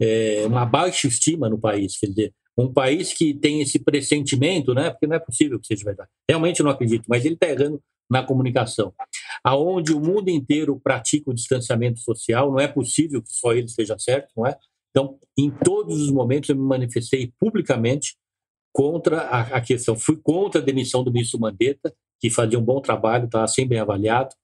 é, 0.00 0.44
uma 0.46 0.64
baixa 0.64 1.08
estima 1.08 1.48
no 1.48 1.58
país. 1.58 1.98
Quer 1.98 2.06
dizer, 2.06 2.34
um 2.56 2.72
país 2.72 3.12
que 3.12 3.34
tem 3.34 3.60
esse 3.60 3.78
pressentimento, 3.78 4.72
né? 4.72 4.90
Porque 4.90 5.06
não 5.06 5.16
é 5.16 5.18
possível 5.18 5.60
que 5.60 5.66
seja 5.66 5.84
verdade. 5.84 6.08
Realmente 6.28 6.62
não 6.62 6.70
acredito, 6.70 7.04
mas 7.08 7.24
ele 7.24 7.34
está 7.34 7.48
errando 7.48 7.82
na 8.08 8.22
comunicação. 8.22 8.94
Aonde 9.42 9.92
o 9.92 10.00
mundo 10.00 10.28
inteiro 10.28 10.80
pratica 10.82 11.30
o 11.30 11.34
distanciamento 11.34 11.98
social, 11.98 12.50
não 12.50 12.60
é 12.60 12.68
possível 12.68 13.20
que 13.20 13.30
só 13.30 13.52
ele 13.52 13.66
esteja 13.66 13.98
certo, 13.98 14.32
não 14.36 14.46
é? 14.46 14.56
Então, 14.90 15.18
em 15.36 15.50
todos 15.50 16.00
os 16.00 16.10
momentos 16.10 16.48
eu 16.48 16.56
me 16.56 16.62
manifestei 16.62 17.32
publicamente 17.38 18.16
contra 18.72 19.22
a, 19.22 19.40
a 19.56 19.60
questão. 19.60 19.96
Fui 19.96 20.16
contra 20.16 20.60
a 20.60 20.64
demissão 20.64 21.04
do 21.04 21.12
ministro 21.12 21.40
Mandetta, 21.40 21.94
que 22.18 22.30
fazia 22.30 22.58
um 22.58 22.64
bom 22.64 22.80
trabalho, 22.80 23.26
estava 23.26 23.46
sempre 23.46 23.70
bem 23.70 23.80
avaliado. 23.80 24.34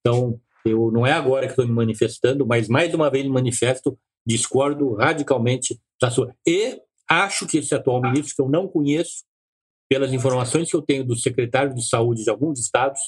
Então, 0.00 0.40
eu 0.64 0.90
não 0.90 1.06
é 1.06 1.12
agora 1.12 1.46
que 1.46 1.52
estou 1.52 1.66
me 1.66 1.72
manifestando, 1.72 2.46
mas 2.46 2.68
mais 2.68 2.92
uma 2.94 3.10
vez 3.10 3.24
me 3.24 3.30
manifesto, 3.30 3.98
discordo 4.26 4.94
radicalmente 4.94 5.78
da 6.00 6.10
sua. 6.10 6.34
E 6.46 6.80
acho 7.08 7.46
que 7.46 7.58
esse 7.58 7.74
atual 7.74 8.00
ministro, 8.00 8.34
que 8.36 8.42
eu 8.42 8.48
não 8.48 8.68
conheço, 8.68 9.24
pelas 9.88 10.12
informações 10.12 10.70
que 10.70 10.76
eu 10.76 10.82
tenho 10.82 11.04
dos 11.04 11.22
secretários 11.22 11.74
de 11.74 11.86
saúde 11.86 12.22
de 12.22 12.30
alguns 12.30 12.60
estados, 12.60 13.00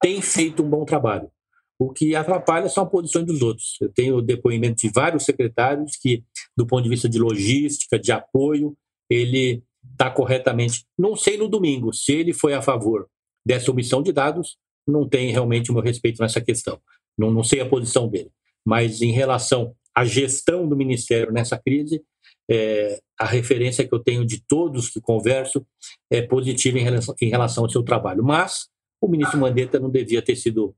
tem 0.00 0.20
feito 0.20 0.62
um 0.62 0.68
bom 0.68 0.84
trabalho. 0.84 1.30
O 1.78 1.92
que 1.92 2.16
atrapalha 2.16 2.68
são 2.68 2.84
as 2.84 2.90
posições 2.90 3.26
dos 3.26 3.42
outros. 3.42 3.76
Eu 3.80 3.92
tenho 3.92 4.22
depoimento 4.22 4.76
de 4.76 4.90
vários 4.92 5.24
secretários 5.24 5.96
que, 5.96 6.24
do 6.56 6.66
ponto 6.66 6.82
de 6.82 6.88
vista 6.88 7.08
de 7.08 7.18
logística, 7.18 7.98
de 7.98 8.10
apoio, 8.10 8.76
ele 9.10 9.62
está 9.92 10.10
corretamente. 10.10 10.84
Não 10.98 11.14
sei 11.14 11.36
no 11.36 11.48
domingo 11.48 11.92
se 11.92 12.12
ele 12.12 12.32
foi 12.32 12.54
a 12.54 12.62
favor 12.62 13.06
dessa 13.46 13.70
omissão 13.70 14.02
de 14.02 14.12
dados 14.12 14.56
não 14.86 15.08
tem 15.08 15.30
realmente 15.30 15.70
o 15.70 15.74
meu 15.74 15.82
respeito 15.82 16.22
nessa 16.22 16.40
questão. 16.40 16.80
Não, 17.16 17.30
não 17.30 17.42
sei 17.42 17.60
a 17.60 17.66
posição 17.66 18.08
dele. 18.08 18.30
Mas 18.64 19.00
em 19.02 19.12
relação 19.12 19.74
à 19.94 20.04
gestão 20.04 20.68
do 20.68 20.76
Ministério 20.76 21.32
nessa 21.32 21.58
crise, 21.58 22.02
é, 22.48 23.00
a 23.18 23.24
referência 23.24 23.86
que 23.86 23.94
eu 23.94 23.98
tenho 23.98 24.24
de 24.24 24.42
todos 24.46 24.90
que 24.90 25.00
converso 25.00 25.66
é 26.10 26.22
positiva 26.22 26.78
em 26.78 26.82
relação, 26.82 27.14
em 27.20 27.28
relação 27.28 27.64
ao 27.64 27.70
seu 27.70 27.82
trabalho. 27.82 28.22
Mas 28.22 28.68
o 29.00 29.08
ministro 29.08 29.38
Mandetta 29.38 29.78
não 29.78 29.90
devia 29.90 30.22
ter 30.22 30.36
sido 30.36 30.74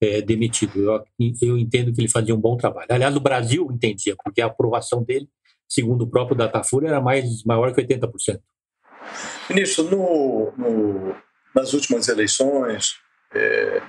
é, 0.00 0.20
demitido. 0.20 0.78
Eu, 0.78 1.04
eu 1.40 1.58
entendo 1.58 1.92
que 1.92 2.00
ele 2.00 2.08
fazia 2.08 2.34
um 2.34 2.40
bom 2.40 2.56
trabalho. 2.56 2.88
Aliás, 2.90 3.14
o 3.16 3.20
Brasil 3.20 3.68
entendia, 3.70 4.14
porque 4.22 4.40
a 4.40 4.46
aprovação 4.46 5.02
dele, 5.02 5.28
segundo 5.68 6.02
o 6.02 6.06
próprio 6.06 6.36
Datafolha, 6.36 6.88
era 6.88 7.00
mais, 7.00 7.44
maior 7.44 7.72
que 7.74 7.82
80%. 7.82 8.40
Ministro, 9.50 9.84
no, 9.84 10.52
no, 10.56 11.16
nas 11.54 11.72
últimas 11.74 12.08
eleições, 12.08 12.94
é, 13.34 13.82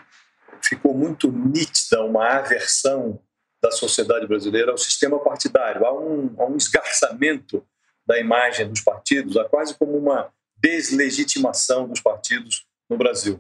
ficou 0.61 0.93
muito 0.93 1.31
nítida 1.31 2.03
uma 2.03 2.37
aversão 2.37 3.19
da 3.61 3.71
sociedade 3.71 4.27
brasileira 4.27 4.71
ao 4.71 4.77
sistema 4.77 5.19
partidário. 5.19 5.85
Há 5.85 5.93
um, 5.93 6.35
há 6.37 6.45
um 6.45 6.57
esgarçamento 6.57 7.65
da 8.05 8.19
imagem 8.19 8.69
dos 8.69 8.81
partidos, 8.81 9.37
há 9.37 9.45
quase 9.45 9.75
como 9.75 9.97
uma 9.97 10.31
deslegitimação 10.57 11.87
dos 11.87 11.99
partidos 11.99 12.65
no 12.89 12.97
Brasil. 12.97 13.39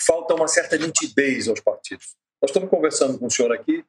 Falta 0.00 0.34
uma 0.34 0.48
certa 0.48 0.76
nitidez 0.76 1.48
aos 1.48 1.60
partidos. 1.60 2.16
Nós 2.40 2.50
estamos 2.50 2.68
conversando 2.68 3.18
com 3.18 3.26
o 3.26 3.30
senhor 3.30 3.52
aqui, 3.52 3.84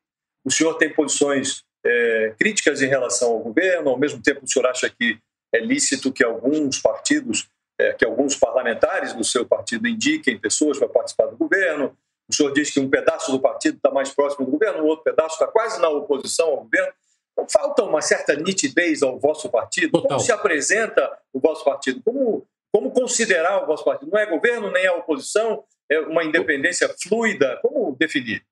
o 0.45 0.51
senhor 0.51 0.75
tem 0.75 0.93
posições 0.93 1.63
é, 1.83 2.35
críticas 2.37 2.81
em 2.81 2.87
relação 2.87 3.31
ao 3.31 3.39
governo, 3.39 3.89
ao 3.89 3.97
mesmo 3.97 4.21
tempo 4.21 4.43
o 4.43 4.47
senhor 4.47 4.67
acha 4.67 4.89
que 4.89 5.17
é 5.53 5.59
lícito 5.59 6.11
que 6.11 6.23
alguns 6.23 6.79
partidos 6.79 7.47
é, 7.79 7.93
que 7.93 8.05
alguns 8.05 8.35
parlamentares 8.35 9.13
do 9.13 9.23
seu 9.23 9.45
partido 9.45 9.87
indiquem 9.87 10.37
pessoas 10.37 10.77
para 10.77 10.87
participar 10.87 11.27
do 11.27 11.37
governo. 11.37 11.97
O 12.29 12.33
senhor 12.33 12.51
diz 12.53 12.71
que 12.71 12.79
um 12.79 12.89
pedaço 12.89 13.31
do 13.31 13.39
partido 13.39 13.77
está 13.77 13.91
mais 13.91 14.09
próximo 14.09 14.45
do 14.45 14.51
governo, 14.51 14.83
o 14.83 14.87
outro 14.87 15.03
pedaço 15.03 15.35
está 15.35 15.47
quase 15.47 15.81
na 15.81 15.89
oposição 15.89 16.47
ao 16.49 16.63
governo. 16.63 16.93
Então, 17.33 17.47
falta 17.49 17.83
uma 17.83 18.01
certa 18.01 18.35
nitidez 18.35 19.01
ao 19.01 19.19
vosso 19.19 19.49
partido. 19.49 19.91
Total. 19.91 20.09
Como 20.09 20.19
se 20.19 20.31
apresenta 20.31 21.17
o 21.33 21.39
vosso 21.39 21.65
partido? 21.65 22.01
Como, 22.03 22.47
como 22.71 22.91
considerar 22.91 23.63
o 23.63 23.65
vosso 23.65 23.83
partido? 23.83 24.11
Não 24.11 24.19
é 24.19 24.25
governo 24.25 24.71
nem 24.71 24.85
é 24.85 24.91
oposição? 24.91 25.63
É 25.89 25.99
uma 25.99 26.23
independência 26.23 26.87
fluida? 27.01 27.59
Como 27.61 27.95
definir? 27.95 28.45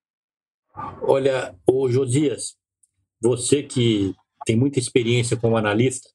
Olha, 1.03 1.55
o 1.67 1.89
Josias, 1.89 2.55
você 3.21 3.61
que 3.61 4.15
tem 4.45 4.55
muita 4.55 4.79
experiência 4.79 5.37
como 5.37 5.57
analista, 5.57 6.09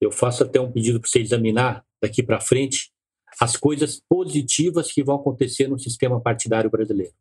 eu 0.00 0.10
faço 0.10 0.42
até 0.42 0.60
um 0.60 0.70
pedido 0.70 1.00
para 1.00 1.08
você 1.08 1.20
examinar 1.20 1.84
daqui 2.02 2.22
para 2.22 2.40
frente 2.40 2.90
as 3.40 3.56
coisas 3.56 4.02
positivas 4.08 4.90
que 4.92 5.02
vão 5.02 5.16
acontecer 5.16 5.68
no 5.68 5.78
sistema 5.78 6.20
partidário 6.20 6.70
brasileiro. 6.70 7.12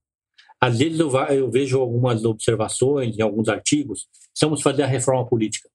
Às 0.59 0.79
vezes 0.79 0.99
eu, 0.99 1.15
eu 1.29 1.51
vejo 1.51 1.79
algumas 1.79 2.25
observações 2.25 3.17
em 3.17 3.21
alguns 3.21 3.47
artigos, 3.47 4.07
precisamos 4.31 4.61
fazer 4.61 4.83
a 4.83 4.87
reforma 4.87 5.27
política. 5.27 5.69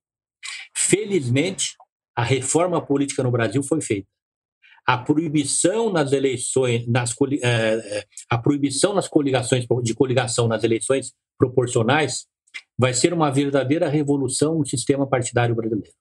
Felizmente, 0.74 1.76
a 2.16 2.24
reforma 2.24 2.84
política 2.84 3.22
no 3.22 3.30
Brasil 3.30 3.62
foi 3.62 3.80
feita. 3.80 4.08
A 4.84 4.98
proibição 4.98 5.92
nas 5.92 6.10
eleições, 6.10 6.86
nas, 6.88 7.14
é, 7.42 8.04
a 8.28 8.36
proibição 8.36 8.92
nas 8.92 9.06
coligações 9.06 9.64
de 9.82 9.94
coligação 9.94 10.48
nas 10.48 10.64
eleições 10.64 11.12
proporcionais 11.38 12.26
vai 12.76 12.92
ser 12.92 13.14
uma 13.14 13.30
verdadeira 13.30 13.88
revolução 13.88 14.58
no 14.58 14.66
sistema 14.66 15.06
partidário 15.08 15.54
brasileiro. 15.54 15.94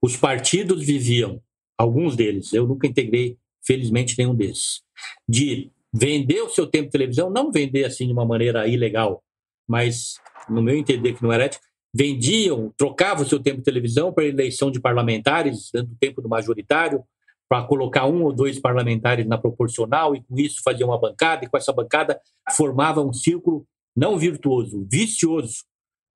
Os 0.00 0.16
partidos 0.16 0.84
viviam, 0.84 1.40
alguns 1.76 2.16
deles, 2.16 2.52
eu 2.52 2.66
nunca 2.66 2.86
integrei, 2.86 3.36
felizmente, 3.64 4.16
nenhum 4.18 4.34
desses, 4.34 4.82
de 5.28 5.70
vender 5.92 6.42
o 6.42 6.48
seu 6.48 6.66
tempo 6.66 6.86
de 6.86 6.92
televisão, 6.92 7.30
não 7.30 7.52
vender 7.52 7.84
assim 7.84 8.06
de 8.06 8.12
uma 8.12 8.24
maneira 8.24 8.66
ilegal, 8.66 9.22
mas, 9.68 10.14
no 10.48 10.62
meu 10.62 10.76
entender, 10.76 11.14
que 11.14 11.22
não 11.22 11.32
era 11.32 11.44
ético, 11.44 11.64
vendiam, 11.94 12.72
trocavam 12.76 13.24
o 13.24 13.28
seu 13.28 13.38
tempo 13.38 13.58
de 13.58 13.64
televisão 13.64 14.12
para 14.12 14.24
eleição 14.24 14.70
de 14.70 14.80
parlamentares, 14.80 15.70
dando 15.72 15.94
tempo 16.00 16.22
do 16.22 16.28
majoritário, 16.28 17.04
para 17.48 17.64
colocar 17.64 18.06
um 18.06 18.22
ou 18.22 18.32
dois 18.32 18.58
parlamentares 18.58 19.26
na 19.26 19.36
proporcional 19.36 20.16
e 20.16 20.22
com 20.22 20.38
isso 20.38 20.62
fazia 20.64 20.86
uma 20.86 20.98
bancada, 20.98 21.44
e 21.44 21.48
com 21.48 21.56
essa 21.58 21.72
bancada 21.72 22.18
formava 22.56 23.02
um 23.02 23.12
círculo 23.12 23.66
não 23.94 24.18
virtuoso, 24.18 24.86
vicioso, 24.90 25.64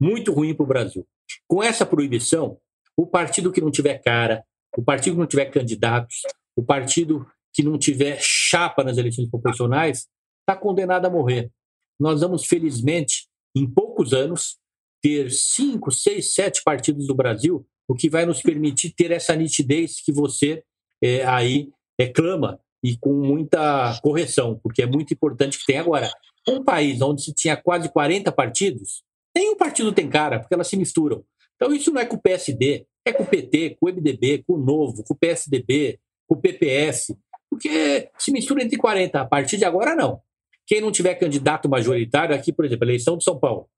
muito 0.01 0.33
ruim 0.33 0.55
para 0.55 0.65
o 0.65 0.67
Brasil. 0.67 1.07
Com 1.47 1.63
essa 1.63 1.85
proibição, 1.85 2.57
o 2.97 3.07
partido 3.07 3.53
que 3.53 3.61
não 3.61 3.71
tiver 3.71 3.99
cara, 3.99 4.43
o 4.77 4.83
partido 4.83 5.15
que 5.15 5.21
não 5.21 5.27
tiver 5.27 5.47
candidatos, 5.47 6.23
o 6.57 6.63
partido 6.63 7.27
que 7.53 7.63
não 7.63 7.79
tiver 7.79 8.19
chapa 8.21 8.85
nas 8.85 8.99
eleições 8.99 9.29
proporcionais, 9.31 10.07
está 10.41 10.55
condenado 10.55 11.07
a 11.07 11.11
morrer. 11.11 11.51
Nós 11.99 12.21
vamos, 12.21 12.45
felizmente, 12.45 13.27
em 13.57 13.67
poucos 13.67 14.13
anos, 14.13 14.59
ter 15.03 15.31
cinco, 15.31 15.91
seis, 15.91 16.35
sete 16.35 16.63
partidos 16.63 17.07
do 17.07 17.15
Brasil, 17.15 17.67
o 17.89 17.95
que 17.95 18.11
vai 18.11 18.27
nos 18.27 18.43
permitir 18.43 18.91
ter 18.91 19.11
essa 19.11 19.35
nitidez 19.35 20.01
que 20.01 20.13
você 20.13 20.63
é, 21.03 21.25
aí 21.25 21.71
reclama 21.99 22.61
e 22.85 22.97
com 22.97 23.13
muita 23.13 23.99
correção, 24.03 24.61
porque 24.63 24.83
é 24.83 24.87
muito 24.87 25.15
importante 25.15 25.59
que 25.59 25.67
tenha 25.67 25.81
agora. 25.81 26.11
Um 26.47 26.63
país 26.63 27.01
onde 27.01 27.23
se 27.23 27.33
tinha 27.33 27.57
quase 27.57 27.89
40 27.89 28.31
partidos, 28.31 29.03
nenhum 29.35 29.57
partido 29.57 29.93
tem 29.93 30.09
cara, 30.09 30.39
porque 30.39 30.55
elas 30.55 30.69
se 30.69 30.77
misturam. 30.77 31.25
Então 31.57 31.73
isso 31.73 31.91
não 31.91 32.01
é 32.01 32.05
com 32.05 32.17
o 32.17 32.21
PSD, 32.21 32.87
é 33.07 33.13
com 33.13 33.23
o 33.23 33.27
PT, 33.27 33.77
com 33.81 33.87
o 33.87 33.93
MDB, 33.93 34.45
com 34.47 34.55
o 34.55 34.59
Novo, 34.59 35.05
com 35.05 35.15
o 35.15 35.17
PSDB, 35.17 35.99
com 36.27 36.35
o 36.35 36.41
PPS, 36.41 37.17
porque 37.49 38.11
se 38.19 38.33
mistura 38.33 38.63
entre 38.63 38.77
40. 38.77 39.21
A 39.21 39.25
partir 39.25 39.57
de 39.57 39.65
agora, 39.65 39.95
não. 39.95 40.21
Quem 40.67 40.81
não 40.81 40.91
tiver 40.91 41.15
candidato 41.15 41.69
majoritário, 41.69 42.35
aqui, 42.35 42.53
por 42.53 42.65
exemplo, 42.65 42.85
eleição 42.85 43.17
de 43.17 43.23
São 43.23 43.39
Paulo, 43.39 43.69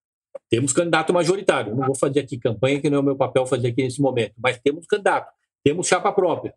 temos 0.49 0.73
candidato 0.73 1.12
majoritário. 1.12 1.77
Não 1.77 1.87
vou 1.87 1.95
fazer 1.95 2.21
aqui 2.21 2.38
campanha, 2.38 2.81
que 2.81 2.88
não 2.88 2.99
é 2.99 3.01
o 3.01 3.05
meu 3.05 3.17
papel 3.17 3.45
fazer 3.45 3.69
aqui 3.69 3.83
nesse 3.83 4.01
momento, 4.01 4.33
mas 4.38 4.59
temos 4.59 4.87
candidato, 4.87 5.31
temos 5.62 5.87
chapa 5.87 6.11
própria. 6.12 6.55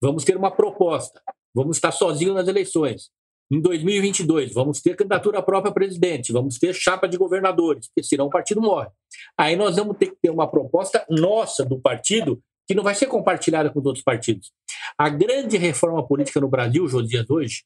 Vamos 0.00 0.24
ter 0.24 0.36
uma 0.36 0.50
proposta. 0.50 1.20
Vamos 1.54 1.76
estar 1.76 1.92
sozinhos 1.92 2.34
nas 2.34 2.48
eleições. 2.48 3.10
Em 3.52 3.60
2022, 3.60 4.54
vamos 4.54 4.80
ter 4.80 4.96
candidatura 4.96 5.42
própria 5.42 5.70
a 5.70 5.74
presidente, 5.74 6.32
vamos 6.32 6.58
ter 6.58 6.72
chapa 6.74 7.06
de 7.06 7.18
governadores, 7.18 7.86
porque 7.88 8.02
senão 8.02 8.24
o 8.24 8.30
partido 8.30 8.62
morre. 8.62 8.88
Aí 9.36 9.54
nós 9.56 9.76
vamos 9.76 9.98
ter 9.98 10.06
que 10.06 10.16
ter 10.22 10.30
uma 10.30 10.50
proposta 10.50 11.04
nossa 11.10 11.62
do 11.62 11.78
partido 11.78 12.42
que 12.66 12.74
não 12.74 12.82
vai 12.82 12.94
ser 12.94 13.08
compartilhada 13.08 13.68
com 13.68 13.78
os 13.78 13.84
outros 13.84 14.02
partidos. 14.02 14.50
A 14.96 15.10
grande 15.10 15.58
reforma 15.58 16.02
política 16.06 16.40
no 16.40 16.48
Brasil, 16.48 16.88
Josias, 16.88 17.28
hoje, 17.28 17.64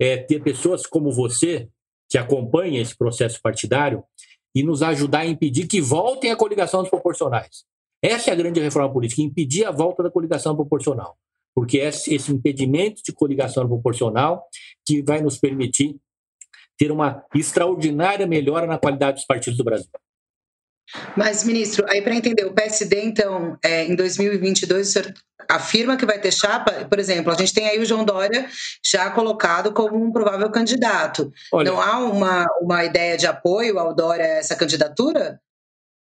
é 0.00 0.16
ter 0.16 0.42
pessoas 0.42 0.84
como 0.84 1.12
você, 1.12 1.68
que 2.08 2.18
acompanha 2.18 2.82
esse 2.82 2.98
processo 2.98 3.38
partidário, 3.40 4.02
e 4.52 4.64
nos 4.64 4.82
ajudar 4.82 5.20
a 5.20 5.26
impedir 5.26 5.68
que 5.68 5.80
voltem 5.80 6.32
a 6.32 6.36
coligação 6.36 6.80
dos 6.80 6.90
proporcionais. 6.90 7.64
Essa 8.02 8.30
é 8.30 8.32
a 8.32 8.36
grande 8.36 8.58
reforma 8.58 8.92
política, 8.92 9.22
impedir 9.22 9.64
a 9.64 9.70
volta 9.70 10.02
da 10.02 10.10
coligação 10.10 10.56
proporcional. 10.56 11.16
Porque 11.54 11.78
é 11.80 11.88
esse 11.88 12.32
impedimento 12.32 13.02
de 13.04 13.12
coligação 13.12 13.66
proporcional 13.66 14.46
que 14.86 15.02
vai 15.02 15.20
nos 15.20 15.38
permitir 15.38 15.96
ter 16.78 16.90
uma 16.90 17.24
extraordinária 17.34 18.26
melhora 18.26 18.66
na 18.66 18.78
qualidade 18.78 19.16
dos 19.16 19.26
partidos 19.26 19.58
do 19.58 19.64
Brasil. 19.64 19.90
Mas, 21.16 21.44
ministro, 21.44 21.84
aí 21.88 22.02
para 22.02 22.14
entender, 22.14 22.44
o 22.44 22.52
PSD, 22.52 23.02
então, 23.02 23.56
é, 23.64 23.84
em 23.84 23.94
2022, 23.94 24.88
o 24.88 24.92
senhor 24.92 25.14
afirma 25.48 25.96
que 25.96 26.06
vai 26.06 26.20
ter 26.20 26.32
chapa? 26.32 26.84
Por 26.84 26.98
exemplo, 26.98 27.32
a 27.32 27.36
gente 27.36 27.52
tem 27.54 27.68
aí 27.68 27.78
o 27.78 27.84
João 27.84 28.04
Dória 28.04 28.48
já 28.84 29.10
colocado 29.10 29.72
como 29.72 30.02
um 30.02 30.12
provável 30.12 30.50
candidato. 30.50 31.32
Olha, 31.52 31.70
Não 31.70 31.80
há 31.80 31.98
uma, 31.98 32.46
uma 32.60 32.84
ideia 32.84 33.16
de 33.16 33.26
apoio 33.26 33.78
ao 33.78 33.94
Dória 33.94 34.24
a 34.24 34.38
essa 34.38 34.56
candidatura? 34.56 35.40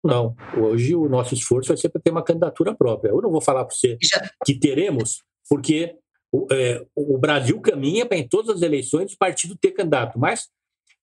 Não. 0.03 0.35
Hoje 0.57 0.95
o 0.95 1.09
nosso 1.09 1.33
esforço 1.33 1.69
vai 1.69 1.77
ser 1.77 1.89
para 1.89 2.01
ter 2.01 2.11
uma 2.11 2.23
candidatura 2.23 2.73
própria. 2.73 3.09
Eu 3.09 3.21
não 3.21 3.31
vou 3.31 3.41
falar 3.41 3.65
para 3.65 3.75
você 3.75 3.97
já... 4.01 4.29
que 4.45 4.57
teremos, 4.57 5.23
porque 5.49 5.95
o, 6.31 6.47
é, 6.51 6.85
o 6.95 7.17
Brasil 7.17 7.59
caminha 7.59 8.05
para 8.05 8.17
em 8.17 8.27
todas 8.27 8.57
as 8.57 8.61
eleições 8.61 9.13
o 9.13 9.17
partido 9.17 9.57
ter 9.57 9.71
candidato, 9.71 10.19
mas 10.19 10.47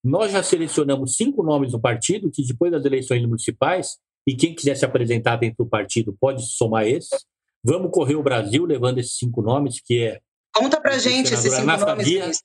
nós 0.02 0.30
já 0.30 0.42
selecionamos 0.42 1.16
cinco 1.16 1.42
nomes 1.42 1.72
do 1.72 1.80
partido, 1.80 2.30
que 2.30 2.46
depois 2.46 2.70
das 2.70 2.84
eleições 2.84 3.26
municipais, 3.26 3.98
e 4.26 4.36
quem 4.36 4.54
quiser 4.54 4.76
se 4.76 4.84
apresentar 4.84 5.36
dentro 5.36 5.64
do 5.64 5.68
partido 5.68 6.16
pode 6.20 6.46
somar 6.46 6.86
esses. 6.86 7.26
Vamos 7.62 7.90
correr 7.90 8.14
o 8.14 8.22
Brasil 8.22 8.64
levando 8.64 8.98
esses 8.98 9.16
cinco 9.16 9.42
nomes, 9.42 9.80
que 9.80 10.04
é. 10.04 10.20
Conta 10.54 10.80
pra 10.80 10.96
gente 10.98 11.34
esses 11.34 11.52
cinco 11.52 11.62
Anastasia, 11.62 12.20
nomes. 12.20 12.42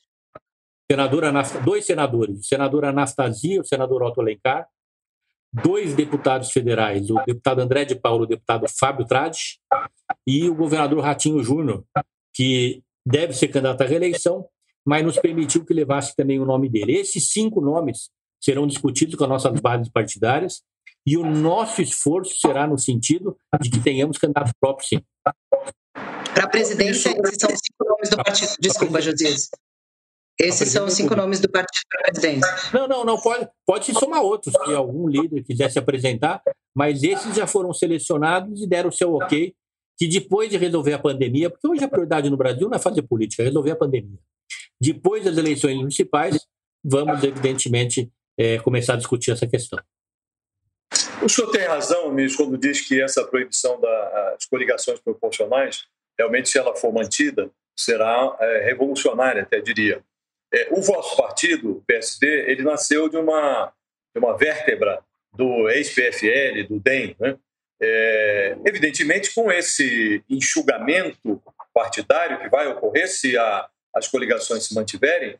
Senadora, 0.91 1.31
dois 1.63 1.85
senadores, 1.85 2.39
o 2.39 2.43
senador 2.43 2.85
Anastasia, 2.85 3.61
o 3.61 3.65
senador 3.65 4.03
Otto 4.03 4.19
Alencar, 4.19 4.67
dois 5.53 5.93
deputados 5.93 6.51
federais, 6.51 7.09
o 7.09 7.15
deputado 7.25 7.59
André 7.59 7.85
de 7.85 7.95
Paulo, 7.95 8.23
o 8.23 8.27
deputado 8.27 8.65
Fábio 8.79 9.05
Trades, 9.05 9.59
e 10.25 10.49
o 10.49 10.55
governador 10.55 11.03
Ratinho 11.03 11.43
Júnior, 11.43 11.83
que 12.33 12.81
deve 13.05 13.33
ser 13.33 13.47
candidato 13.49 13.81
à 13.81 13.85
reeleição, 13.85 14.47
mas 14.85 15.03
nos 15.03 15.17
permitiu 15.17 15.65
que 15.65 15.73
levasse 15.73 16.15
também 16.15 16.39
o 16.39 16.45
nome 16.45 16.69
dele. 16.69 16.93
Esses 16.93 17.29
cinco 17.29 17.61
nomes 17.61 18.09
serão 18.41 18.65
discutidos 18.65 19.15
com 19.15 19.23
as 19.25 19.29
nossas 19.29 19.59
bases 19.59 19.89
partidárias 19.89 20.61
e 21.05 21.17
o 21.17 21.25
nosso 21.25 21.81
esforço 21.81 22.39
será 22.39 22.67
no 22.67 22.77
sentido 22.77 23.37
de 23.59 23.69
que 23.69 23.79
tenhamos 23.79 24.17
candidatos 24.17 24.53
próprios, 24.59 24.89
sim. 24.89 25.01
Para 26.33 26.45
a 26.45 26.49
presidência, 26.49 27.09
esses 27.09 27.37
são 27.39 27.49
cinco 27.49 27.85
nomes 27.85 28.09
do 28.09 28.17
partido. 28.17 28.51
Desculpa, 28.59 29.01
Josias. 29.01 29.49
Esses 30.41 30.69
são 30.69 30.85
os 30.85 30.93
cinco 30.93 31.15
nomes 31.15 31.39
do 31.39 31.47
partido 31.47 31.85
para 31.87 31.99
a 31.99 32.03
presidência. 32.05 32.49
Não, 32.73 32.87
não, 32.87 33.05
não 33.05 33.17
pode, 33.19 33.47
pode 33.63 33.85
se 33.85 33.93
somar 33.93 34.23
outros, 34.23 34.53
se 34.53 34.73
algum 34.73 35.07
líder 35.07 35.43
quiser 35.43 35.69
se 35.69 35.77
apresentar, 35.77 36.41
mas 36.75 37.03
esses 37.03 37.35
já 37.35 37.45
foram 37.45 37.71
selecionados 37.71 38.61
e 38.61 38.67
deram 38.67 38.89
o 38.89 38.91
seu 38.91 39.13
ok, 39.13 39.53
que 39.97 40.07
depois 40.07 40.49
de 40.49 40.57
resolver 40.57 40.93
a 40.93 40.99
pandemia, 40.99 41.47
porque 41.47 41.67
hoje 41.67 41.83
a 41.83 41.87
prioridade 41.87 42.27
no 42.27 42.37
Brasil 42.37 42.67
não 42.67 42.75
é 42.75 42.79
fazer 42.79 43.03
política, 43.03 43.43
é 43.43 43.45
resolver 43.45 43.71
a 43.71 43.75
pandemia. 43.75 44.17
Depois 44.79 45.23
das 45.23 45.37
eleições 45.37 45.77
municipais, 45.77 46.47
vamos, 46.83 47.23
evidentemente, 47.23 48.11
é, 48.35 48.57
começar 48.59 48.93
a 48.93 48.97
discutir 48.97 49.29
essa 49.29 49.45
questão. 49.45 49.79
O 51.23 51.29
senhor 51.29 51.51
tem 51.51 51.67
razão, 51.67 52.11
ministro, 52.11 52.45
quando 52.45 52.57
diz 52.57 52.81
que 52.81 52.99
essa 52.99 53.23
proibição 53.23 53.79
das 53.79 54.45
coligações 54.45 54.99
proporcionais, 54.99 55.85
realmente, 56.17 56.49
se 56.49 56.57
ela 56.57 56.75
for 56.75 56.91
mantida, 56.91 57.51
será 57.77 58.35
é, 58.39 58.65
revolucionária, 58.65 59.43
até 59.43 59.61
diria. 59.61 60.03
É, 60.53 60.67
o 60.71 60.81
vosso 60.81 61.15
partido, 61.15 61.77
o 61.77 61.83
PSD, 61.87 62.51
ele 62.51 62.63
nasceu 62.63 63.09
de 63.09 63.17
uma, 63.17 63.71
de 64.13 64.19
uma 64.19 64.37
vértebra 64.37 65.03
do 65.33 65.69
ex-PFL, 65.69 66.67
do 66.67 66.79
DEM. 66.79 67.15
Né? 67.19 67.37
É, 67.81 68.57
evidentemente, 68.65 69.33
com 69.33 69.51
esse 69.51 70.23
enxugamento 70.29 71.41
partidário 71.73 72.39
que 72.39 72.49
vai 72.49 72.67
ocorrer 72.67 73.07
se 73.07 73.37
a 73.37 73.69
as 73.93 74.07
coligações 74.07 74.65
se 74.65 74.73
mantiverem, 74.73 75.37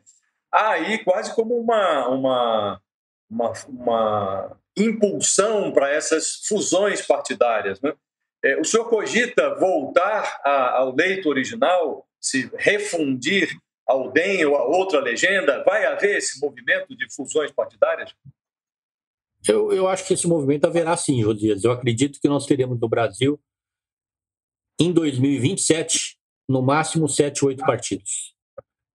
há 0.50 0.72
aí 0.72 1.02
quase 1.04 1.34
como 1.34 1.58
uma, 1.58 2.08
uma, 2.08 2.82
uma, 3.30 3.52
uma 3.68 4.60
impulsão 4.76 5.72
para 5.72 5.90
essas 5.90 6.44
fusões 6.46 7.02
partidárias. 7.02 7.80
Né? 7.80 7.94
É, 8.44 8.60
o 8.60 8.64
senhor 8.64 8.88
cogita 8.88 9.54
voltar 9.54 10.40
a, 10.44 10.78
ao 10.78 10.94
leito 10.94 11.28
original, 11.28 12.06
se 12.20 12.50
refundir 12.56 13.56
ao 13.86 14.10
DEM 14.10 14.44
ou 14.44 14.56
a 14.56 14.64
outra 14.64 15.00
legenda? 15.00 15.62
Vai 15.64 15.84
haver 15.86 16.16
esse 16.16 16.40
movimento 16.40 16.96
de 16.96 17.12
fusões 17.14 17.50
partidárias? 17.50 18.14
Eu, 19.46 19.72
eu 19.72 19.88
acho 19.88 20.06
que 20.06 20.14
esse 20.14 20.26
movimento 20.26 20.66
haverá 20.66 20.96
sim, 20.96 21.20
Josias. 21.20 21.64
Eu 21.64 21.72
acredito 21.72 22.20
que 22.20 22.28
nós 22.28 22.46
teremos 22.46 22.78
no 22.78 22.88
Brasil, 22.88 23.40
em 24.80 24.92
2027, 24.92 26.16
no 26.48 26.62
máximo 26.62 27.08
sete, 27.08 27.44
oito 27.44 27.64
partidos. 27.64 28.34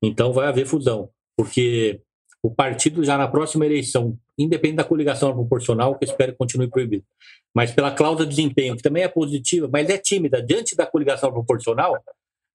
Então 0.02 0.32
vai 0.32 0.48
haver 0.48 0.66
fusão, 0.66 1.10
porque 1.36 2.02
o 2.42 2.54
partido 2.54 3.04
já 3.04 3.18
na 3.18 3.28
próxima 3.28 3.66
eleição 3.66 4.18
independente 4.38 4.78
da 4.78 4.84
coligação 4.84 5.34
proporcional, 5.34 5.98
que 5.98 6.06
eu 6.06 6.10
espero 6.10 6.32
que 6.32 6.38
continue 6.38 6.70
proibido. 6.70 7.04
Mas 7.54 7.72
pela 7.72 7.92
cláusula 7.92 8.28
de 8.28 8.36
desempenho, 8.36 8.76
que 8.76 8.84
também 8.84 9.04
é 9.04 9.08
positiva, 9.08 9.68
mas 9.72 9.90
é 9.90 9.98
tímida. 9.98 10.42
Diante 10.42 10.76
da 10.76 10.86
coligação 10.86 11.32
proporcional, 11.32 11.98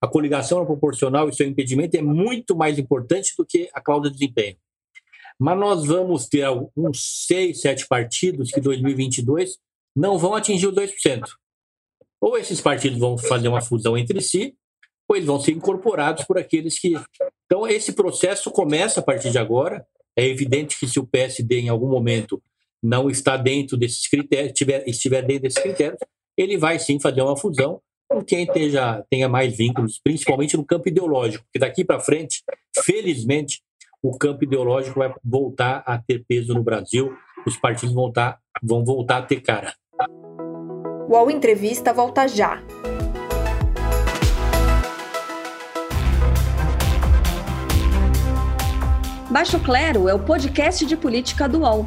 a 0.02 0.08
coligação 0.08 0.66
proporcional 0.66 1.28
e 1.28 1.34
seu 1.34 1.46
impedimento 1.46 1.96
é 1.96 2.02
muito 2.02 2.56
mais 2.56 2.76
importante 2.76 3.32
do 3.38 3.46
que 3.46 3.70
a 3.72 3.80
cláusula 3.80 4.10
de 4.10 4.18
desempenho. 4.18 4.56
Mas 5.38 5.56
nós 5.56 5.86
vamos 5.86 6.26
ter 6.26 6.44
uns 6.76 7.24
seis, 7.26 7.60
sete 7.60 7.86
partidos 7.86 8.50
que 8.50 8.58
em 8.58 8.62
2022 8.62 9.58
não 9.94 10.18
vão 10.18 10.34
atingir 10.34 10.66
os 10.66 10.74
2%. 10.74 11.22
Ou 12.20 12.36
esses 12.36 12.60
partidos 12.60 12.98
vão 12.98 13.16
fazer 13.16 13.46
uma 13.46 13.60
fusão 13.60 13.96
entre 13.96 14.20
si, 14.20 14.56
ou 15.08 15.16
eles 15.16 15.26
vão 15.26 15.40
ser 15.40 15.52
incorporados 15.52 16.24
por 16.24 16.36
aqueles 16.36 16.78
que. 16.80 16.94
Então, 17.46 17.66
esse 17.68 17.92
processo 17.92 18.50
começa 18.50 18.98
a 19.00 19.02
partir 19.02 19.30
de 19.30 19.38
agora. 19.38 19.86
É 20.16 20.26
evidente 20.26 20.78
que 20.78 20.86
se 20.86 20.98
o 20.98 21.06
PSD 21.06 21.60
em 21.60 21.68
algum 21.68 21.88
momento 21.88 22.42
não 22.82 23.08
está 23.08 23.36
dentro 23.36 23.76
desses 23.76 24.08
critérios, 24.08 24.52
estiver, 24.86 25.22
dentro 25.22 25.42
desses 25.42 25.62
critérios, 25.62 25.98
ele 26.36 26.58
vai 26.58 26.78
sim 26.78 26.98
fazer 26.98 27.22
uma 27.22 27.36
fusão 27.36 27.80
quem 28.20 28.44
esteja, 28.44 29.04
tenha 29.08 29.28
mais 29.28 29.56
vínculos, 29.56 30.00
principalmente 30.02 30.56
no 30.56 30.64
campo 30.64 30.88
ideológico, 30.88 31.44
porque 31.44 31.58
daqui 31.58 31.84
para 31.84 32.00
frente, 32.00 32.42
felizmente, 32.84 33.62
o 34.02 34.18
campo 34.18 34.44
ideológico 34.44 34.98
vai 34.98 35.14
voltar 35.24 35.82
a 35.86 35.96
ter 35.96 36.24
peso 36.26 36.52
no 36.52 36.62
Brasil, 36.62 37.16
os 37.46 37.56
partidos 37.56 37.94
vão 37.94 38.04
voltar, 38.04 38.38
vão 38.62 38.84
voltar 38.84 39.18
a 39.18 39.22
ter 39.22 39.40
cara. 39.40 39.74
O 41.08 41.12
UOL 41.12 41.30
Entrevista 41.30 41.92
volta 41.92 42.26
já. 42.26 42.62
Baixo 49.30 49.58
Clero 49.60 50.08
é 50.08 50.14
o 50.14 50.18
podcast 50.18 50.84
de 50.84 50.96
política 50.96 51.48
do 51.48 51.60
UOL. 51.60 51.86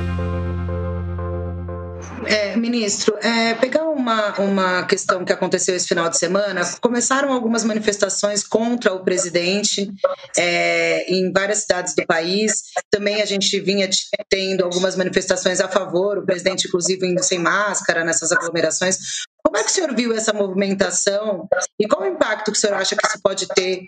É, 2.25 2.55
ministro, 2.55 3.17
é, 3.21 3.53
pegar 3.55 3.83
uma, 3.83 4.39
uma 4.39 4.83
questão 4.85 5.25
que 5.25 5.33
aconteceu 5.33 5.75
esse 5.75 5.87
final 5.87 6.09
de 6.09 6.17
semana, 6.17 6.61
começaram 6.79 7.31
algumas 7.33 7.63
manifestações 7.63 8.43
contra 8.43 8.93
o 8.93 9.03
presidente 9.03 9.91
é, 10.37 11.11
em 11.11 11.31
várias 11.31 11.59
cidades 11.59 11.95
do 11.95 12.05
país. 12.05 12.63
Também 12.89 13.21
a 13.21 13.25
gente 13.25 13.59
vinha 13.59 13.89
tendo 14.29 14.63
algumas 14.63 14.95
manifestações 14.95 15.59
a 15.59 15.67
favor, 15.67 16.19
o 16.19 16.25
presidente, 16.25 16.67
inclusive, 16.67 17.07
indo 17.07 17.23
sem 17.23 17.39
máscara 17.39 18.03
nessas 18.03 18.31
aglomerações. 18.31 18.97
Como 19.43 19.57
é 19.57 19.63
que 19.63 19.69
o 19.69 19.73
senhor 19.73 19.93
viu 19.95 20.13
essa 20.13 20.31
movimentação 20.31 21.47
e 21.79 21.87
qual 21.87 22.03
o 22.03 22.07
impacto 22.07 22.51
que 22.51 22.57
o 22.57 22.61
senhor 22.61 22.75
acha 22.75 22.95
que 22.95 23.05
isso 23.05 23.19
pode 23.21 23.47
ter 23.47 23.83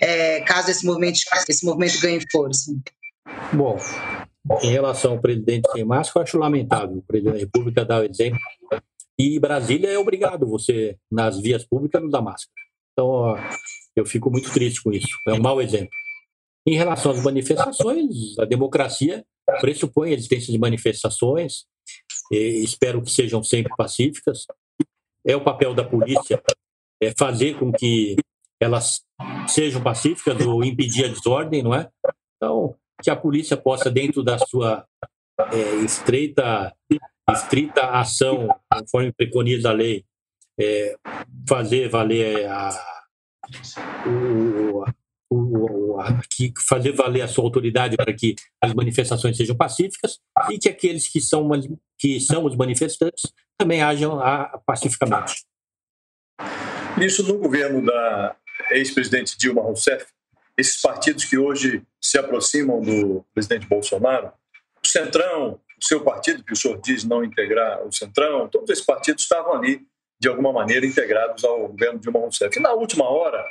é, 0.00 0.40
caso 0.40 0.70
esse 0.70 0.84
movimento, 0.84 1.20
esse 1.48 1.64
movimento 1.64 2.00
ganhe 2.00 2.20
força? 2.30 2.72
Bom, 3.52 3.78
em 4.62 4.70
relação 4.70 5.12
ao 5.12 5.20
presidente 5.20 5.70
sem 5.72 5.84
máscara, 5.84 6.20
eu 6.20 6.22
acho 6.24 6.38
lamentável. 6.38 6.98
O 6.98 7.02
presidente 7.02 7.34
da 7.34 7.40
República 7.40 7.84
dá 7.84 8.00
o 8.00 8.04
exemplo. 8.04 8.38
E 9.18 9.38
Brasília 9.38 9.90
é 9.90 9.98
obrigado 9.98 10.46
você, 10.46 10.96
nas 11.10 11.40
vias 11.40 11.64
públicas, 11.64 12.00
não 12.00 12.08
usar 12.08 12.22
máscara. 12.22 12.54
Então, 12.92 13.36
eu 13.96 14.06
fico 14.06 14.30
muito 14.30 14.52
triste 14.52 14.82
com 14.82 14.92
isso. 14.92 15.08
É 15.26 15.32
um 15.32 15.40
mau 15.40 15.60
exemplo. 15.60 15.90
Em 16.66 16.76
relação 16.76 17.12
às 17.12 17.22
manifestações, 17.22 18.38
a 18.38 18.44
democracia 18.44 19.24
pressupõe 19.60 20.10
a 20.10 20.14
existência 20.14 20.52
de 20.52 20.58
manifestações, 20.58 21.64
espero 22.30 23.02
que 23.02 23.10
sejam 23.10 23.42
sempre 23.42 23.72
pacíficas. 23.76 24.46
É 25.26 25.34
o 25.34 25.42
papel 25.42 25.74
da 25.74 25.82
polícia 25.82 26.42
é 27.00 27.12
fazer 27.16 27.58
com 27.58 27.72
que 27.72 28.16
elas 28.60 29.02
sejam 29.46 29.82
pacíficas 29.82 30.44
ou 30.44 30.64
impedir 30.64 31.04
a 31.04 31.08
desordem, 31.08 31.62
não 31.62 31.74
é? 31.74 31.88
Então, 32.36 32.74
que 33.02 33.10
a 33.10 33.16
polícia 33.16 33.56
possa, 33.56 33.90
dentro 33.90 34.22
da 34.22 34.38
sua 34.38 34.86
é, 35.52 35.76
estreita, 35.84 36.74
estrita 37.30 37.90
ação, 37.90 38.48
conforme 38.72 39.12
preconiza 39.12 39.70
a 39.70 39.72
lei, 39.72 40.04
é, 40.58 40.96
fazer 41.48 41.88
valer 41.88 42.46
a, 42.48 42.70
o, 44.06 44.84
o, 45.30 46.00
a, 46.00 46.20
fazer 46.66 46.92
valer 46.92 47.22
a 47.22 47.28
sua 47.28 47.44
autoridade 47.44 47.96
para 47.96 48.12
que 48.12 48.34
as 48.60 48.74
manifestações 48.74 49.36
sejam 49.36 49.56
pacíficas 49.56 50.18
e 50.50 50.58
que 50.58 50.68
aqueles 50.68 51.08
que 51.08 51.20
são, 51.20 51.48
que 51.98 52.20
são 52.20 52.44
os 52.44 52.56
manifestantes 52.56 53.32
também 53.56 53.82
ajam 53.82 54.20
a, 54.20 54.60
pacificamente. 54.66 55.44
Isso 57.00 57.22
no 57.22 57.38
governo 57.38 57.84
da 57.84 58.36
ex-presidente 58.70 59.38
Dilma 59.38 59.62
Rousseff, 59.62 60.06
esses 60.58 60.80
partidos 60.80 61.24
que 61.24 61.38
hoje 61.38 61.82
se 62.00 62.18
aproximam 62.18 62.80
do 62.80 63.24
presidente 63.32 63.66
Bolsonaro, 63.66 64.32
o 64.84 64.86
Centrão, 64.86 65.60
o 65.80 65.84
seu 65.84 66.02
partido, 66.02 66.42
que 66.42 66.52
o 66.52 66.56
senhor 66.56 66.80
diz 66.80 67.04
não 67.04 67.22
integrar 67.22 67.86
o 67.86 67.92
Centrão, 67.92 68.48
todos 68.48 68.68
esses 68.70 68.84
partidos 68.84 69.22
estavam 69.22 69.54
ali, 69.54 69.86
de 70.20 70.28
alguma 70.28 70.52
maneira, 70.52 70.84
integrados 70.84 71.44
ao 71.44 71.68
governo 71.68 72.00
Dilma 72.00 72.18
Rousseff. 72.18 72.58
E 72.58 72.60
na 72.60 72.72
última 72.72 73.08
hora, 73.08 73.44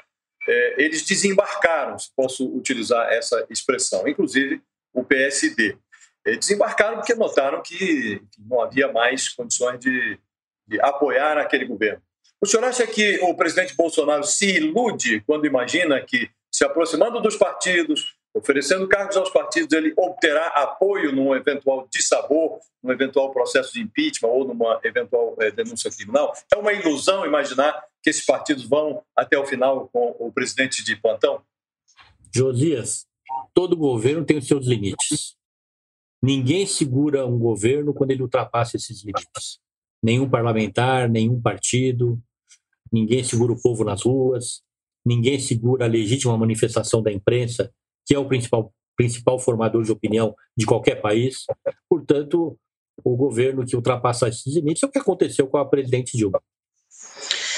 é, 0.50 0.84
eles 0.84 1.06
desembarcaram, 1.06 1.98
se 1.98 2.10
posso 2.14 2.46
utilizar 2.54 3.08
essa 3.14 3.46
expressão, 3.50 4.06
inclusive 4.06 4.62
o 4.94 5.02
PSD. 5.02 5.78
Eles 6.26 6.40
desembarcaram 6.40 6.98
porque 6.98 7.16
notaram 7.16 7.62
que 7.62 8.22
não 8.38 8.62
havia 8.62 8.92
mais 8.92 9.30
condições 9.30 9.80
de, 9.80 10.20
de 10.68 10.82
apoiar 10.82 11.38
aquele 11.38 11.64
governo. 11.64 12.02
O 12.42 12.46
senhor 12.46 12.66
acha 12.66 12.86
que 12.86 13.18
o 13.22 13.34
presidente 13.34 13.76
Bolsonaro 13.76 14.24
se 14.24 14.58
ilude 14.58 15.22
quando 15.22 15.48
imagina 15.48 16.02
que 16.02 16.30
se 16.58 16.66
aproximando 16.66 17.22
dos 17.22 17.36
partidos, 17.36 18.16
oferecendo 18.34 18.88
cargos 18.88 19.16
aos 19.16 19.30
partidos, 19.30 19.72
ele 19.78 19.94
obterá 19.96 20.48
apoio 20.48 21.12
num 21.12 21.36
eventual 21.36 21.88
dissabor, 21.88 22.58
num 22.82 22.92
eventual 22.92 23.32
processo 23.32 23.74
de 23.74 23.82
impeachment 23.82 24.30
ou 24.30 24.44
numa 24.44 24.80
eventual 24.84 25.36
é, 25.40 25.52
denúncia 25.52 25.92
criminal. 25.92 26.34
É 26.52 26.58
uma 26.58 26.74
ilusão 26.74 27.28
imaginar 27.28 27.80
que 28.02 28.10
esses 28.10 28.26
partidos 28.26 28.64
vão 28.64 29.04
até 29.16 29.38
o 29.38 29.46
final 29.46 29.88
com 29.90 30.16
o 30.18 30.32
presidente 30.32 30.84
de 30.84 30.96
plantão? 30.96 31.44
Josias, 32.36 33.06
todo 33.54 33.78
governo 33.78 34.26
tem 34.26 34.40
os 34.40 34.48
seus 34.48 34.66
limites. 34.66 35.36
Ninguém 36.20 36.66
segura 36.66 37.28
um 37.28 37.38
governo 37.38 37.94
quando 37.94 38.10
ele 38.10 38.24
ultrapassa 38.24 38.78
esses 38.78 39.04
limites. 39.04 39.60
Nenhum 40.02 40.28
parlamentar, 40.28 41.08
nenhum 41.08 41.40
partido, 41.40 42.20
ninguém 42.92 43.24
segura 43.24 43.54
o 43.54 43.62
povo 43.62 43.84
nas 43.84 44.02
ruas, 44.02 44.66
ninguém 45.08 45.40
segura 45.40 45.86
a 45.86 45.88
legítima 45.88 46.38
manifestação 46.38 47.02
da 47.02 47.12
imprensa, 47.12 47.72
que 48.06 48.14
é 48.14 48.20
o 48.20 48.28
principal, 48.28 48.74
principal 48.96 49.40
formador 49.40 49.84
de 49.84 49.92
opinião 49.92 50.36
de 50.56 50.66
qualquer 50.66 51.02
país. 51.02 51.46
Portanto, 51.90 52.58
o 53.04 53.16
governo 53.16 53.66
que 53.66 53.76
ultrapassa 53.76 54.28
esses 54.28 54.54
limites 54.54 54.84
é 54.84 54.86
o 54.86 54.92
que 54.92 55.00
aconteceu 55.00 55.48
com 55.48 55.58
a 55.58 55.66
presidente 55.66 56.18
Dilma. 56.18 56.42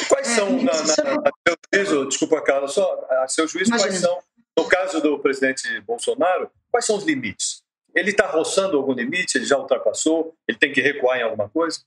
Quais 0.08 0.28
são, 0.28 0.48
é, 0.48 0.64
na, 0.64 0.74
na, 0.74 1.22
na, 1.22 1.32
seu 1.48 1.58
juízo, 1.74 2.08
desculpa, 2.08 2.42
Carlos, 2.42 2.74
só 2.74 3.08
a 3.10 3.28
seu 3.28 3.48
juízo, 3.48 3.70
Imagina. 3.70 3.90
quais 3.90 4.02
são, 4.02 4.20
no 4.58 4.68
caso 4.68 5.02
do 5.02 5.20
presidente 5.20 5.64
Bolsonaro, 5.82 6.50
quais 6.72 6.86
são 6.86 6.98
os 6.98 7.04
limites? 7.04 7.64
Ele 7.96 8.12
está 8.12 8.28
roçando 8.28 8.78
algum 8.78 8.94
limite? 8.94 9.38
Ele 9.38 9.46
já 9.46 9.58
ultrapassou? 9.58 10.36
Ele 10.48 10.58
tem 10.58 10.72
que 10.72 10.82
recuar 10.82 11.20
em 11.20 11.24
alguma 11.24 11.50
coisa? 11.50 11.80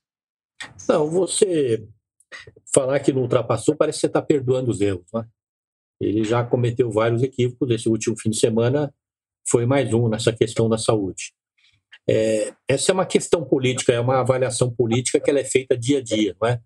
Não, 0.87 1.09
você 1.09 1.87
falar 2.73 2.99
que 2.99 3.13
não 3.13 3.21
ultrapassou 3.21 3.75
parece 3.75 3.97
que 3.97 4.01
você 4.01 4.07
está 4.07 4.21
perdoando 4.21 4.71
os 4.71 4.81
erros, 4.81 5.05
né? 5.13 5.25
Ele 6.03 6.23
já 6.23 6.43
cometeu 6.43 6.91
vários 6.91 7.23
equívocos. 7.23 7.69
Esse 7.71 7.89
último 7.89 8.15
fim 8.17 8.29
de 8.29 8.39
semana 8.39 8.93
foi 9.47 9.65
mais 9.65 9.93
um 9.93 10.07
nessa 10.07 10.31
questão 10.33 10.69
da 10.69 10.77
saúde. 10.77 11.33
É, 12.09 12.53
essa 12.67 12.91
é 12.91 12.93
uma 12.93 13.05
questão 13.05 13.43
política, 13.45 13.93
é 13.93 13.99
uma 13.99 14.19
avaliação 14.19 14.73
política 14.73 15.19
que 15.19 15.29
ela 15.29 15.39
é 15.39 15.45
feita 15.45 15.77
dia 15.77 15.99
a 15.99 16.01
dia, 16.01 16.35
não 16.41 16.47
é? 16.47 16.59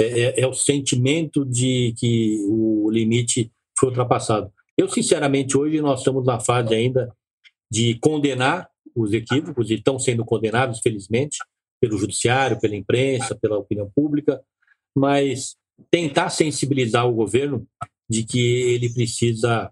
É, 0.00 0.20
é, 0.20 0.40
é 0.40 0.46
o 0.46 0.52
sentimento 0.52 1.44
de 1.44 1.94
que 1.96 2.44
o 2.48 2.90
limite 2.90 3.52
foi 3.78 3.88
ultrapassado. 3.90 4.52
Eu, 4.76 4.88
sinceramente, 4.88 5.56
hoje 5.56 5.80
nós 5.80 6.00
estamos 6.00 6.26
na 6.26 6.40
fase 6.40 6.74
ainda 6.74 7.14
de 7.70 7.96
condenar 8.00 8.68
os 8.94 9.12
equívocos 9.12 9.70
e 9.70 9.74
estão 9.74 9.98
sendo 9.98 10.24
condenados, 10.24 10.80
felizmente. 10.80 11.38
pelo 11.80 11.98
judiciário, 11.98 12.58
pela 12.58 12.74
imprensa, 12.74 13.34
pela 13.34 13.58
opinião 13.58 13.90
pública, 13.94 14.40
mas 14.96 15.56
tentar 15.90 16.30
sensibilizar 16.30 17.06
o 17.06 17.12
governo 17.12 17.66
de 18.08 18.24
que 18.24 18.74
ele 18.74 18.92
precisa 18.92 19.70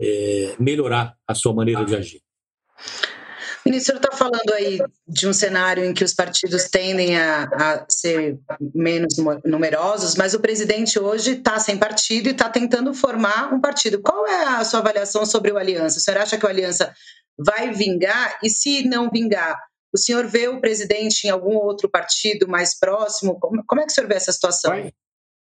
é, 0.00 0.56
melhorar 0.58 1.16
a 1.26 1.34
sua 1.34 1.54
maneira 1.54 1.84
de 1.84 1.94
agir. 1.94 2.22
Ministro, 3.66 3.96
está 3.96 4.16
falando 4.16 4.52
aí 4.54 4.78
de 5.08 5.26
um 5.26 5.32
cenário 5.32 5.84
em 5.84 5.92
que 5.92 6.04
os 6.04 6.14
partidos 6.14 6.68
tendem 6.68 7.18
a, 7.18 7.42
a 7.44 7.86
ser 7.88 8.38
menos 8.72 9.16
numerosos, 9.44 10.14
mas 10.14 10.34
o 10.34 10.40
presidente 10.40 11.00
hoje 11.00 11.32
está 11.32 11.58
sem 11.58 11.76
partido 11.76 12.28
e 12.28 12.30
está 12.30 12.48
tentando 12.48 12.94
formar 12.94 13.52
um 13.52 13.60
partido. 13.60 14.00
Qual 14.00 14.24
é 14.24 14.44
a 14.44 14.64
sua 14.64 14.78
avaliação 14.78 15.26
sobre 15.26 15.50
o 15.50 15.58
Aliança? 15.58 15.98
O 15.98 16.00
senhor 16.00 16.18
acha 16.18 16.38
que 16.38 16.46
o 16.46 16.48
Aliança 16.48 16.94
vai 17.36 17.72
vingar? 17.72 18.38
E 18.40 18.48
se 18.48 18.86
não 18.86 19.10
vingar, 19.10 19.58
o 19.92 19.98
senhor 19.98 20.28
vê 20.28 20.46
o 20.46 20.60
presidente 20.60 21.26
em 21.26 21.30
algum 21.30 21.56
outro 21.56 21.90
partido 21.90 22.46
mais 22.46 22.78
próximo? 22.78 23.36
Como, 23.40 23.64
como 23.66 23.80
é 23.80 23.84
que 23.84 23.90
o 23.90 23.94
senhor 23.94 24.06
vê 24.06 24.14
essa 24.14 24.30
situação? 24.30 24.70
Vai, 24.70 24.92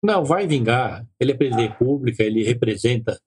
não, 0.03 0.25
vai 0.25 0.47
vingar. 0.47 1.07
Ele 1.19 1.33
é 1.33 1.35
presidente 1.35 1.69
da 1.69 1.73
República, 1.73 2.23
ele 2.23 2.43
representa 2.45 3.21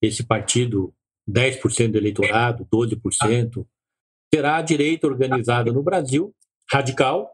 esse 0.00 0.22
partido 0.22 0.94
10% 1.28 1.92
do 1.92 1.98
eleitorado, 1.98 2.66
12% 2.72 3.66
terá 4.30 4.56
a 4.56 4.62
direita 4.62 5.06
organizada 5.06 5.72
no 5.72 5.82
Brasil, 5.82 6.34
radical, 6.70 7.30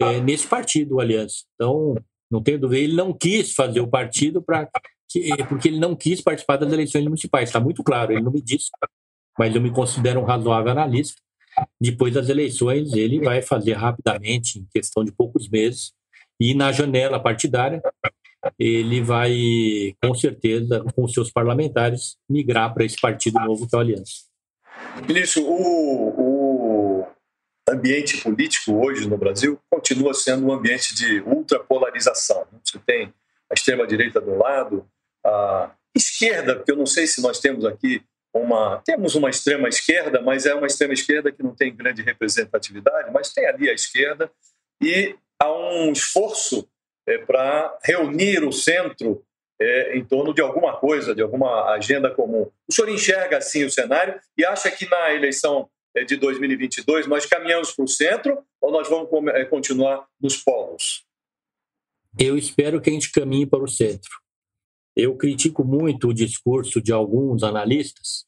é, 0.00 0.20
nesse 0.20 0.46
partido, 0.46 1.00
Aliança. 1.00 1.44
Então, 1.54 1.94
não 2.30 2.42
tenho 2.42 2.58
dúvida, 2.58 2.82
ele 2.82 2.94
não 2.94 3.12
quis 3.12 3.54
fazer 3.54 3.80
o 3.80 3.88
partido 3.88 4.42
para 4.42 4.68
porque 5.48 5.68
ele 5.68 5.80
não 5.80 5.96
quis 5.96 6.20
participar 6.20 6.56
das 6.56 6.72
eleições 6.72 7.02
municipais, 7.02 7.48
está 7.48 7.58
muito 7.58 7.82
claro, 7.82 8.12
ele 8.12 8.22
não 8.22 8.30
me 8.30 8.40
disse, 8.40 8.70
mas 9.36 9.54
eu 9.54 9.60
me 9.60 9.72
considero 9.72 10.20
um 10.20 10.24
razoável 10.24 10.70
analista. 10.70 11.20
Depois 11.80 12.14
das 12.14 12.28
eleições, 12.28 12.92
ele 12.92 13.20
vai 13.20 13.42
fazer 13.42 13.72
rapidamente, 13.72 14.60
em 14.60 14.66
questão 14.72 15.04
de 15.04 15.10
poucos 15.10 15.48
meses, 15.48 15.92
e 16.38 16.54
na 16.54 16.70
janela 16.70 17.18
partidária, 17.18 17.82
ele 18.58 19.02
vai, 19.02 19.94
com 20.02 20.14
certeza, 20.14 20.84
com 20.94 21.06
seus 21.08 21.30
parlamentares, 21.30 22.16
migrar 22.28 22.72
para 22.72 22.84
esse 22.84 23.00
partido 23.00 23.38
novo 23.40 23.68
que 23.68 23.74
é 23.74 23.78
o 23.78 23.80
Aliança. 23.80 24.30
Ministro, 25.06 25.42
o, 25.44 27.00
o 27.00 27.06
ambiente 27.68 28.18
político 28.18 28.72
hoje 28.84 29.08
no 29.08 29.16
Brasil 29.16 29.58
continua 29.70 30.14
sendo 30.14 30.46
um 30.46 30.52
ambiente 30.52 30.94
de 30.94 31.20
ultrapolarização. 31.20 32.46
Né? 32.52 32.58
Você 32.64 32.78
tem 32.78 33.12
a 33.50 33.54
extrema-direita 33.54 34.20
do 34.20 34.36
lado, 34.36 34.86
a 35.24 35.70
esquerda, 35.94 36.56
porque 36.56 36.72
eu 36.72 36.76
não 36.76 36.86
sei 36.86 37.06
se 37.06 37.20
nós 37.20 37.40
temos 37.40 37.64
aqui 37.64 38.02
uma. 38.32 38.80
Temos 38.84 39.14
uma 39.14 39.28
extrema 39.28 39.68
esquerda, 39.68 40.20
mas 40.22 40.46
é 40.46 40.54
uma 40.54 40.66
extrema 40.66 40.94
esquerda 40.94 41.32
que 41.32 41.42
não 41.42 41.54
tem 41.54 41.74
grande 41.74 42.02
representatividade, 42.02 43.10
mas 43.12 43.32
tem 43.32 43.46
ali 43.46 43.68
a 43.68 43.72
esquerda, 43.72 44.30
e 44.80 45.16
há 45.38 45.52
um 45.52 45.92
esforço 45.92 46.68
é, 47.10 47.18
para 47.18 47.76
reunir 47.82 48.44
o 48.44 48.52
centro 48.52 49.24
é, 49.60 49.98
em 49.98 50.04
torno 50.04 50.32
de 50.32 50.40
alguma 50.40 50.76
coisa, 50.76 51.14
de 51.14 51.20
alguma 51.20 51.70
agenda 51.72 52.10
comum. 52.10 52.50
O 52.68 52.72
senhor 52.72 52.88
enxerga 52.88 53.38
assim 53.38 53.64
o 53.64 53.70
cenário 53.70 54.18
e 54.38 54.44
acha 54.44 54.70
que 54.70 54.88
na 54.88 55.12
eleição 55.12 55.68
é, 55.94 56.04
de 56.04 56.16
2022 56.16 57.06
nós 57.06 57.26
caminhamos 57.26 57.72
para 57.72 57.84
o 57.84 57.88
centro 57.88 58.38
ou 58.60 58.70
nós 58.70 58.88
vamos 58.88 59.08
é, 59.34 59.44
continuar 59.44 60.06
nos 60.20 60.36
polos? 60.36 61.04
Eu 62.18 62.38
espero 62.38 62.80
que 62.80 62.90
a 62.90 62.92
gente 62.92 63.12
caminhe 63.12 63.46
para 63.46 63.62
o 63.62 63.68
centro. 63.68 64.10
Eu 64.96 65.16
critico 65.16 65.64
muito 65.64 66.08
o 66.08 66.14
discurso 66.14 66.80
de 66.80 66.92
alguns 66.92 67.42
analistas 67.42 68.24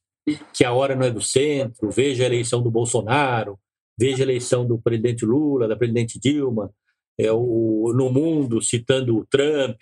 que 0.55 0.65
a 0.65 0.73
hora 0.73 0.95
não 0.95 1.07
é 1.07 1.11
do 1.11 1.21
centro, 1.21 1.91
veja 1.91 2.23
a 2.23 2.27
eleição 2.27 2.63
do 2.63 2.71
Bolsonaro, 2.71 3.59
veja 3.99 4.23
a 4.23 4.27
eleição 4.27 4.65
do 4.65 4.79
presidente 4.79 5.25
Lula, 5.25 5.67
da 5.67 5.77
presidente 5.77 6.21
Dilma, 6.21 6.73
é, 7.19 7.31
o, 7.33 7.93
no 7.95 8.11
mundo 8.11 8.61
citando 8.61 9.17
o 9.17 9.27
Trump, 9.27 9.81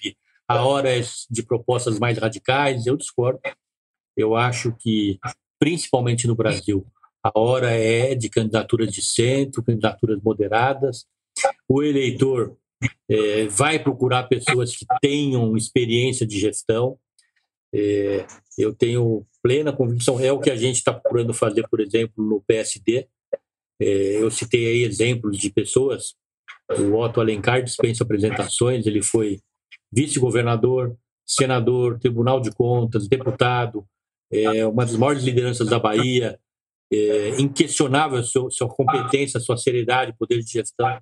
a 0.49 0.65
hora 0.65 0.91
é 0.91 1.03
de 1.31 1.43
propostas 1.43 1.99
mais 1.99 2.19
radicais, 2.19 2.87
eu 2.87 2.97
discordo. 2.97 3.41
Eu 4.17 4.35
acho 4.35 4.75
que, 4.79 5.19
principalmente 5.59 6.27
no 6.27 6.35
Brasil, 6.35 6.85
a 7.23 7.39
hora 7.39 7.71
é 7.71 8.15
de 8.15 8.29
candidaturas 8.29 8.93
de 8.93 9.03
centro, 9.05 9.63
candidaturas 9.63 10.21
moderadas. 10.23 11.07
O 11.69 11.83
eleitor 11.83 12.57
é, 13.09 13.47
vai 13.47 13.79
procurar 13.79 14.25
pessoas 14.25 14.75
que 14.75 14.87
tenham 15.01 15.57
experiência 15.57 16.27
de 16.27 16.39
gestão. 16.39 16.99
É, 17.73 18.27
eu 18.59 18.75
tenho 18.75 19.25
plena 19.43 19.73
convicção, 19.73 20.19
é 20.19 20.33
o 20.33 20.41
que 20.41 20.51
a 20.51 20.57
gente 20.57 20.77
está 20.77 20.93
procurando 20.93 21.33
fazer, 21.33 21.67
por 21.69 21.81
exemplo, 21.81 22.25
no 22.25 22.41
PSD. 22.43 23.07
É, 23.81 24.23
eu 24.23 24.31
citei 24.31 24.67
aí 24.67 24.83
exemplos 24.83 25.39
de 25.39 25.51
pessoas. 25.51 26.15
O 26.79 26.97
Otto 26.97 27.21
Alencar 27.21 27.63
dispensa 27.63 28.05
apresentações, 28.05 28.87
ele 28.87 29.03
foi 29.03 29.41
vice-governador, 29.93 30.97
senador, 31.27 31.99
Tribunal 31.99 32.41
de 32.41 32.51
Contas, 32.53 33.09
deputado, 33.09 33.85
é, 34.31 34.65
uma 34.67 34.85
das 34.85 34.97
maiores 34.97 35.25
lideranças 35.25 35.69
da 35.69 35.79
Bahia, 35.79 36.39
é, 36.93 37.41
inquestionável 37.41 38.23
sua, 38.23 38.51
sua 38.51 38.69
competência, 38.69 39.41
sua 39.41 39.57
seriedade, 39.57 40.15
poder 40.19 40.41
de 40.41 40.51
gestão. 40.51 40.99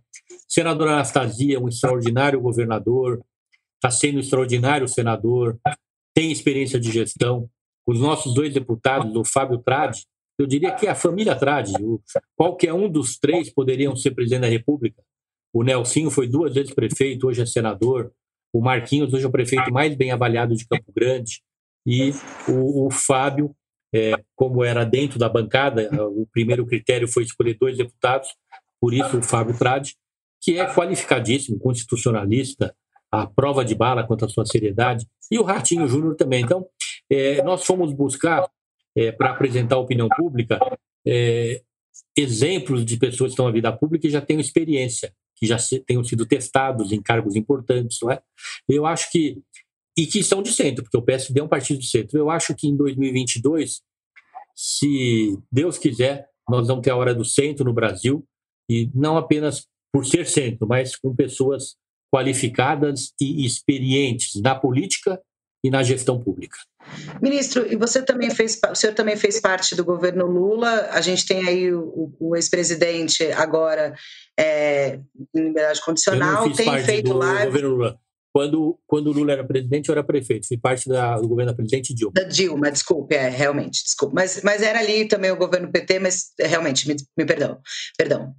Senador 0.47 0.89
Anastasia, 0.89 1.61
um 1.61 1.69
extraordinário 1.69 2.41
governador, 2.41 3.23
está 3.77 3.91
sendo 3.91 4.17
um 4.17 4.21
extraordinário 4.21 4.89
senador, 4.89 5.59
tem 6.15 6.33
experiência 6.33 6.81
de 6.81 6.91
gestão. 6.91 7.49
Os 7.87 8.01
nossos 8.01 8.35
dois 8.35 8.53
deputados, 8.53 9.15
o 9.15 9.25
Fábio 9.25 9.59
Tradi, 9.59 10.05
eu 10.39 10.47
diria 10.47 10.73
que 10.73 10.87
a 10.87 10.95
família 10.95 11.35
Tradi, 11.35 11.73
qualquer 12.37 12.73
um 12.73 12.89
dos 12.89 13.19
três 13.19 13.51
poderiam 13.51 13.97
ser 13.97 14.13
presidente 14.13 14.43
da 14.43 14.49
República. 14.49 15.03
O 15.53 15.63
Nelsinho 15.63 16.11
foi 16.11 16.29
duas 16.29 16.55
vezes 16.55 16.75
prefeito, 16.75 17.27
hoje 17.27 17.43
é 17.43 17.47
senador. 17.47 18.13
O 18.53 18.61
Marquinhos 18.61 19.13
hoje 19.13 19.25
é 19.25 19.29
o 19.29 19.33
prefeito 19.33 19.73
mais 19.73 19.95
bem 19.95 20.11
avaliado 20.11 20.55
de 20.55 20.67
Campo 20.67 20.93
Grande. 20.95 21.43
E 21.87 22.13
o, 22.49 22.87
o 22.87 22.91
Fábio, 22.91 23.55
é, 23.95 24.13
como 24.37 24.63
era 24.63 24.85
dentro 24.85 25.19
da 25.19 25.29
bancada, 25.29 25.89
o 26.11 26.27
primeiro 26.31 26.67
critério 26.67 27.09
foi 27.09 27.23
escolher 27.23 27.57
dois 27.59 27.77
deputados, 27.77 28.29
por 28.81 28.93
isso 28.93 29.19
o 29.19 29.23
Fábio 29.23 29.57
Tradi, 29.57 29.97
que 30.41 30.59
é 30.59 30.67
qualificadíssimo, 30.73 31.59
constitucionalista, 31.59 32.75
a 33.11 33.27
prova 33.27 33.65
de 33.65 33.75
bala 33.75 34.07
quanto 34.07 34.27
à 34.27 34.29
sua 34.29 34.45
seriedade, 34.45 35.07
e 35.31 35.39
o 35.39 35.43
Ratinho 35.43 35.89
Júnior 35.89 36.15
também. 36.15 36.43
Então, 36.45 36.67
é, 37.11 37.43
nós 37.43 37.65
fomos 37.65 37.93
buscar, 37.93 38.49
é, 38.95 39.11
para 39.11 39.31
apresentar 39.31 39.77
à 39.77 39.79
opinião 39.79 40.09
pública, 40.09 40.61
é, 41.07 41.63
exemplos 42.17 42.85
de 42.85 42.97
pessoas 42.99 43.31
que 43.31 43.33
estão 43.33 43.47
na 43.47 43.53
vida 43.53 43.73
pública 43.73 44.07
e 44.07 44.11
já 44.11 44.21
têm 44.21 44.39
experiência 44.41 45.13
que 45.39 45.47
já 45.47 45.57
tenham 45.87 46.03
sido 46.05 46.27
testados 46.27 46.93
em 46.93 47.01
cargos 47.01 47.37
importantes, 47.37 47.99
não 48.03 48.11
é? 48.11 48.21
Eu 48.69 48.87
acho 48.87 49.11
que 49.11 49.41
e 49.97 50.07
que 50.07 50.23
são 50.23 50.43
de 50.43 50.53
centro, 50.53 50.85
porque 50.85 50.97
o 50.97 51.03
PSD 51.03 51.41
é 51.41 51.43
um 51.43 51.49
partido 51.49 51.81
de 51.81 51.89
centro. 51.89 52.17
Eu 52.17 52.31
acho 52.31 52.55
que 52.55 52.69
em 52.69 52.77
2022, 52.77 53.83
se 54.55 55.37
Deus 55.51 55.77
quiser, 55.77 56.29
nós 56.49 56.69
vamos 56.69 56.85
ter 56.85 56.91
a 56.91 56.97
hora 56.97 57.13
do 57.13 57.25
centro 57.25 57.65
no 57.65 57.73
Brasil 57.73 58.25
e 58.71 58.89
não 58.95 59.17
apenas 59.17 59.67
por 59.93 60.07
ser 60.07 60.27
centro, 60.27 60.69
mas 60.69 60.95
com 60.95 61.17
pessoas 61.17 61.75
qualificadas 62.15 63.13
e 63.21 63.45
experientes 63.45 64.41
na 64.41 64.55
política 64.55 65.21
e 65.65 65.71
na 65.71 65.83
gestão 65.83 66.21
pública. 66.21 66.57
Ministro, 67.21 67.71
e 67.71 67.77
você 67.77 68.03
também 68.03 68.31
fez, 68.31 68.59
o 68.71 68.75
senhor 68.75 68.95
também 68.95 69.17
fez 69.17 69.41
parte 69.41 69.75
do 69.75 69.85
governo 69.85 70.27
Lula. 70.27 70.89
A 70.91 71.01
gente 71.01 71.27
tem 71.27 71.47
aí 71.47 71.73
o, 71.73 72.15
o 72.19 72.37
ex-presidente 72.37 73.25
agora 73.33 73.95
é, 74.39 75.01
em 75.35 75.43
liberdade 75.43 75.85
condicional, 75.85 76.51
tem 76.53 76.85
feito 76.85 77.11
do 77.11 77.19
live. 77.19 77.47
Governo 77.47 77.69
Lula. 77.71 77.99
Quando, 78.33 78.79
quando 78.87 79.07
o 79.09 79.13
Lula 79.13 79.33
era 79.33 79.45
presidente, 79.45 79.89
eu 79.89 79.95
era 79.95 80.05
prefeito. 80.05 80.47
Fui 80.47 80.57
parte 80.57 80.89
da, 80.89 81.19
do 81.19 81.27
governo 81.27 81.51
da 81.51 81.57
presidente 81.57 81.95
Dilma. 81.95 82.13
Da 82.15 82.23
Dilma, 82.23 82.71
desculpe, 82.71 83.15
é, 83.15 83.29
realmente, 83.29 83.83
desculpe. 83.83 84.15
Mas, 84.15 84.43
mas 84.43 84.63
era 84.63 84.79
ali 84.79 85.09
também 85.09 85.31
o 85.31 85.37
governo 85.37 85.73
PT, 85.73 85.99
mas 85.99 86.33
realmente, 86.39 86.87
me, 86.87 86.95
me 87.17 87.25
perdão. 87.25 87.59
Perdão. 87.97 88.35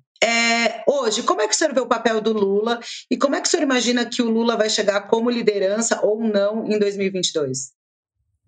Hoje, 0.91 1.21
como 1.21 1.39
é 1.39 1.47
que 1.47 1.53
o 1.53 1.55
senhor 1.55 1.71
vê 1.71 1.81
o 1.81 1.87
papel 1.87 2.19
do 2.19 2.33
Lula 2.33 2.79
e 3.11 3.15
como 3.15 3.35
é 3.35 3.41
que 3.41 3.47
o 3.47 3.51
senhor 3.51 3.61
imagina 3.61 4.09
que 4.09 4.23
o 4.23 4.29
Lula 4.29 4.57
vai 4.57 4.71
chegar 4.71 5.01
como 5.01 5.29
liderança 5.29 6.03
ou 6.03 6.19
não 6.19 6.65
em 6.65 6.79
2022? 6.79 7.73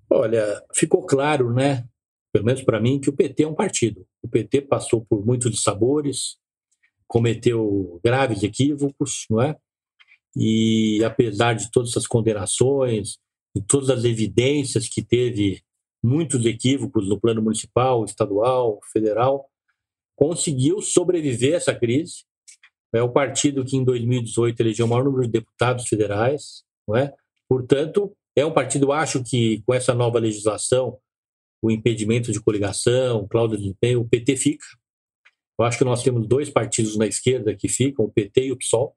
Olha, 0.09 0.59
ficou 0.73 1.05
claro, 1.05 1.53
né, 1.53 1.85
pelo 2.33 2.45
menos 2.45 2.63
para 2.63 2.81
mim, 2.81 2.99
que 2.99 3.11
o 3.11 3.15
PT 3.15 3.43
é 3.43 3.47
um 3.47 3.53
partido. 3.53 4.07
O 4.23 4.27
PT 4.27 4.61
passou 4.61 5.05
por 5.07 5.23
muitos 5.23 5.61
sabores, 5.61 6.37
cometeu 7.07 7.99
graves 8.03 8.41
equívocos, 8.41 9.27
não 9.29 9.39
é? 9.39 9.55
E 10.35 11.03
apesar 11.03 11.53
de 11.53 11.69
todas 11.69 11.91
essas 11.91 12.07
condenações, 12.07 13.19
de 13.55 13.61
todas 13.61 13.91
as 13.91 14.03
evidências 14.03 14.87
que 14.87 15.03
teve 15.03 15.61
muitos 16.01 16.43
equívocos 16.45 17.07
no 17.07 17.19
plano 17.19 17.41
municipal, 17.41 18.03
estadual, 18.03 18.79
federal, 18.91 19.47
conseguiu 20.15 20.81
sobreviver 20.81 21.53
a 21.53 21.57
essa 21.57 21.75
crise. 21.75 22.23
É 22.93 23.01
o 23.01 23.11
partido 23.11 23.63
que 23.63 23.77
em 23.77 23.83
2018 23.83 24.59
elegeu 24.59 24.85
o 24.85 24.89
maior 24.89 25.05
número 25.05 25.23
de 25.23 25.31
deputados 25.31 25.87
federais, 25.87 26.63
não 26.87 26.97
é? 26.97 27.13
Portanto, 27.47 28.15
é 28.35 28.45
um 28.45 28.53
partido, 28.53 28.91
acho 28.91 29.23
que 29.23 29.61
com 29.65 29.73
essa 29.73 29.93
nova 29.93 30.19
legislação, 30.19 30.97
o 31.61 31.69
impedimento 31.69 32.31
de 32.31 32.41
coligação, 32.41 33.27
cláusula 33.27 33.57
de 33.57 33.63
desempenho, 33.63 34.01
o 34.01 34.07
PT 34.07 34.35
fica. 34.35 34.65
Eu 35.59 35.65
acho 35.65 35.77
que 35.77 35.83
nós 35.83 36.01
temos 36.01 36.27
dois 36.27 36.49
partidos 36.49 36.97
na 36.97 37.05
esquerda 37.05 37.55
que 37.55 37.67
ficam, 37.67 38.05
o 38.05 38.11
PT 38.11 38.45
e 38.47 38.51
o 38.51 38.57
PSOL. 38.57 38.95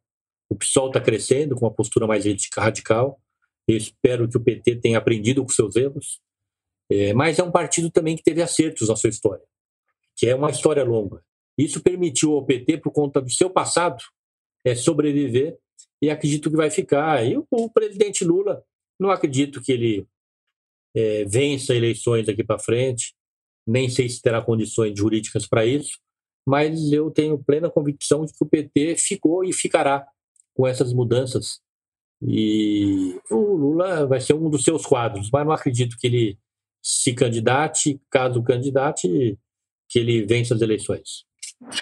O 0.48 0.56
PSOL 0.56 0.88
está 0.88 1.00
crescendo 1.00 1.54
com 1.54 1.66
uma 1.66 1.74
postura 1.74 2.06
mais 2.06 2.24
radical. 2.56 3.20
Eu 3.68 3.76
espero 3.76 4.28
que 4.28 4.36
o 4.36 4.40
PT 4.40 4.76
tenha 4.76 4.98
aprendido 4.98 5.42
com 5.42 5.48
seus 5.50 5.76
erros. 5.76 6.20
É, 6.90 7.12
mas 7.12 7.38
é 7.38 7.42
um 7.42 7.50
partido 7.50 7.90
também 7.90 8.16
que 8.16 8.22
teve 8.22 8.42
acertos 8.42 8.88
na 8.88 8.96
sua 8.96 9.10
história, 9.10 9.44
que 10.16 10.26
é 10.26 10.34
uma 10.34 10.50
história 10.50 10.84
longa. 10.84 11.22
Isso 11.56 11.80
permitiu 11.82 12.32
ao 12.32 12.44
PT, 12.44 12.78
por 12.78 12.90
conta 12.90 13.20
do 13.20 13.30
seu 13.30 13.48
passado, 13.48 14.02
é, 14.64 14.74
sobreviver 14.74 15.56
e 16.02 16.10
acredito 16.10 16.50
que 16.50 16.56
vai 16.56 16.70
ficar. 16.70 17.24
E 17.24 17.36
o, 17.36 17.46
o 17.50 17.70
presidente 17.70 18.24
Lula, 18.24 18.62
não 18.98 19.10
acredito 19.10 19.60
que 19.60 19.72
ele 19.72 20.06
é, 20.94 21.24
vença 21.24 21.74
eleições 21.74 22.26
daqui 22.26 22.44
para 22.44 22.58
frente, 22.58 23.14
nem 23.66 23.88
sei 23.88 24.08
se 24.08 24.20
terá 24.20 24.42
condições 24.42 24.98
jurídicas 24.98 25.46
para 25.46 25.64
isso, 25.64 25.98
mas 26.46 26.92
eu 26.92 27.10
tenho 27.10 27.42
plena 27.42 27.70
convicção 27.70 28.24
de 28.24 28.32
que 28.32 28.44
o 28.44 28.46
PT 28.46 28.96
ficou 28.96 29.44
e 29.44 29.52
ficará 29.52 30.06
com 30.54 30.66
essas 30.66 30.92
mudanças. 30.92 31.60
E 32.22 33.18
o 33.30 33.56
Lula 33.56 34.06
vai 34.06 34.20
ser 34.20 34.34
um 34.34 34.50
dos 34.50 34.62
seus 34.62 34.86
quadros, 34.86 35.30
mas 35.32 35.44
não 35.44 35.52
acredito 35.52 35.96
que 35.98 36.06
ele 36.06 36.38
se 36.82 37.14
candidate, 37.14 38.00
caso 38.10 38.42
candidate, 38.42 39.38
que 39.88 39.98
ele 39.98 40.24
vença 40.26 40.54
as 40.54 40.60
eleições. 40.60 41.24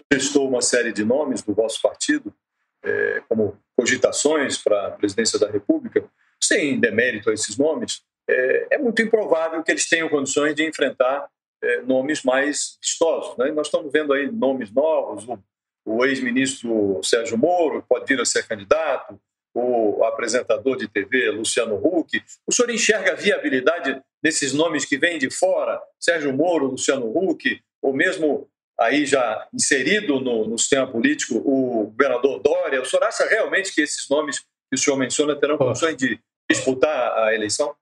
Testou 0.08 0.48
uma 0.48 0.62
série 0.62 0.92
de 0.92 1.04
nomes 1.04 1.42
do 1.42 1.54
vosso 1.54 1.80
partido 1.80 2.34
é, 2.82 3.22
como 3.28 3.56
cogitações 3.76 4.58
para 4.58 4.88
a 4.88 4.90
presidência 4.90 5.38
da 5.38 5.50
República, 5.50 6.04
sem 6.42 6.78
demérito 6.78 7.30
a 7.30 7.34
esses 7.34 7.56
nomes, 7.56 8.02
é, 8.28 8.66
é 8.72 8.78
muito 8.78 9.00
improvável 9.02 9.62
que 9.62 9.70
eles 9.70 9.88
tenham 9.88 10.08
condições 10.08 10.54
de 10.54 10.66
enfrentar 10.66 11.28
é, 11.62 11.82
nomes 11.82 12.22
mais 12.22 12.76
vistosos. 12.80 13.36
Né? 13.36 13.50
Nós 13.52 13.68
estamos 13.68 13.92
vendo 13.92 14.12
aí 14.12 14.30
nomes 14.30 14.70
novos, 14.72 15.26
o, 15.28 15.38
o 15.84 16.04
ex-ministro 16.04 17.00
Sérgio 17.02 17.38
Moro 17.38 17.84
pode 17.88 18.06
vir 18.06 18.20
a 18.20 18.24
ser 18.24 18.46
candidato, 18.46 19.18
o 19.54 20.02
apresentador 20.04 20.76
de 20.76 20.88
TV 20.88 21.30
Luciano 21.30 21.76
Huck. 21.76 22.22
O 22.46 22.52
senhor 22.52 22.70
enxerga 22.70 23.14
viabilidade 23.14 24.00
nesses 24.22 24.52
nomes 24.54 24.84
que 24.84 24.96
vêm 24.96 25.18
de 25.18 25.30
fora, 25.30 25.80
Sérgio 26.00 26.32
Moro, 26.32 26.68
Luciano 26.68 27.06
Huck, 27.14 27.60
ou 27.82 27.92
mesmo 27.92 28.48
aí 28.78 29.06
já 29.06 29.48
inserido 29.52 30.20
no, 30.20 30.46
no 30.46 30.58
sistema 30.58 30.86
político 30.86 31.36
o 31.36 31.86
governador 31.86 32.40
Dória? 32.40 32.82
O 32.82 32.84
senhor 32.84 33.04
acha 33.04 33.24
realmente 33.26 33.74
que 33.74 33.80
esses 33.80 34.08
nomes 34.08 34.40
que 34.40 34.74
o 34.74 34.78
senhor 34.78 34.96
menciona 34.96 35.38
terão 35.38 35.58
condições 35.58 35.96
de 35.96 36.18
disputar 36.50 37.18
a 37.18 37.34
eleição? 37.34 37.74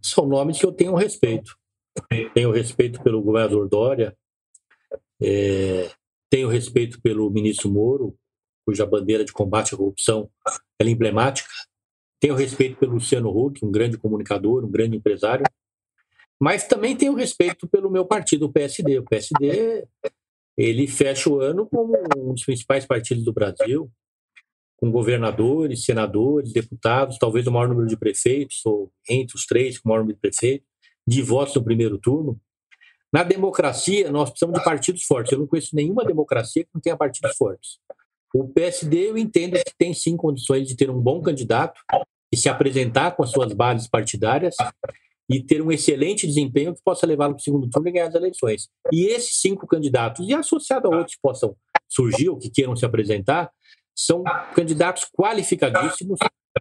São 0.00 0.26
nomes 0.26 0.58
que 0.58 0.66
eu 0.66 0.72
tenho 0.72 0.94
respeito. 0.94 1.56
Tenho 2.32 2.52
respeito 2.52 3.02
pelo 3.02 3.20
governador 3.20 3.68
Dória, 3.68 4.16
é, 5.20 5.90
tenho 6.30 6.48
respeito 6.48 7.00
pelo 7.00 7.28
ministro 7.30 7.68
Moro, 7.68 8.16
cuja 8.64 8.86
bandeira 8.86 9.24
de 9.24 9.32
combate 9.32 9.74
à 9.74 9.78
corrupção 9.78 10.30
é 10.80 10.84
emblemática. 10.84 11.48
Tenho 12.20 12.34
respeito 12.34 12.76
pelo 12.78 12.94
Luciano 12.94 13.30
Huck, 13.30 13.64
um 13.64 13.70
grande 13.70 13.96
comunicador, 13.96 14.64
um 14.64 14.70
grande 14.70 14.96
empresário. 14.96 15.44
Mas 16.40 16.66
também 16.66 16.96
tenho 16.96 17.14
respeito 17.14 17.66
pelo 17.66 17.90
meu 17.90 18.04
partido, 18.04 18.46
o 18.46 18.52
PSD. 18.52 18.98
O 18.98 19.04
PSD 19.04 19.86
ele 20.58 20.88
fecha 20.88 21.30
o 21.30 21.40
ano 21.40 21.66
como 21.66 21.96
um 22.16 22.34
dos 22.34 22.44
principais 22.44 22.84
partidos 22.84 23.24
do 23.24 23.32
Brasil, 23.32 23.88
com 24.76 24.90
governadores, 24.90 25.84
senadores, 25.84 26.52
deputados, 26.52 27.16
talvez 27.16 27.46
o 27.46 27.52
maior 27.52 27.68
número 27.68 27.86
de 27.86 27.96
prefeitos, 27.96 28.60
ou 28.66 28.92
entre 29.08 29.36
os 29.36 29.46
três, 29.46 29.78
com 29.78 29.88
o 29.88 29.90
maior 29.90 30.00
número 30.00 30.16
de 30.16 30.20
prefeitos, 30.20 30.66
de 31.06 31.22
votos 31.22 31.54
no 31.54 31.62
primeiro 31.62 31.96
turno. 31.96 32.40
Na 33.12 33.22
democracia, 33.22 34.10
nós 34.10 34.30
precisamos 34.30 34.58
de 34.58 34.64
partidos 34.64 35.04
fortes. 35.04 35.32
Eu 35.32 35.38
não 35.38 35.46
conheço 35.46 35.74
nenhuma 35.74 36.04
democracia 36.04 36.64
que 36.64 36.70
não 36.74 36.80
tenha 36.80 36.96
partidos 36.96 37.36
fortes. 37.36 37.78
O 38.34 38.46
PSD, 38.48 39.10
eu 39.10 39.16
entendo 39.16 39.54
que 39.54 39.72
tem 39.78 39.94
sim 39.94 40.16
condições 40.16 40.68
de 40.68 40.76
ter 40.76 40.90
um 40.90 41.00
bom 41.00 41.22
candidato 41.22 41.80
e 42.32 42.36
se 42.36 42.48
apresentar 42.48 43.12
com 43.12 43.22
as 43.22 43.30
suas 43.30 43.52
bases 43.52 43.88
partidárias 43.88 44.54
e 45.28 45.42
ter 45.42 45.60
um 45.60 45.70
excelente 45.70 46.26
desempenho 46.26 46.74
que 46.74 46.82
possa 46.82 47.06
levá-lo 47.06 47.34
para 47.34 47.40
o 47.40 47.44
segundo 47.44 47.68
turno 47.68 47.88
e 47.88 47.92
ganhar 47.92 48.08
as 48.08 48.14
eleições. 48.14 48.68
E 48.92 49.06
esses 49.06 49.40
cinco 49.40 49.66
candidatos, 49.66 50.26
e 50.26 50.34
associado 50.34 50.88
a 50.88 50.96
outros 50.96 51.16
que 51.16 51.22
possam 51.22 51.54
surgir 51.86 52.28
ou 52.30 52.38
que 52.38 52.50
queiram 52.50 52.74
se 52.74 52.86
apresentar, 52.86 53.50
são 53.94 54.22
candidatos 54.54 55.06
qualificadíssimos, 55.12 56.18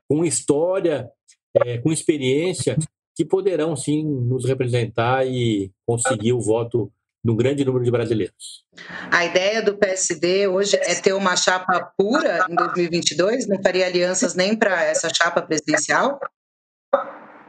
com 0.10 0.26
história, 0.26 1.10
é, 1.56 1.78
com 1.78 1.92
experiência, 1.92 2.78
que 3.16 3.24
poderão 3.24 3.76
sim 3.76 4.04
nos 4.04 4.46
representar 4.46 5.26
e 5.26 5.72
conseguir 5.86 6.34
o 6.34 6.42
voto 6.42 6.92
de 7.24 7.32
um 7.32 7.36
grande 7.36 7.66
número 7.66 7.84
de 7.84 7.92
brasileiros. 7.92 8.64
A 9.12 9.26
ideia 9.26 9.62
do 9.62 9.78
PSD 9.78 10.48
hoje 10.48 10.78
é 10.78 10.96
ter 10.96 11.14
uma 11.14 11.36
chapa 11.36 11.92
pura 11.98 12.46
em 12.50 12.56
2022? 12.56 13.48
Não 13.48 13.62
faria 13.62 13.88
alianças 13.88 14.36
nem 14.36 14.56
para 14.56 14.84
essa 14.84 15.10
chapa 15.10 15.42
presidencial? 15.42 16.20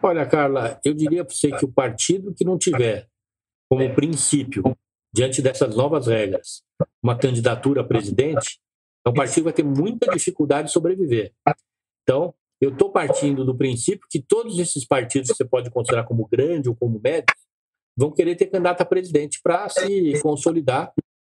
Olha, 0.09 0.25
Carla, 0.25 0.81
eu 0.83 0.95
diria 0.95 1.23
para 1.23 1.35
você 1.35 1.51
que 1.51 1.67
o 1.67 1.71
partido 1.71 2.33
que 2.33 2.43
não 2.43 2.57
tiver 2.57 3.07
como 3.71 3.95
princípio, 3.95 4.63
diante 5.13 5.43
dessas 5.43 5.77
novas 5.77 6.07
regras, 6.07 6.63
uma 7.03 7.15
candidatura 7.15 7.83
a 7.83 7.85
presidente, 7.85 8.59
é 9.07 9.11
um 9.11 9.13
partido 9.13 9.45
vai 9.45 9.53
ter 9.53 9.63
muita 9.63 10.11
dificuldade 10.11 10.69
de 10.69 10.73
sobreviver. 10.73 11.35
Então, 12.03 12.35
eu 12.59 12.71
estou 12.71 12.91
partindo 12.91 13.45
do 13.45 13.55
princípio 13.55 14.07
que 14.09 14.19
todos 14.19 14.59
esses 14.59 14.87
partidos 14.87 15.29
que 15.29 15.37
você 15.37 15.45
pode 15.45 15.71
considerar 15.71 16.05
como 16.05 16.27
grande 16.27 16.71
ou 16.71 16.75
como 16.75 16.99
médio 16.99 17.37
vão 17.95 18.11
querer 18.11 18.35
ter 18.35 18.47
candidato 18.47 18.81
a 18.81 18.87
presidente 18.87 19.39
para 19.43 19.69
se 19.69 20.19
consolidar 20.23 20.91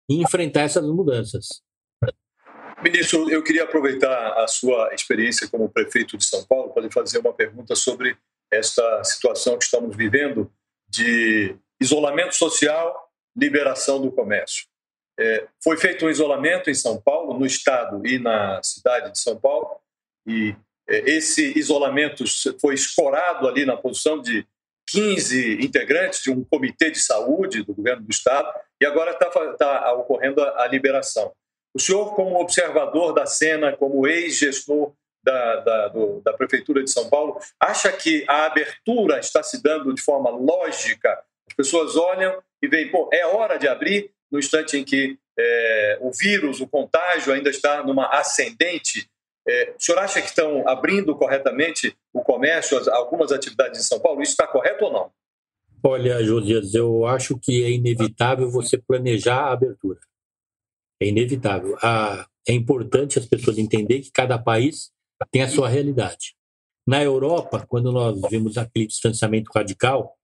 e 0.10 0.22
enfrentar 0.22 0.62
essas 0.62 0.88
mudanças. 0.88 1.62
Ministro, 2.82 3.30
eu 3.30 3.44
queria 3.44 3.66
aproveitar 3.66 4.42
a 4.42 4.48
sua 4.48 4.94
experiência 4.94 5.50
como 5.50 5.70
prefeito 5.70 6.18
de 6.18 6.24
São 6.24 6.46
Paulo 6.46 6.74
para 6.74 6.84
lhe 6.84 6.90
fazer 6.90 7.20
uma 7.20 7.34
pergunta 7.34 7.76
sobre 7.76 8.18
esta 8.52 9.04
situação 9.04 9.58
que 9.58 9.64
estamos 9.64 9.96
vivendo 9.96 10.52
de 10.88 11.56
isolamento 11.80 12.36
social, 12.36 13.10
liberação 13.36 14.02
do 14.02 14.12
comércio. 14.12 14.68
É, 15.20 15.48
foi 15.64 15.78
feito 15.78 16.06
um 16.06 16.10
isolamento 16.10 16.70
em 16.70 16.74
São 16.74 17.00
Paulo, 17.02 17.38
no 17.38 17.46
estado 17.46 18.06
e 18.06 18.20
na 18.20 18.62
cidade 18.64 19.12
de 19.12 19.20
São 19.20 19.40
Paulo, 19.40 19.80
e 20.28 20.56
é, 20.88 21.10
esse 21.12 21.58
isolamento 21.58 22.24
foi 22.60 22.76
escorado 22.76 23.48
ali 23.48 23.66
na 23.66 23.78
posição 23.78 24.22
de 24.22 24.46
15 24.90 25.64
integrantes 25.64 26.22
de 26.22 26.32
um 26.32 26.44
comitê 26.44 26.92
de 26.92 27.00
saúde 27.00 27.64
do 27.64 27.74
governo 27.74 28.04
do 28.04 28.12
estado, 28.12 28.52
e 28.82 28.86
agora 28.86 29.12
está 29.12 29.30
tá 29.56 29.94
ocorrendo 29.94 30.42
a, 30.42 30.64
a 30.64 30.68
liberação. 30.68 31.32
O 31.74 31.80
senhor, 31.80 32.14
como 32.16 32.40
observador 32.40 33.14
da 33.14 33.26
cena, 33.26 33.76
como 33.76 34.06
ex-gestor 34.06 34.94
da, 35.24 35.56
da, 35.58 35.88
do, 35.90 36.22
da 36.22 36.34
Prefeitura 36.34 36.84
de 36.84 36.92
São 36.92 37.10
Paulo, 37.10 37.38
acha 37.60 37.92
que 37.92 38.26
a 38.28 38.46
abertura 38.46 39.20
está 39.20 39.44
se 39.44 39.62
dando 39.62 39.94
de 39.94 40.02
forma 40.02 40.30
lógica? 40.30 41.22
As 41.48 41.56
pessoas 41.56 41.96
olham 41.96 42.42
e 42.62 42.68
veem, 42.68 42.90
pô, 42.90 43.10
é 43.12 43.26
hora 43.26 43.58
de 43.58 43.68
abrir 43.68 44.12
no 44.32 44.40
instante 44.40 44.78
em 44.78 44.84
que 44.84 45.18
é, 45.38 45.98
o 46.02 46.12
vírus, 46.12 46.62
o 46.62 46.68
contágio 46.68 47.34
ainda 47.34 47.50
está 47.50 47.84
numa 47.84 48.08
ascendente. 48.08 49.10
É, 49.48 49.74
o 49.78 49.82
senhor 49.82 50.00
acha 50.00 50.22
que 50.22 50.28
estão 50.28 50.68
abrindo 50.68 51.16
corretamente 51.16 51.96
o 52.14 52.22
comércio, 52.22 52.78
algumas 52.92 53.32
atividades 53.32 53.80
em 53.80 53.84
São 53.84 54.00
Paulo? 54.00 54.22
Isso 54.22 54.32
está 54.32 54.48
correto 54.48 54.86
ou 54.86 54.94
não? 54.94 55.12
Olha, 55.84 56.24
Josias, 56.24 56.76
eu 56.76 57.06
acho 57.08 57.40
que 57.40 57.64
é 57.64 57.72
inevitável 57.72 58.50
você 58.52 58.78
planejar 58.78 59.46
a 59.46 59.54
abertura. 59.54 60.00
É 61.02 61.08
inevitável. 61.08 61.76
Ah, 61.82 62.28
é 62.48 62.54
importante 62.54 63.18
as 63.18 63.26
pessoas 63.26 63.58
entenderem 63.58 64.04
que 64.04 64.12
cada 64.12 64.38
país 64.38 64.92
tem 65.30 65.42
a 65.42 65.50
sua 65.50 65.68
realidade. 65.68 66.36
Na 66.88 67.04
Europa, 67.04 67.66
quando 67.68 67.92
nós 67.92 68.20
vimos 68.30 68.58
aquele 68.58 68.88
distanciamento 68.88 69.52
radical, 69.54 70.16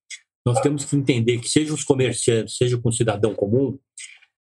nós 0.46 0.60
temos 0.62 0.86
que 0.86 0.96
entender 0.96 1.40
que, 1.40 1.50
seja 1.50 1.74
os 1.74 1.84
comerciantes, 1.84 2.58
seja 2.58 2.78
com 2.78 2.90
o 2.90 2.94
cidadão 2.94 3.36
comum, 3.36 3.78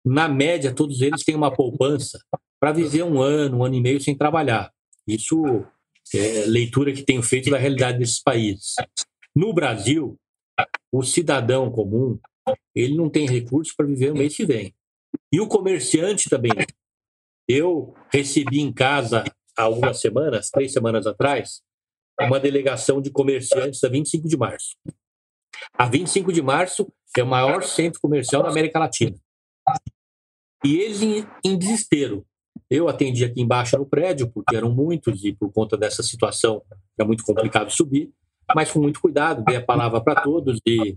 na 0.06 0.28
média, 0.28 0.74
todos 0.74 1.02
eles 1.02 1.24
têm 1.24 1.36
uma 1.36 1.54
poupança 1.54 2.20
para 2.60 2.72
viver 2.72 3.04
um 3.04 3.22
ano, 3.22 3.58
um 3.58 3.66
ano 3.66 3.76
e 3.76 3.82
meio 3.82 4.00
sem 4.00 4.16
trabalhar. 4.16 4.72
Isso 5.08 5.66
é 6.14 6.46
leitura 6.46 6.94
que 6.94 7.04
tenho 7.04 7.22
feito 7.22 7.50
da 7.50 7.58
realidade 7.58 8.00
desses 8.00 8.22
países. 8.22 8.76
No 9.36 9.54
Brasil, 9.54 10.18
o 10.92 11.04
cidadão 11.04 11.72
comum 11.72 12.20
ele 12.74 12.96
não 12.96 13.10
tem 13.10 13.28
recursos 13.28 13.76
para 13.76 13.86
viver 13.86 14.12
o 14.12 14.18
mês 14.18 14.36
que 14.36 14.46
vem. 14.46 14.74
E 15.32 15.40
o 15.40 15.48
comerciante 15.48 16.30
também. 16.30 16.52
Eu 17.48 17.94
recebi 18.12 18.60
em 18.60 18.72
casa 18.72 19.24
há 19.60 19.64
algumas 19.64 20.00
semanas, 20.00 20.50
três 20.50 20.72
semanas 20.72 21.06
atrás, 21.06 21.62
uma 22.22 22.40
delegação 22.40 23.02
de 23.02 23.12
comerciantes 23.12 23.84
a 23.84 23.90
25 23.90 24.28
de 24.28 24.38
março. 24.38 24.76
A 25.74 25.86
25 25.86 26.32
de 26.32 26.42
março 26.42 26.88
é 27.18 27.24
o 27.24 27.28
maior 27.28 27.64
centro 27.64 28.00
comercial 28.00 28.42
da 28.42 28.50
América 28.50 28.80
Latina. 28.80 29.18
E 30.64 30.78
eles 30.78 31.02
em, 31.02 31.28
em 31.44 31.58
desespero. 31.58 32.26
Eu 32.70 32.88
atendi 32.88 33.26
aqui 33.26 33.42
embaixo 33.42 33.78
no 33.78 33.86
prédio, 33.86 34.30
porque 34.30 34.56
eram 34.56 34.72
muitos 34.72 35.24
e 35.26 35.34
por 35.34 35.52
conta 35.52 35.76
dessa 35.76 36.04
situação 36.04 36.62
era 36.98 37.06
muito 37.06 37.24
complicado 37.24 37.72
subir, 37.72 38.12
mas 38.56 38.72
com 38.72 38.80
muito 38.80 39.02
cuidado, 39.02 39.44
dei 39.44 39.58
a 39.58 39.64
palavra 39.64 40.02
para 40.02 40.22
todos 40.22 40.60
e 40.66 40.96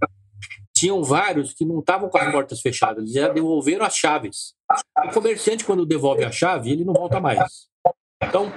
tinham 0.77 1.03
vários 1.03 1.53
que 1.53 1.65
não 1.65 1.81
estavam 1.81 2.09
com 2.09 2.19
as 2.19 2.31
portas 2.31 2.61
fechadas, 2.61 3.11
já 3.11 3.29
devolveram 3.29 3.85
as 3.85 3.97
chaves. 3.97 4.55
O 5.05 5.13
comerciante, 5.13 5.65
quando 5.65 5.87
devolve 5.87 6.25
a 6.25 6.33
chave, 6.33 6.71
ele 6.71 6.85
não 6.85 6.95
volta 6.95 7.21
mais. 7.21 7.72
Então, 8.27 8.53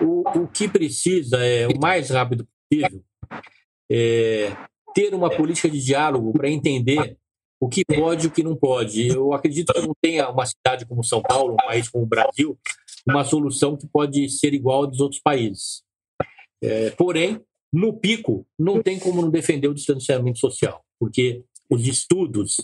o, 0.00 0.22
o 0.38 0.48
que 0.48 0.68
precisa 0.68 1.36
é, 1.44 1.66
o 1.68 1.78
mais 1.80 2.10
rápido 2.10 2.46
possível, 2.70 3.02
é, 3.90 4.52
ter 4.94 5.14
uma 5.14 5.30
política 5.30 5.68
de 5.68 5.82
diálogo 5.82 6.32
para 6.32 6.48
entender 6.48 7.16
o 7.60 7.68
que 7.68 7.84
pode 7.84 8.26
e 8.26 8.28
o 8.28 8.30
que 8.30 8.42
não 8.42 8.56
pode. 8.56 9.08
Eu 9.08 9.32
acredito 9.32 9.72
que 9.72 9.80
não 9.80 9.94
tenha 10.00 10.30
uma 10.30 10.46
cidade 10.46 10.86
como 10.86 11.04
São 11.04 11.20
Paulo, 11.20 11.54
um 11.54 11.56
país 11.56 11.88
como 11.88 12.04
o 12.04 12.08
Brasil, 12.08 12.58
uma 13.06 13.24
solução 13.24 13.76
que 13.76 13.86
pode 13.86 14.28
ser 14.30 14.54
igual 14.54 14.84
a 14.84 14.86
dos 14.86 15.00
outros 15.00 15.20
países. 15.20 15.82
É, 16.62 16.90
porém, 16.90 17.40
no 17.72 17.92
pico, 17.92 18.46
não 18.58 18.82
tem 18.82 18.98
como 18.98 19.22
não 19.22 19.30
defender 19.30 19.68
o 19.68 19.74
distanciamento 19.74 20.38
social, 20.38 20.82
porque 20.98 21.44
os 21.70 21.86
estudos 21.86 22.56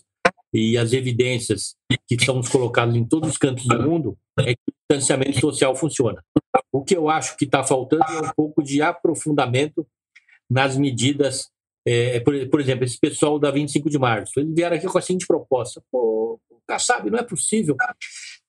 e 0.52 0.76
as 0.78 0.92
evidências 0.92 1.76
que 2.08 2.14
estamos 2.14 2.48
colocados 2.48 2.96
em 2.96 3.04
todos 3.04 3.30
os 3.30 3.38
cantos 3.38 3.66
do 3.66 3.82
mundo 3.82 4.18
é 4.40 4.54
que 4.54 4.75
distanciamento 4.88 5.40
social 5.40 5.74
funciona. 5.74 6.24
O 6.72 6.84
que 6.84 6.96
eu 6.96 7.08
acho 7.08 7.36
que 7.36 7.44
está 7.44 7.64
faltando 7.64 8.04
é 8.04 8.28
um 8.28 8.32
pouco 8.34 8.62
de 8.62 8.80
aprofundamento 8.80 9.86
nas 10.48 10.76
medidas. 10.76 11.50
É, 11.86 12.20
por, 12.20 12.34
por, 12.48 12.60
exemplo, 12.60 12.84
esse 12.84 12.98
pessoal 12.98 13.38
da 13.38 13.50
25 13.50 13.88
de 13.88 13.98
março, 13.98 14.40
eles 14.40 14.54
vieram 14.54 14.76
aqui 14.76 14.86
com 14.86 14.98
a 14.98 15.02
seguinte 15.02 15.26
proposta: 15.26 15.82
pô, 15.90 16.40
sabe, 16.78 17.10
não 17.10 17.18
é 17.18 17.22
possível. 17.22 17.76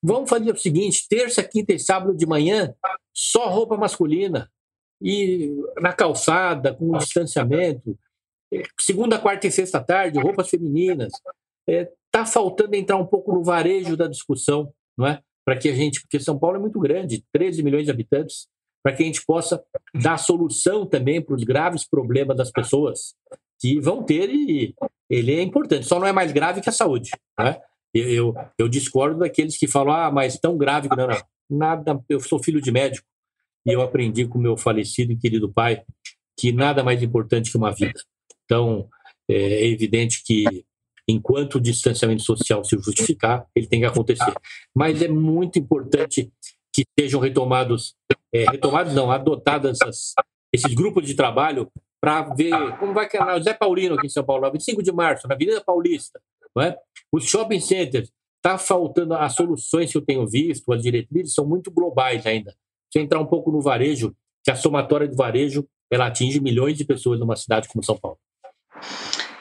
Vamos 0.01 0.29
fazer 0.29 0.51
o 0.51 0.57
seguinte: 0.57 1.07
terça, 1.09 1.43
quinta 1.43 1.73
e 1.73 1.79
sábado 1.79 2.15
de 2.15 2.25
manhã, 2.25 2.73
só 3.13 3.49
roupa 3.49 3.77
masculina 3.77 4.49
e 5.01 5.51
na 5.79 5.93
calçada, 5.93 6.73
com 6.73 6.97
distanciamento. 6.97 7.97
Segunda, 8.79 9.19
quarta 9.19 9.47
e 9.47 9.51
sexta 9.51 9.79
tarde, 9.83 10.19
roupas 10.19 10.49
femininas. 10.49 11.11
Está 11.67 11.91
é, 11.91 11.91
tá 12.11 12.25
faltando 12.25 12.75
entrar 12.75 12.97
um 12.97 13.05
pouco 13.05 13.33
no 13.33 13.43
varejo 13.43 13.97
da 13.97 14.07
discussão, 14.07 14.73
não 14.97 15.05
é? 15.05 15.21
Para 15.47 15.57
que 15.57 15.69
a 15.69 15.73
gente, 15.73 16.01
porque 16.01 16.19
São 16.19 16.37
Paulo 16.37 16.57
é 16.57 16.59
muito 16.59 16.77
grande, 16.77 17.23
13 17.31 17.63
milhões 17.63 17.85
de 17.85 17.91
habitantes, 17.91 18.47
para 18.83 18.93
que 18.93 19.01
a 19.01 19.05
gente 19.05 19.25
possa 19.25 19.63
dar 19.95 20.17
solução 20.17 20.85
também 20.85 21.21
para 21.21 21.35
os 21.35 21.43
graves 21.45 21.87
problemas 21.87 22.35
das 22.35 22.51
pessoas 22.51 23.15
que 23.57 23.79
vão 23.79 24.03
ter 24.03 24.29
e 24.29 24.75
ele 25.09 25.33
é 25.33 25.41
importante. 25.41 25.85
Só 25.85 25.99
não 25.99 26.07
é 26.07 26.11
mais 26.11 26.33
grave 26.33 26.59
que 26.59 26.67
a 26.67 26.73
saúde, 26.73 27.11
é? 27.39 27.61
Eu, 27.93 28.09
eu, 28.09 28.35
eu 28.59 28.67
discordo 28.67 29.19
daqueles 29.19 29.57
que 29.57 29.69
falam, 29.69 29.93
ah, 29.93 30.11
mas 30.11 30.37
tão 30.37 30.57
grave 30.57 30.89
que 30.89 30.97
não, 30.97 31.07
não. 31.07 31.21
Nada, 31.49 32.03
eu 32.09 32.19
sou 32.19 32.43
filho 32.43 32.61
de 32.61 32.69
médico 32.69 33.07
e 33.65 33.71
eu 33.71 33.81
aprendi 33.81 34.27
com 34.27 34.37
meu 34.37 34.57
falecido 34.57 35.13
e 35.13 35.17
querido 35.17 35.51
pai 35.51 35.81
que 36.37 36.51
nada 36.51 36.83
mais 36.83 37.01
importante 37.01 37.49
que 37.49 37.57
uma 37.57 37.71
vida. 37.71 37.99
Então, 38.43 38.89
é 39.29 39.65
evidente 39.65 40.21
que 40.25 40.65
enquanto 41.07 41.55
o 41.55 41.61
distanciamento 41.61 42.23
social 42.23 42.63
se 42.63 42.77
justificar, 42.77 43.45
ele 43.55 43.67
tem 43.67 43.79
que 43.79 43.85
acontecer. 43.85 44.33
Mas 44.75 45.01
é 45.01 45.07
muito 45.07 45.57
importante 45.57 46.31
que 46.73 46.83
sejam 46.99 47.19
retomados, 47.19 47.95
é, 48.33 48.45
retomados 48.49 48.93
não, 48.93 49.09
adotadas 49.09 49.79
essas, 49.81 50.13
esses 50.53 50.73
grupos 50.73 51.07
de 51.07 51.15
trabalho 51.15 51.71
para 51.99 52.21
ver 52.35 52.77
como 52.77 52.93
vai 52.93 53.09
que 53.09 53.17
é 53.17 53.41
Zé 53.41 53.53
Paulino 53.53 53.95
aqui 53.95 54.07
em 54.07 54.09
São 54.09 54.23
Paulo, 54.23 54.51
25 54.51 54.83
de 54.83 54.91
março, 54.91 55.27
na 55.27 55.33
Avenida 55.33 55.61
Paulista, 55.61 56.21
não 56.55 56.63
é? 56.63 56.77
Os 57.11 57.25
shopping 57.25 57.59
centers, 57.59 58.11
está 58.37 58.57
faltando 58.57 59.13
as 59.15 59.33
soluções 59.33 59.91
que 59.91 59.97
eu 59.97 60.01
tenho 60.01 60.27
visto, 60.27 60.71
as 60.71 60.83
diretrizes 60.83 61.33
são 61.33 61.45
muito 61.45 61.71
globais 61.71 62.25
ainda. 62.25 62.55
Se 62.93 62.99
entrar 62.99 63.19
um 63.19 63.25
pouco 63.25 63.51
no 63.51 63.61
varejo, 63.61 64.15
que 64.43 64.51
a 64.51 64.55
somatória 64.55 65.07
do 65.07 65.15
varejo 65.15 65.67
ela 65.91 66.07
atinge 66.07 66.39
milhões 66.39 66.77
de 66.77 66.85
pessoas 66.85 67.19
numa 67.19 67.35
cidade 67.35 67.67
como 67.67 67.83
São 67.83 67.97
Paulo. 67.97 68.19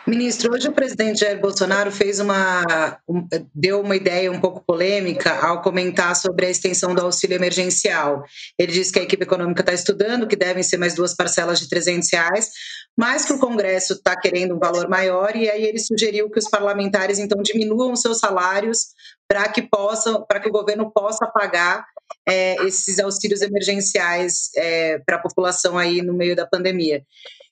Ministro, 0.07 0.53
hoje 0.53 0.69
o 0.69 0.73
presidente 0.73 1.19
Jair 1.19 1.41
Bolsonaro 1.41 1.91
fez 1.91 2.21
uma 2.21 2.97
um, 3.09 3.27
deu 3.53 3.81
uma 3.81 3.97
ideia 3.97 4.31
um 4.31 4.41
pouco 4.41 4.65
polêmica 4.65 5.35
ao 5.45 5.61
comentar 5.63 6.15
sobre 6.15 6.47
a 6.47 6.51
extensão 6.51 6.95
do 6.95 7.03
auxílio 7.03 7.35
emergencial. 7.35 8.23
Ele 8.57 8.71
disse 8.71 8.93
que 8.93 9.01
a 9.01 9.03
equipe 9.03 9.25
econômica 9.25 9.63
está 9.63 9.73
estudando 9.73 10.29
que 10.29 10.37
devem 10.37 10.63
ser 10.63 10.77
mais 10.77 10.95
duas 10.95 11.13
parcelas 11.13 11.59
de 11.59 11.69
300 11.69 12.09
reais, 12.13 12.51
mas 12.97 13.25
que 13.25 13.33
o 13.33 13.39
Congresso 13.41 13.95
está 13.95 14.15
querendo 14.17 14.55
um 14.55 14.61
valor 14.61 14.89
maior 14.89 15.35
e 15.35 15.51
aí 15.51 15.65
ele 15.65 15.81
sugeriu 15.81 16.31
que 16.31 16.39
os 16.39 16.49
parlamentares 16.49 17.19
então 17.19 17.43
diminuam 17.43 17.97
seus 17.97 18.21
salários 18.21 18.95
para 19.27 19.49
que 19.49 19.61
possam, 19.61 20.25
para 20.25 20.39
que 20.39 20.49
o 20.49 20.53
governo 20.53 20.89
possa 20.93 21.27
pagar 21.27 21.85
é, 22.29 22.55
esses 22.65 23.01
auxílios 23.01 23.43
emergenciais 23.43 24.51
é, 24.55 24.99
para 25.01 25.17
a 25.17 25.21
população 25.21 25.77
aí 25.77 26.01
no 26.01 26.15
meio 26.15 26.37
da 26.37 26.47
pandemia. 26.47 27.05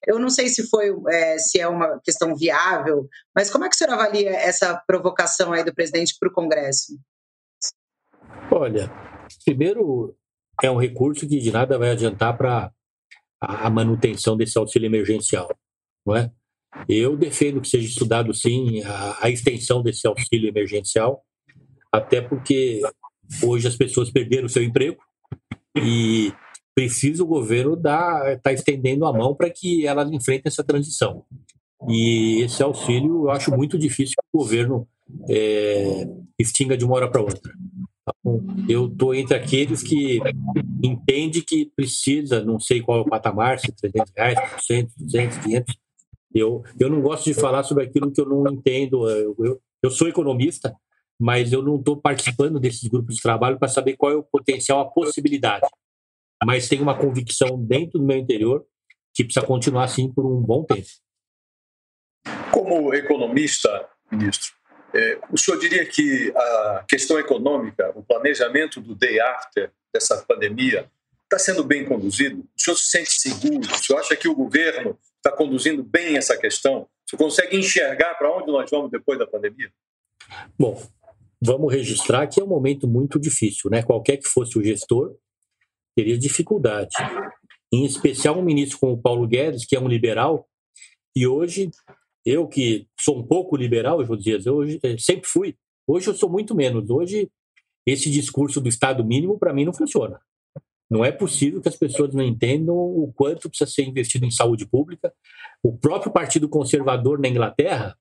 Eu 0.06 0.18
não 0.18 0.28
sei 0.28 0.48
se 0.48 0.68
foi 0.68 0.94
é, 1.08 1.38
se 1.38 1.60
é 1.60 1.68
uma 1.68 2.00
questão 2.00 2.36
viável, 2.36 3.08
mas 3.34 3.50
como 3.50 3.64
é 3.64 3.68
que 3.68 3.74
o 3.74 3.78
senhor 3.78 3.94
avalia 3.94 4.30
essa 4.30 4.80
provocação 4.86 5.52
aí 5.52 5.64
do 5.64 5.74
presidente 5.74 6.16
para 6.18 6.28
o 6.28 6.32
Congresso? 6.32 6.98
Olha, 8.50 8.90
primeiro 9.44 10.16
é 10.62 10.70
um 10.70 10.78
recurso 10.78 11.28
que 11.28 11.38
de 11.38 11.50
nada 11.50 11.78
vai 11.78 11.90
adiantar 11.90 12.36
para 12.36 12.70
a 13.40 13.68
manutenção 13.68 14.36
desse 14.36 14.56
auxílio 14.56 14.86
emergencial, 14.86 15.54
não 16.06 16.16
é? 16.16 16.30
Eu 16.88 17.16
defendo 17.16 17.60
que 17.60 17.68
seja 17.68 17.86
estudado 17.86 18.32
sim 18.34 18.82
a, 18.82 19.26
a 19.26 19.30
extensão 19.30 19.82
desse 19.82 20.06
auxílio 20.06 20.48
emergencial, 20.48 21.24
até 21.92 22.20
porque 22.20 22.80
hoje 23.42 23.68
as 23.68 23.76
pessoas 23.76 24.10
perderam 24.10 24.46
o 24.46 24.50
seu 24.50 24.62
emprego 24.62 25.00
e 25.76 26.32
precisa 26.74 27.22
o 27.22 27.26
governo 27.26 27.74
estar 27.74 28.38
tá 28.40 28.52
estendendo 28.52 29.06
a 29.06 29.12
mão 29.12 29.34
para 29.34 29.48
que 29.48 29.86
elas 29.86 30.10
enfrentem 30.10 30.50
essa 30.50 30.64
transição. 30.64 31.24
E 31.88 32.42
esse 32.42 32.62
auxílio 32.62 33.24
eu 33.24 33.30
acho 33.30 33.54
muito 33.54 33.78
difícil 33.78 34.14
que 34.18 34.36
o 34.36 34.38
governo 34.38 34.88
é, 35.28 36.08
extinga 36.38 36.76
de 36.76 36.84
uma 36.84 36.96
hora 36.96 37.10
para 37.10 37.20
outra. 37.20 37.52
Então, 38.02 38.44
eu 38.68 38.86
estou 38.86 39.14
entre 39.14 39.34
aqueles 39.34 39.82
que 39.82 40.20
entende 40.82 41.42
que 41.42 41.70
precisa, 41.76 42.44
não 42.44 42.58
sei 42.58 42.80
qual 42.80 42.98
é 42.98 43.00
o 43.02 43.08
patamar, 43.08 43.58
se 43.58 43.72
300 43.72 44.12
reais, 44.16 44.38
400, 44.38 44.94
200, 44.96 45.38
500. 45.38 45.76
Eu, 46.34 46.64
eu 46.80 46.90
não 46.90 47.00
gosto 47.00 47.24
de 47.24 47.34
falar 47.34 47.62
sobre 47.62 47.84
aquilo 47.84 48.10
que 48.10 48.20
eu 48.20 48.26
não 48.26 48.52
entendo. 48.52 49.08
Eu, 49.08 49.36
eu, 49.38 49.60
eu 49.82 49.90
sou 49.90 50.08
economista, 50.08 50.74
mas 51.18 51.52
eu 51.52 51.62
não 51.62 51.76
estou 51.76 51.96
participando 51.96 52.58
desses 52.58 52.88
grupos 52.88 53.16
de 53.16 53.22
trabalho 53.22 53.58
para 53.58 53.68
saber 53.68 53.96
qual 53.96 54.12
é 54.12 54.16
o 54.16 54.22
potencial, 54.22 54.80
a 54.80 54.86
possibilidade 54.86 55.66
mas 56.44 56.68
tenho 56.68 56.82
uma 56.82 56.96
convicção 56.96 57.58
dentro 57.58 57.98
do 57.98 58.04
meu 58.04 58.16
interior 58.16 58.64
que 59.14 59.24
precisa 59.24 59.46
continuar 59.46 59.84
assim 59.84 60.12
por 60.12 60.26
um 60.26 60.40
bom 60.40 60.64
tempo. 60.64 60.88
Como 62.50 62.92
economista, 62.94 63.88
ministro, 64.10 64.52
é, 64.94 65.18
o 65.30 65.36
senhor 65.36 65.58
diria 65.58 65.84
que 65.84 66.32
a 66.36 66.84
questão 66.88 67.18
econômica, 67.18 67.92
o 67.96 68.02
planejamento 68.02 68.80
do 68.80 68.94
day 68.94 69.20
after 69.20 69.70
dessa 69.92 70.24
pandemia, 70.26 70.90
está 71.24 71.38
sendo 71.38 71.64
bem 71.64 71.84
conduzido? 71.84 72.46
O 72.56 72.60
senhor 72.60 72.76
se 72.76 72.90
sente 72.90 73.10
seguro? 73.10 73.60
O 73.60 73.78
senhor 73.78 73.98
acha 73.98 74.16
que 74.16 74.28
o 74.28 74.34
governo 74.34 74.98
está 75.16 75.32
conduzindo 75.36 75.82
bem 75.82 76.16
essa 76.16 76.36
questão? 76.36 76.82
O 76.82 77.10
senhor 77.10 77.18
consegue 77.18 77.56
enxergar 77.56 78.14
para 78.14 78.30
onde 78.30 78.46
nós 78.52 78.70
vamos 78.70 78.90
depois 78.90 79.18
da 79.18 79.26
pandemia? 79.26 79.70
Bom, 80.58 80.80
vamos 81.42 81.72
registrar 81.72 82.26
que 82.26 82.40
é 82.40 82.44
um 82.44 82.48
momento 82.48 82.86
muito 82.86 83.18
difícil, 83.18 83.70
né? 83.70 83.82
Qualquer 83.82 84.16
que 84.16 84.28
fosse 84.28 84.58
o 84.58 84.62
gestor, 84.62 85.14
teria 85.96 86.18
dificuldade. 86.18 86.90
Em 87.72 87.84
especial 87.84 88.38
um 88.38 88.42
ministro 88.42 88.78
como 88.78 88.92
o 88.92 89.00
Paulo 89.00 89.26
Guedes, 89.26 89.66
que 89.66 89.76
é 89.76 89.80
um 89.80 89.88
liberal, 89.88 90.46
e 91.16 91.26
hoje, 91.26 91.70
eu 92.24 92.48
que 92.48 92.86
sou 92.98 93.18
um 93.18 93.26
pouco 93.26 93.56
liberal, 93.56 94.04
Josias, 94.04 94.46
eu 94.46 94.56
hoje, 94.56 94.80
eh, 94.82 94.96
sempre 94.98 95.28
fui, 95.28 95.56
hoje 95.86 96.08
eu 96.08 96.14
sou 96.14 96.28
muito 96.28 96.54
menos. 96.54 96.90
Hoje, 96.90 97.30
esse 97.86 98.10
discurso 98.10 98.60
do 98.60 98.68
Estado 98.68 99.04
mínimo, 99.04 99.38
para 99.38 99.52
mim, 99.52 99.64
não 99.64 99.72
funciona. 99.72 100.20
Não 100.90 101.04
é 101.04 101.12
possível 101.12 101.60
que 101.60 101.68
as 101.68 101.76
pessoas 101.76 102.12
não 102.14 102.22
entendam 102.22 102.76
o 102.76 103.12
quanto 103.14 103.48
precisa 103.48 103.70
ser 103.70 103.82
investido 103.82 104.24
em 104.24 104.30
saúde 104.30 104.66
pública. 104.66 105.12
O 105.62 105.76
próprio 105.76 106.12
Partido 106.12 106.48
Conservador 106.48 107.18
na 107.18 107.28
Inglaterra 107.28 107.96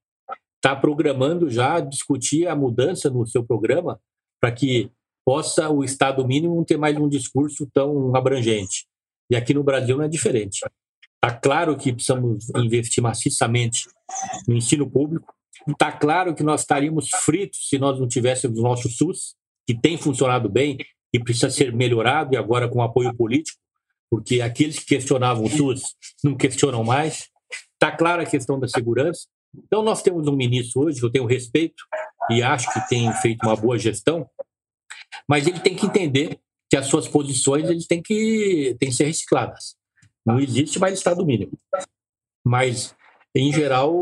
está 0.56 0.76
programando 0.76 1.50
já 1.50 1.80
discutir 1.80 2.48
a 2.48 2.56
mudança 2.56 3.10
no 3.10 3.26
seu 3.28 3.44
programa 3.44 4.00
para 4.40 4.52
que 4.52 4.92
possa 5.26 5.70
o 5.70 5.84
Estado 5.84 6.26
mínimo 6.28 6.64
ter 6.66 6.78
mais 6.78 6.98
um 6.98 7.08
discurso 7.08 7.68
tão 7.74 8.16
abrangente. 8.16 8.86
E 9.30 9.36
aqui 9.36 9.54
no 9.54 9.64
Brasil 9.64 9.98
não 9.98 10.04
é 10.04 10.08
diferente. 10.08 10.60
Está 11.16 11.34
claro 11.34 11.78
que 11.78 11.94
precisamos 11.94 12.50
investir 12.56 13.02
maciçamente 13.02 13.88
no 14.48 14.56
ensino 14.56 14.90
público. 14.90 15.34
Está 15.68 15.92
claro 15.92 16.36
que 16.36 16.44
nós 16.44 16.62
estaríamos 16.62 17.10
fritos 17.10 17.70
se 17.70 17.80
nós 17.80 18.00
não 18.00 18.08
tivéssemos 18.08 18.60
o 18.60 18.62
nosso 18.62 18.90
SUS, 18.90 19.36
que 19.66 19.74
tem 19.74 19.98
funcionado 19.98 20.50
bem 20.50 20.78
e 21.14 21.20
precisa 21.20 21.50
ser 21.50 21.74
melhorado, 21.74 22.34
e 22.34 22.38
agora 22.38 22.68
com 22.68 22.82
apoio 22.82 23.16
político, 23.16 23.58
porque 24.10 24.42
aqueles 24.42 24.80
que 24.80 24.86
questionavam 24.86 25.46
o 25.46 25.50
SUS 25.50 25.96
não 26.24 26.36
questionam 26.36 26.84
mais. 26.84 27.30
Está 27.74 27.96
clara 27.96 28.24
a 28.24 28.26
questão 28.26 28.60
da 28.60 28.68
segurança. 28.68 29.28
Então, 29.56 29.82
nós 29.82 30.02
temos 30.02 30.28
um 30.28 30.36
ministro 30.36 30.82
hoje 30.82 31.00
que 31.00 31.06
eu 31.06 31.12
tenho 31.12 31.26
respeito 31.26 31.84
e 32.30 32.42
acho 32.42 32.72
que 32.74 32.88
tem 32.90 33.12
feito 33.14 33.44
uma 33.46 33.56
boa 33.56 33.78
gestão, 33.78 34.28
mas 35.28 35.48
ele 35.48 35.60
tem 35.60 35.76
que 35.76 35.86
entender 35.86 36.40
que 36.70 36.78
as 36.78 36.88
suas 36.88 37.08
posições 37.08 37.70
eles 37.70 37.88
têm 37.88 38.02
que, 38.02 38.76
têm 38.80 38.90
que 38.90 38.96
ser 38.96 39.06
recicladas. 39.06 39.76
Não 40.26 40.40
existe 40.40 40.80
mais 40.80 40.96
Estado 40.96 41.26
mínimo. 41.26 41.52
Mas, 42.44 42.96
em 43.36 43.52
geral, 43.52 43.94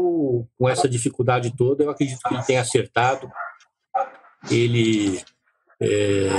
com 0.58 0.70
essa 0.70 0.88
dificuldade 0.88 1.56
toda, 1.56 1.84
eu 1.84 1.90
acredito 1.90 2.20
que 2.22 2.34
ele 2.34 2.44
tem 2.44 2.58
acertado. 2.58 3.30
Ele 4.50 5.22
É, 5.84 6.30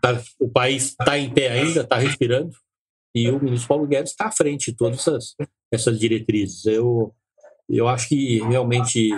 tá, 0.00 0.22
o 0.38 0.48
país 0.48 0.90
está 0.90 1.18
em 1.18 1.28
pé 1.28 1.50
ainda, 1.50 1.80
está 1.80 1.98
respirando, 1.98 2.52
e 3.12 3.28
o 3.28 3.42
ministro 3.42 3.66
Paulo 3.66 3.84
Guedes 3.84 4.12
está 4.12 4.26
à 4.26 4.30
frente 4.30 4.70
de 4.70 4.76
todas 4.76 5.00
essas, 5.00 5.34
essas 5.72 5.98
diretrizes. 5.98 6.64
Eu, 6.66 7.12
eu 7.68 7.88
acho 7.88 8.08
que 8.08 8.38
realmente 8.44 9.10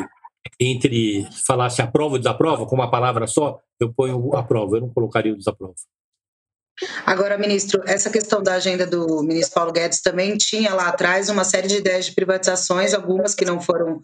entre 0.60 1.26
falar 1.46 1.70
se 1.70 1.82
aprova 1.82 2.14
ou 2.14 2.18
desaprova, 2.18 2.66
com 2.66 2.74
uma 2.74 2.90
palavra 2.90 3.26
só, 3.26 3.60
eu 3.80 3.92
ponho 3.92 4.34
aprova, 4.34 4.76
eu 4.76 4.80
não 4.82 4.88
colocaria 4.88 5.32
o 5.32 5.36
desaprova. 5.36 5.74
Agora, 7.04 7.36
ministro, 7.36 7.82
essa 7.86 8.08
questão 8.08 8.42
da 8.42 8.54
agenda 8.54 8.86
do 8.86 9.22
ministro 9.22 9.54
Paulo 9.54 9.72
Guedes 9.72 10.00
também 10.00 10.36
tinha 10.36 10.72
lá 10.74 10.88
atrás 10.88 11.28
uma 11.28 11.42
série 11.42 11.66
de 11.66 11.78
ideias 11.78 12.06
de 12.06 12.14
privatizações, 12.14 12.94
algumas 12.94 13.34
que 13.34 13.44
não 13.44 13.60
foram, 13.60 14.00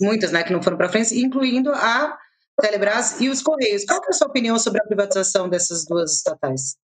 muitas, 0.00 0.30
né, 0.30 0.42
que 0.42 0.52
não 0.52 0.62
foram 0.62 0.76
para 0.76 0.90
frente, 0.90 1.18
incluindo 1.18 1.72
a 1.72 2.16
Telebrás 2.60 3.20
e 3.20 3.30
os 3.30 3.40
Correios. 3.42 3.84
Qual 3.86 4.02
é 4.04 4.08
a 4.08 4.12
sua 4.12 4.28
opinião 4.28 4.58
sobre 4.58 4.82
a 4.82 4.84
privatização 4.84 5.48
dessas 5.48 5.86
duas 5.86 6.16
estatais? 6.16 6.76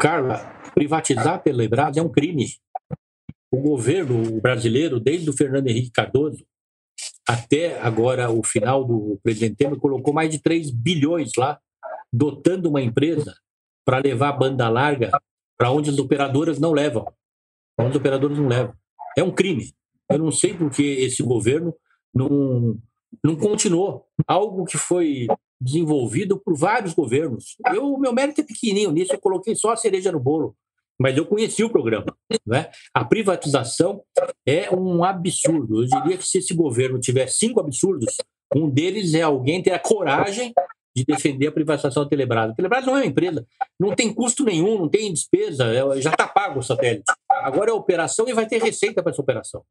Carla, 0.00 0.38
privatizar 0.74 1.34
a 1.34 1.38
Telebrás 1.38 1.96
é 1.96 2.02
um 2.02 2.08
crime. 2.08 2.46
O 3.50 3.60
governo 3.60 4.40
brasileiro, 4.40 4.98
desde 4.98 5.28
o 5.28 5.36
Fernando 5.36 5.68
Henrique 5.68 5.90
Cardoso 5.90 6.46
até 7.28 7.78
agora 7.82 8.30
o 8.30 8.42
final 8.42 8.82
do 8.82 9.20
presidente 9.22 9.56
Temer, 9.56 9.78
colocou 9.78 10.14
mais 10.14 10.30
de 10.30 10.38
3 10.38 10.70
bilhões 10.70 11.32
lá, 11.36 11.60
dotando 12.10 12.70
uma 12.70 12.80
empresa 12.80 13.36
para 13.84 13.98
levar 13.98 14.30
a 14.30 14.32
banda 14.32 14.66
larga 14.70 15.10
para 15.58 15.70
onde 15.70 15.90
as 15.90 15.98
operadoras 15.98 16.58
não 16.58 16.72
levam. 16.72 17.06
Onde 17.78 17.90
as 17.90 17.96
operadoras 17.96 18.38
não 18.38 18.48
levam. 18.48 18.74
É 19.14 19.22
um 19.22 19.30
crime. 19.30 19.74
Eu 20.10 20.18
não 20.18 20.32
sei 20.32 20.54
por 20.54 20.70
que 20.70 20.82
esse 20.82 21.22
governo 21.22 21.74
não, 22.14 22.78
não 23.22 23.36
continuou. 23.36 24.06
Algo 24.26 24.64
que 24.64 24.78
foi 24.78 25.26
desenvolvido 25.60 26.38
por 26.38 26.56
vários 26.56 26.94
governos. 26.94 27.56
Eu, 27.74 27.98
meu 27.98 28.12
mérito 28.12 28.40
é 28.40 28.44
pequenininho 28.44 28.90
nisso, 28.90 29.12
eu 29.12 29.20
coloquei 29.20 29.54
só 29.54 29.72
a 29.72 29.76
cereja 29.76 30.10
no 30.10 30.20
bolo. 30.20 30.56
Mas 31.00 31.16
eu 31.16 31.24
conheci 31.24 31.62
o 31.62 31.70
programa. 31.70 32.06
Né? 32.46 32.70
A 32.92 33.04
privatização 33.04 34.02
é 34.46 34.74
um 34.74 35.04
absurdo. 35.04 35.82
Eu 35.82 35.86
diria 35.86 36.18
que 36.18 36.26
se 36.26 36.38
esse 36.38 36.52
governo 36.54 36.98
tiver 36.98 37.28
cinco 37.28 37.60
absurdos, 37.60 38.16
um 38.54 38.68
deles 38.68 39.14
é 39.14 39.22
alguém 39.22 39.62
ter 39.62 39.72
a 39.72 39.78
coragem 39.78 40.52
de 40.96 41.04
defender 41.04 41.46
a 41.46 41.52
privatização 41.52 42.02
da 42.02 42.08
Telebrás. 42.08 42.50
A 42.50 42.54
Telebrás 42.54 42.84
não 42.84 42.96
é 42.96 43.00
uma 43.00 43.06
empresa, 43.06 43.46
não 43.78 43.94
tem 43.94 44.12
custo 44.12 44.44
nenhum, 44.44 44.78
não 44.78 44.88
tem 44.88 45.12
despesa, 45.12 45.66
é, 45.66 46.00
já 46.00 46.10
está 46.10 46.26
pago 46.26 46.58
o 46.58 46.62
satélite. 46.62 47.04
Agora 47.30 47.70
é 47.70 47.72
operação 47.72 48.28
e 48.28 48.32
vai 48.32 48.46
ter 48.46 48.60
receita 48.60 49.02
para 49.02 49.12
essa 49.12 49.22
operação. 49.22 49.62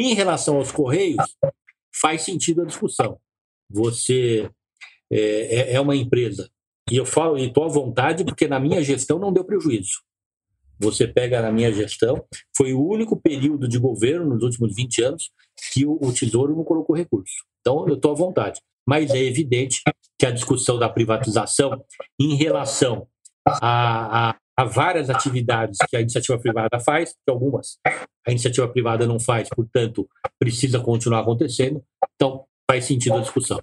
Em 0.00 0.14
relação 0.14 0.56
aos 0.56 0.72
Correios, 0.72 1.36
faz 1.94 2.22
sentido 2.22 2.62
a 2.62 2.64
discussão. 2.64 3.18
Você 3.70 4.50
é, 5.12 5.20
é, 5.20 5.74
é 5.74 5.80
uma 5.80 5.94
empresa, 5.94 6.50
e 6.90 6.96
eu 6.96 7.06
falo 7.06 7.38
e 7.38 7.46
estou 7.46 7.64
à 7.64 7.68
vontade 7.68 8.24
porque 8.24 8.48
na 8.48 8.58
minha 8.58 8.82
gestão 8.82 9.18
não 9.18 9.32
deu 9.32 9.44
prejuízo. 9.44 10.02
Você 10.84 11.08
pega 11.08 11.42
na 11.42 11.50
minha 11.50 11.72
gestão, 11.72 12.24
foi 12.56 12.72
o 12.72 12.86
único 12.86 13.20
período 13.20 13.66
de 13.66 13.78
governo 13.78 14.34
nos 14.34 14.42
últimos 14.42 14.74
20 14.74 15.02
anos 15.02 15.30
que 15.72 15.84
o, 15.84 15.98
o 16.00 16.12
Tesouro 16.12 16.54
não 16.54 16.64
colocou 16.64 16.94
recurso. 16.94 17.34
Então, 17.60 17.88
eu 17.88 17.94
estou 17.94 18.12
à 18.12 18.14
vontade 18.14 18.60
mas 18.86 19.10
é 19.10 19.18
evidente 19.18 19.82
que 20.18 20.26
a 20.26 20.30
discussão 20.30 20.78
da 20.78 20.88
privatização 20.88 21.82
em 22.20 22.34
relação 22.36 23.06
a, 23.46 24.30
a, 24.30 24.36
a, 24.56 24.64
várias 24.64 25.10
atividades 25.10 25.78
que 25.88 25.96
a 25.96 26.00
iniciativa 26.00 26.38
privada 26.38 26.78
faz, 26.78 27.12
que 27.12 27.30
algumas 27.30 27.78
a 28.26 28.30
iniciativa 28.30 28.68
privada 28.68 29.06
não 29.06 29.18
faz, 29.18 29.48
portanto, 29.50 30.08
precisa 30.38 30.80
continuar 30.80 31.20
acontecendo, 31.20 31.82
então 32.14 32.44
faz 32.70 32.86
sentido 32.86 33.16
a 33.16 33.20
discussão. 33.20 33.58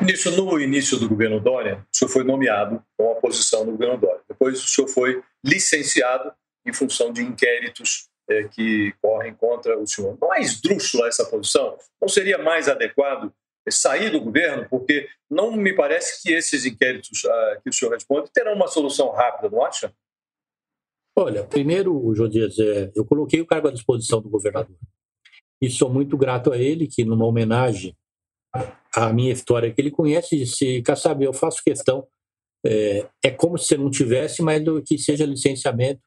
Nisso, 0.00 0.30
no 0.30 0.60
início 0.60 0.98
do 0.98 1.08
governo 1.08 1.40
Dória, 1.40 1.84
o 1.92 1.96
senhor 1.96 2.10
foi 2.10 2.22
nomeado 2.22 2.82
com 2.96 3.10
a 3.10 3.14
posição 3.16 3.64
do 3.64 3.72
governo 3.72 3.98
Dória. 3.98 4.15
Depois 4.46 4.62
o 4.62 4.68
senhor 4.68 4.88
foi 4.88 5.22
licenciado 5.44 6.32
em 6.64 6.72
função 6.72 7.12
de 7.12 7.20
inquéritos 7.20 8.08
é, 8.28 8.44
que 8.44 8.94
correm 9.02 9.34
contra 9.34 9.76
o 9.78 9.86
senhor. 9.86 10.16
Não 10.20 10.32
é 10.32 10.40
esdrúxula 10.40 11.08
essa 11.08 11.24
posição? 11.24 11.76
Não 12.00 12.08
seria 12.08 12.38
mais 12.38 12.68
adequado 12.68 13.32
sair 13.68 14.10
do 14.10 14.20
governo, 14.20 14.64
porque 14.70 15.08
não 15.28 15.50
me 15.50 15.74
parece 15.74 16.22
que 16.22 16.32
esses 16.32 16.64
inquéritos 16.64 17.24
uh, 17.24 17.60
que 17.62 17.70
o 17.70 17.72
senhor 17.72 17.92
responde 17.92 18.30
terão 18.32 18.54
uma 18.54 18.68
solução 18.68 19.10
rápida, 19.10 19.50
não 19.50 19.64
acha? 19.64 19.92
Olha, 21.16 21.42
primeiro, 21.42 22.14
Josias, 22.14 22.56
é, 22.60 22.92
eu 22.94 23.04
coloquei 23.04 23.40
o 23.40 23.46
cargo 23.46 23.66
à 23.66 23.72
disposição 23.72 24.20
do 24.20 24.28
governador. 24.28 24.76
E 25.60 25.68
sou 25.68 25.90
muito 25.90 26.16
grato 26.16 26.52
a 26.52 26.58
ele, 26.58 26.86
que 26.86 27.04
numa 27.04 27.26
homenagem 27.26 27.96
à 28.94 29.12
minha 29.12 29.32
história 29.32 29.72
que 29.72 29.80
ele 29.80 29.90
conhece, 29.90 30.36
disse, 30.36 30.82
Kassab, 30.82 31.24
eu 31.24 31.32
faço 31.32 31.64
questão, 31.64 32.06
é, 32.66 33.08
é 33.24 33.30
como 33.30 33.56
se 33.56 33.68
você 33.68 33.76
não 33.76 33.90
tivesse, 33.90 34.42
mas 34.42 34.62
que 34.86 34.98
seja 34.98 35.24
licenciamento. 35.24 36.00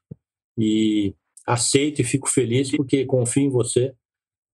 E 0.58 1.14
aceito 1.46 2.00
e 2.00 2.04
fico 2.04 2.28
feliz 2.28 2.70
porque 2.70 3.04
confio 3.06 3.44
em 3.44 3.50
você 3.50 3.94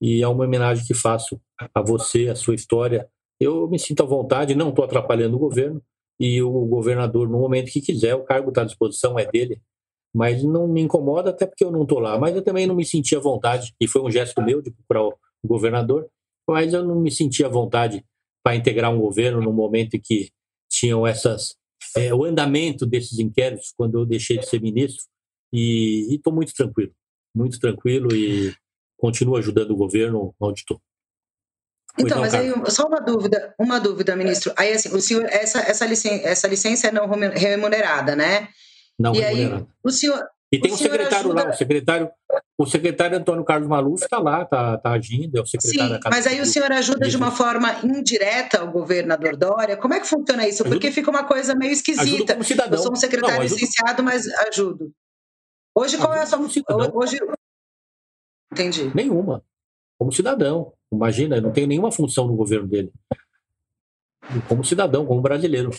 e 0.00 0.22
é 0.22 0.28
uma 0.28 0.44
homenagem 0.44 0.84
que 0.86 0.94
faço 0.94 1.40
a 1.74 1.82
você, 1.82 2.28
a 2.28 2.34
sua 2.34 2.54
história. 2.54 3.08
Eu 3.40 3.68
me 3.68 3.78
sinto 3.78 4.02
à 4.02 4.06
vontade, 4.06 4.54
não 4.54 4.70
estou 4.70 4.84
atrapalhando 4.84 5.36
o 5.36 5.40
governo 5.40 5.82
e 6.18 6.42
o 6.42 6.50
governador, 6.66 7.28
no 7.28 7.38
momento 7.38 7.70
que 7.70 7.80
quiser, 7.80 8.14
o 8.14 8.24
cargo 8.24 8.48
está 8.48 8.62
à 8.62 8.64
disposição, 8.64 9.18
é 9.18 9.26
dele. 9.26 9.60
Mas 10.14 10.42
não 10.42 10.66
me 10.66 10.80
incomoda, 10.80 11.30
até 11.30 11.46
porque 11.46 11.64
eu 11.64 11.70
não 11.70 11.82
estou 11.82 11.98
lá. 11.98 12.18
Mas 12.18 12.34
eu 12.34 12.42
também 12.42 12.66
não 12.66 12.74
me 12.74 12.84
senti 12.84 13.14
à 13.14 13.20
vontade, 13.20 13.74
e 13.78 13.86
foi 13.86 14.02
um 14.02 14.10
gesto 14.10 14.42
meu 14.42 14.62
de 14.62 14.70
procurar 14.70 15.06
o 15.06 15.18
governador, 15.44 16.08
mas 16.48 16.72
eu 16.72 16.82
não 16.82 17.00
me 17.00 17.10
senti 17.10 17.44
à 17.44 17.48
vontade 17.48 18.04
para 18.42 18.56
integrar 18.56 18.92
um 18.92 18.98
governo 18.98 19.42
no 19.42 19.52
momento 19.52 19.94
em 19.94 20.00
que 20.00 20.30
tinham 20.70 21.06
essas 21.06 21.56
é, 21.96 22.14
o 22.14 22.24
andamento 22.24 22.86
desses 22.86 23.18
inquéritos 23.18 23.72
quando 23.76 23.98
eu 23.98 24.06
deixei 24.06 24.38
de 24.38 24.48
ser 24.48 24.60
ministro 24.60 25.04
e 25.52 26.14
estou 26.14 26.32
muito 26.32 26.52
tranquilo, 26.52 26.92
muito 27.34 27.58
tranquilo 27.58 28.14
e 28.14 28.54
continuo 28.96 29.36
ajudando 29.36 29.70
o 29.70 29.76
governo 29.76 30.34
onde 30.40 30.60
estou. 30.60 30.80
Então, 31.98 32.20
mas 32.20 32.34
aí, 32.34 32.52
só 32.68 32.86
uma 32.86 33.00
dúvida, 33.00 33.54
uma 33.58 33.80
dúvida, 33.80 34.14
ministro. 34.14 34.52
Aí, 34.56 34.72
assim, 34.72 34.90
o 34.90 35.00
senhor, 35.00 35.24
essa, 35.24 35.60
essa, 35.60 35.86
licença, 35.86 36.28
essa 36.28 36.46
licença 36.46 36.88
é 36.88 36.92
não 36.92 37.08
remunerada, 37.08 38.14
né? 38.14 38.48
Não 38.98 39.14
e 39.14 39.20
remunerada. 39.20 39.62
Aí, 39.62 39.66
o 39.82 39.90
senhor, 39.90 40.22
e 40.52 40.60
tem 40.60 40.70
o 40.70 40.74
um 40.74 40.76
secretário 40.76 41.30
ajuda... 41.30 41.44
lá, 41.44 41.50
o 41.50 41.52
secretário, 41.52 42.10
o 42.56 42.66
secretário 42.66 43.18
Antônio 43.18 43.44
Carlos 43.44 43.68
Maluf 43.68 44.04
está 44.04 44.18
lá, 44.18 44.42
está 44.42 44.78
tá 44.78 44.92
agindo, 44.92 45.36
é 45.36 45.40
o 45.40 45.46
secretário 45.46 45.88
Sim, 45.88 45.92
da 45.92 46.00
Casa 46.00 46.16
Mas 46.16 46.26
aí 46.26 46.40
o 46.40 46.46
senhor 46.46 46.70
ajuda 46.70 47.08
de 47.08 47.16
uma 47.16 47.32
forma 47.32 47.68
indireta 47.82 48.62
o 48.62 48.70
governador 48.70 49.36
Dória? 49.36 49.76
Como 49.76 49.94
é 49.94 50.00
que 50.00 50.06
funciona 50.06 50.46
isso? 50.46 50.62
Porque 50.64 50.92
fica 50.92 51.10
uma 51.10 51.24
coisa 51.24 51.54
meio 51.54 51.72
esquisita. 51.72 52.34
Como 52.34 52.44
cidadão. 52.44 52.78
Eu 52.78 52.82
sou 52.82 52.92
um 52.92 52.96
secretário 52.96 53.36
não, 53.36 53.42
licenciado, 53.42 54.02
mas 54.02 54.26
ajudo. 54.48 54.92
Hoje, 55.74 55.96
qual 55.96 56.12
ajudo 56.12 56.20
é 56.20 56.22
a 56.22 56.48
sua. 56.48 56.94
Hoje, 56.94 57.18
Entendi. 58.52 58.90
Nenhuma. 58.94 59.44
Como 59.98 60.12
cidadão. 60.12 60.72
Imagina, 60.92 61.36
eu 61.36 61.42
não 61.42 61.52
tenho 61.52 61.66
nenhuma 61.66 61.90
função 61.90 62.26
no 62.26 62.36
governo 62.36 62.68
dele. 62.68 62.92
Como 64.48 64.64
cidadão, 64.64 65.04
como 65.04 65.20
brasileiro. 65.20 65.70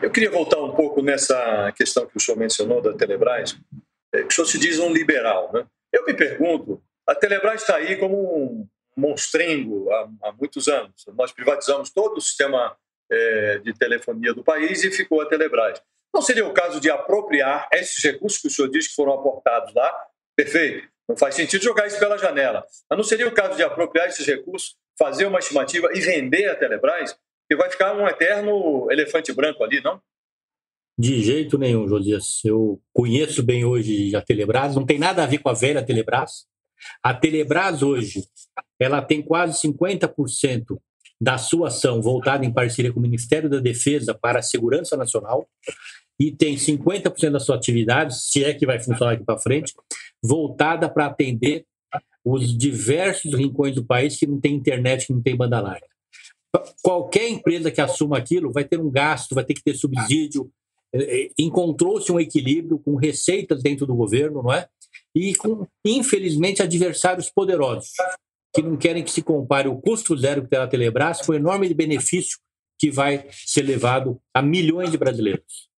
Eu 0.00 0.10
queria 0.12 0.30
voltar 0.30 0.58
um 0.58 0.74
pouco 0.74 1.02
nessa 1.02 1.72
questão 1.72 2.06
que 2.06 2.16
o 2.16 2.20
senhor 2.20 2.38
mencionou 2.38 2.80
da 2.80 2.92
Telebrás. 2.92 3.58
É, 4.14 4.22
o 4.22 4.30
senhor 4.30 4.46
se 4.46 4.58
diz 4.58 4.78
um 4.78 4.92
liberal, 4.92 5.50
né? 5.52 5.66
Eu 5.92 6.04
me 6.04 6.14
pergunto, 6.14 6.80
a 7.06 7.14
Telebrás 7.14 7.62
está 7.62 7.76
aí 7.76 7.96
como 7.96 8.16
um 8.16 8.68
monstrengo 8.96 9.90
há, 9.90 10.08
há, 10.22 10.32
muitos 10.32 10.68
anos. 10.68 11.04
Nós 11.14 11.32
privatizamos 11.32 11.90
todo 11.90 12.18
o 12.18 12.20
sistema 12.20 12.76
é, 13.10 13.58
de 13.58 13.72
telefonia 13.74 14.32
do 14.32 14.44
país 14.44 14.84
e 14.84 14.90
ficou 14.90 15.20
a 15.20 15.26
Telebrás. 15.26 15.82
Não 16.14 16.22
seria 16.22 16.46
o 16.46 16.54
caso 16.54 16.80
de 16.80 16.90
apropriar 16.90 17.68
esses 17.72 18.02
recursos 18.02 18.40
que 18.40 18.48
o 18.48 18.50
senhor 18.50 18.68
diz 18.68 18.86
que 18.86 18.94
foram 18.94 19.14
aportados 19.14 19.74
lá? 19.74 19.92
Perfeito. 20.36 20.86
Não 21.08 21.16
faz 21.16 21.34
sentido 21.34 21.64
jogar 21.64 21.86
isso 21.86 21.98
pela 21.98 22.18
janela. 22.18 22.64
Mas 22.88 22.96
não 22.96 23.04
seria 23.04 23.26
o 23.26 23.32
caso 23.32 23.56
de 23.56 23.64
apropriar 23.64 24.08
esses 24.08 24.26
recursos, 24.26 24.76
fazer 24.96 25.26
uma 25.26 25.40
estimativa 25.40 25.88
e 25.92 26.00
vender 26.00 26.48
a 26.48 26.54
Telebrás? 26.54 27.16
Que 27.48 27.56
vai 27.56 27.70
ficar 27.70 27.96
um 27.96 28.06
eterno 28.06 28.90
elefante 28.90 29.32
branco 29.32 29.64
ali, 29.64 29.80
não? 29.80 30.00
De 30.98 31.22
jeito 31.22 31.56
nenhum, 31.56 31.88
Josias. 31.88 32.40
Eu 32.44 32.80
conheço 32.92 33.42
bem 33.42 33.64
hoje 33.64 34.14
a 34.14 34.20
Telebrás, 34.20 34.74
não 34.74 34.84
tem 34.84 34.98
nada 34.98 35.22
a 35.22 35.26
ver 35.26 35.38
com 35.38 35.48
a 35.48 35.54
velha 35.54 35.82
Telebrás. 35.82 36.46
A 37.02 37.14
Telebrás 37.14 37.82
hoje, 37.82 38.24
ela 38.78 39.00
tem 39.00 39.22
quase 39.22 39.60
50% 39.66 40.78
da 41.20 41.38
sua 41.38 41.68
ação 41.68 42.00
voltada 42.00 42.44
em 42.44 42.52
parceria 42.52 42.92
com 42.92 43.00
o 43.00 43.02
Ministério 43.02 43.48
da 43.48 43.58
Defesa 43.58 44.14
para 44.14 44.38
a 44.38 44.42
Segurança 44.42 44.96
Nacional 44.96 45.48
e 46.18 46.32
tem 46.32 46.56
50% 46.56 47.30
da 47.30 47.40
sua 47.40 47.56
atividade, 47.56 48.20
se 48.20 48.44
é 48.44 48.52
que 48.52 48.66
vai 48.66 48.80
funcionar 48.80 49.12
aqui 49.12 49.24
para 49.24 49.38
frente, 49.38 49.72
voltada 50.22 50.88
para 50.88 51.06
atender 51.06 51.64
os 52.24 52.56
diversos 52.56 53.34
rincões 53.34 53.74
do 53.74 53.84
país 53.84 54.16
que 54.16 54.26
não 54.26 54.40
tem 54.40 54.54
internet, 54.54 55.06
que 55.06 55.12
não 55.12 55.22
tem 55.22 55.36
banda 55.36 55.60
larga. 55.60 55.86
Qualquer 56.82 57.28
empresa 57.28 57.70
que 57.70 57.80
assuma 57.80 58.18
aquilo 58.18 58.52
vai 58.52 58.64
ter 58.64 58.80
um 58.80 58.90
gasto, 58.90 59.34
vai 59.34 59.44
ter 59.44 59.54
que 59.54 59.62
ter 59.62 59.74
subsídio. 59.74 60.50
É, 60.94 61.24
é, 61.24 61.30
encontrou-se 61.38 62.10
um 62.10 62.18
equilíbrio 62.18 62.78
com 62.78 62.96
receitas 62.96 63.62
dentro 63.62 63.86
do 63.86 63.94
governo, 63.94 64.42
não 64.42 64.52
é? 64.52 64.66
E 65.14 65.34
com, 65.34 65.66
infelizmente, 65.84 66.62
adversários 66.62 67.28
poderosos 67.28 67.92
que 68.54 68.62
não 68.62 68.76
querem 68.76 69.04
que 69.04 69.10
se 69.10 69.22
compare 69.22 69.68
o 69.68 69.76
custo 69.76 70.16
zero 70.16 70.42
que 70.42 70.48
tem 70.48 70.58
a 70.58 70.66
Telebrás 70.66 71.20
com 71.20 71.32
o 71.32 71.34
enorme 71.34 71.72
benefício 71.74 72.38
que 72.78 72.90
vai 72.90 73.26
ser 73.30 73.62
levado 73.62 74.20
a 74.32 74.40
milhões 74.40 74.90
de 74.90 74.96
brasileiros. 74.96 75.68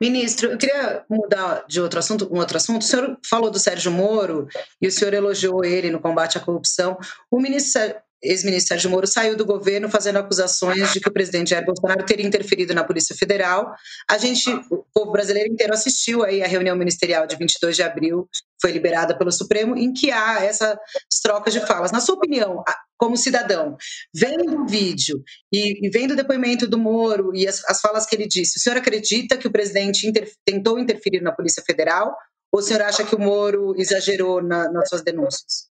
Ministro, 0.00 0.52
eu 0.52 0.58
queria 0.58 1.04
mudar 1.10 1.66
de 1.66 1.80
outro 1.80 1.98
assunto, 1.98 2.32
um 2.32 2.38
outro 2.38 2.56
assunto. 2.56 2.80
O 2.80 2.84
senhor 2.84 3.18
falou 3.28 3.50
do 3.50 3.58
Sérgio 3.58 3.92
Moro 3.92 4.46
e 4.80 4.86
o 4.86 4.92
senhor 4.92 5.12
elogiou 5.12 5.62
ele 5.62 5.90
no 5.90 6.00
combate 6.00 6.38
à 6.38 6.40
corrupção. 6.40 6.98
O 7.30 7.38
ministro 7.38 7.82
ex-ministro 8.22 8.68
Sérgio 8.68 8.90
Moro 8.90 9.06
saiu 9.06 9.36
do 9.36 9.44
governo 9.44 9.88
fazendo 9.88 10.18
acusações 10.18 10.92
de 10.92 11.00
que 11.00 11.08
o 11.08 11.12
presidente 11.12 11.50
Jair 11.50 11.64
Bolsonaro 11.64 12.04
teria 12.04 12.26
interferido 12.26 12.74
na 12.74 12.84
Polícia 12.84 13.16
Federal. 13.16 13.72
A 14.08 14.18
gente, 14.18 14.50
o 14.70 14.84
povo 14.92 15.12
brasileiro 15.12 15.50
inteiro 15.52 15.72
assistiu 15.72 16.22
aí 16.22 16.42
a 16.42 16.46
reunião 16.46 16.76
ministerial 16.76 17.26
de 17.26 17.36
22 17.36 17.76
de 17.76 17.82
abril, 17.82 18.28
foi 18.60 18.72
liberada 18.72 19.16
pelo 19.16 19.32
Supremo, 19.32 19.76
em 19.76 19.92
que 19.92 20.10
há 20.10 20.44
essas 20.44 20.76
trocas 21.22 21.52
de 21.52 21.60
falas. 21.60 21.92
Na 21.92 22.00
sua 22.00 22.14
opinião, 22.14 22.62
como 22.98 23.16
cidadão, 23.16 23.76
vendo 24.14 24.62
o 24.62 24.66
vídeo 24.66 25.22
e, 25.50 25.88
vendo 25.90 26.12
o 26.12 26.16
depoimento 26.16 26.66
do 26.66 26.78
Moro 26.78 27.34
e 27.34 27.48
as, 27.48 27.64
as, 27.64 27.80
falas 27.80 28.04
que 28.04 28.14
ele 28.14 28.28
disse, 28.28 28.58
o 28.58 28.60
senhor 28.60 28.76
acredita 28.76 29.38
que 29.38 29.46
o 29.46 29.52
presidente 29.52 30.06
inter, 30.06 30.30
tentou 30.44 30.78
interferir 30.78 31.22
na 31.22 31.32
Polícia 31.32 31.62
Federal 31.66 32.14
ou 32.52 32.60
o 32.60 32.62
senhor 32.62 32.82
acha 32.82 33.04
que 33.04 33.14
o 33.14 33.18
Moro 33.18 33.74
exagerou 33.78 34.42
na, 34.42 34.70
nas 34.70 34.88
suas 34.88 35.02
denúncias? 35.02 35.69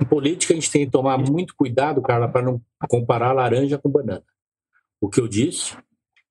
Em 0.00 0.04
política, 0.04 0.52
a 0.52 0.56
gente 0.56 0.70
tem 0.70 0.84
que 0.84 0.92
tomar 0.92 1.18
muito 1.18 1.54
cuidado, 1.56 2.00
Carla, 2.02 2.28
para 2.28 2.42
não 2.42 2.60
comparar 2.88 3.32
laranja 3.32 3.78
com 3.78 3.90
banana. 3.90 4.24
O 5.00 5.08
que 5.08 5.20
eu 5.20 5.26
disse 5.26 5.76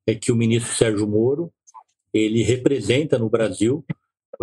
é 0.07 0.15
que 0.15 0.31
o 0.31 0.35
ministro 0.35 0.73
Sérgio 0.73 1.07
Moro 1.07 1.51
ele 2.13 2.43
representa 2.43 3.17
no 3.17 3.29
Brasil 3.29 3.85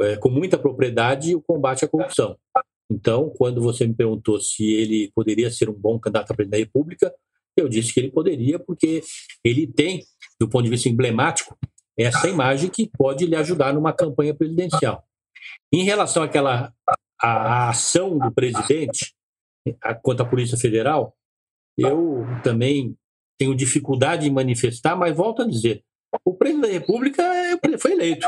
é, 0.00 0.16
com 0.16 0.30
muita 0.30 0.58
propriedade 0.58 1.34
o 1.34 1.42
combate 1.42 1.84
à 1.84 1.88
corrupção. 1.88 2.36
Então, 2.90 3.30
quando 3.30 3.60
você 3.60 3.86
me 3.86 3.94
perguntou 3.94 4.40
se 4.40 4.64
ele 4.64 5.10
poderia 5.14 5.50
ser 5.50 5.68
um 5.68 5.74
bom 5.74 5.98
candidato 5.98 6.30
a 6.30 6.34
presidente 6.34 6.60
da 6.60 6.64
República, 6.64 7.14
eu 7.56 7.68
disse 7.68 7.92
que 7.92 8.00
ele 8.00 8.10
poderia, 8.10 8.58
porque 8.58 9.02
ele 9.44 9.66
tem, 9.66 10.04
do 10.40 10.48
ponto 10.48 10.64
de 10.64 10.70
vista 10.70 10.88
emblemático, 10.88 11.56
essa 11.98 12.28
imagem 12.28 12.70
que 12.70 12.88
pode 12.96 13.26
lhe 13.26 13.34
ajudar 13.34 13.74
numa 13.74 13.92
campanha 13.92 14.32
presidencial. 14.32 15.04
Em 15.72 15.82
relação 15.82 16.22
àquela 16.22 16.72
a, 17.20 17.28
a 17.28 17.68
ação 17.70 18.18
do 18.18 18.32
presidente 18.32 19.14
a, 19.82 19.94
quanto 19.94 20.22
à 20.22 20.26
Polícia 20.26 20.56
Federal, 20.56 21.14
eu 21.76 22.24
também 22.42 22.96
tenho 23.38 23.54
dificuldade 23.54 24.26
em 24.26 24.32
manifestar, 24.32 24.96
mas 24.96 25.16
volto 25.16 25.42
a 25.42 25.46
dizer, 25.46 25.84
o 26.24 26.34
presidente 26.34 26.66
da 26.66 26.72
República 26.72 27.22
é, 27.22 27.78
foi 27.78 27.92
eleito. 27.92 28.26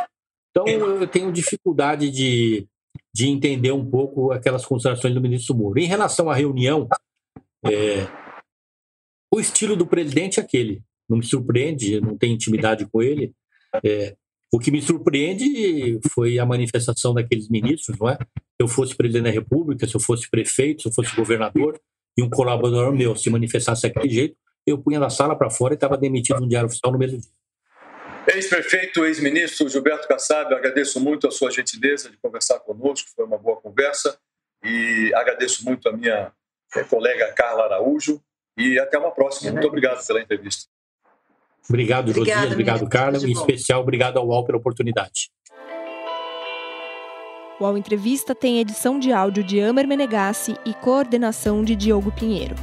Então 0.50 0.66
eu 0.66 1.06
tenho 1.06 1.32
dificuldade 1.32 2.10
de, 2.10 2.68
de 3.12 3.28
entender 3.28 3.72
um 3.72 3.88
pouco 3.88 4.32
aquelas 4.32 4.64
considerações 4.64 5.14
do 5.14 5.20
ministro 5.20 5.54
Moro. 5.54 5.78
Em 5.78 5.86
relação 5.86 6.28
à 6.28 6.34
reunião, 6.34 6.88
é, 7.64 8.06
o 9.32 9.40
estilo 9.40 9.76
do 9.76 9.86
presidente 9.86 10.40
é 10.40 10.42
aquele. 10.42 10.82
Não 11.08 11.18
me 11.18 11.24
surpreende, 11.24 12.00
não 12.00 12.16
tenho 12.16 12.34
intimidade 12.34 12.86
com 12.86 13.02
ele. 13.02 13.32
É, 13.84 14.16
o 14.52 14.58
que 14.58 14.70
me 14.70 14.82
surpreende 14.82 16.00
foi 16.12 16.38
a 16.38 16.44
manifestação 16.44 17.14
daqueles 17.14 17.48
ministros, 17.48 17.96
não 17.98 18.08
é? 18.08 18.16
Se 18.16 18.60
eu 18.60 18.68
fosse 18.68 18.94
presidente 18.96 19.24
da 19.24 19.30
República, 19.30 19.86
se 19.86 19.94
eu 19.94 20.00
fosse 20.00 20.28
prefeito, 20.28 20.82
se 20.82 20.88
eu 20.88 20.92
fosse 20.92 21.14
governador, 21.14 21.80
e 22.18 22.22
um 22.22 22.28
colaborador 22.28 22.92
meu 22.92 23.14
se 23.14 23.30
manifestasse 23.30 23.82
daquele 23.82 24.12
jeito, 24.12 24.36
eu 24.66 24.78
punha 24.78 24.98
na 24.98 25.08
sala 25.08 25.36
para 25.36 25.50
fora 25.50 25.74
e 25.74 25.76
estava 25.76 25.96
demitido 25.96 26.40
no 26.40 26.48
Diário 26.48 26.66
Oficial 26.66 26.92
no 26.92 26.98
mesmo 26.98 27.18
dia. 27.18 27.30
Ex-prefeito, 28.26 29.04
ex-ministro 29.04 29.68
Gilberto 29.68 30.06
Kassab, 30.06 30.52
agradeço 30.54 31.00
muito 31.00 31.26
a 31.26 31.30
sua 31.30 31.50
gentileza 31.50 32.10
de 32.10 32.16
conversar 32.18 32.60
conosco, 32.60 33.08
foi 33.16 33.24
uma 33.24 33.38
boa 33.38 33.56
conversa, 33.60 34.18
e 34.62 35.12
agradeço 35.14 35.64
muito 35.64 35.88
a 35.88 35.92
minha 35.92 36.30
eh, 36.76 36.84
colega 36.84 37.32
Carla 37.32 37.64
Araújo, 37.64 38.22
e 38.56 38.78
até 38.78 38.98
uma 38.98 39.10
próxima. 39.10 39.52
Muito 39.52 39.66
obrigado 39.66 40.06
pela 40.06 40.20
entrevista. 40.20 40.68
Obrigado, 41.68 42.10
Obrigada, 42.10 42.40
Josias. 42.40 42.52
Obrigado, 42.52 42.88
Carla. 42.88 43.18
Em 43.18 43.32
especial, 43.32 43.80
obrigado 43.80 44.18
ao 44.18 44.26
UOL 44.26 44.44
pela 44.44 44.58
oportunidade. 44.58 45.30
O 47.58 47.64
UOL 47.64 47.76
Entrevista 47.76 48.34
tem 48.34 48.58
edição 48.58 48.98
de 48.98 49.12
áudio 49.12 49.44
de 49.44 49.60
Amer 49.60 49.86
Menegassi 49.86 50.56
e 50.64 50.72
coordenação 50.72 51.62
de 51.62 51.76
Diogo 51.76 52.10
Pinheiro. 52.10 52.54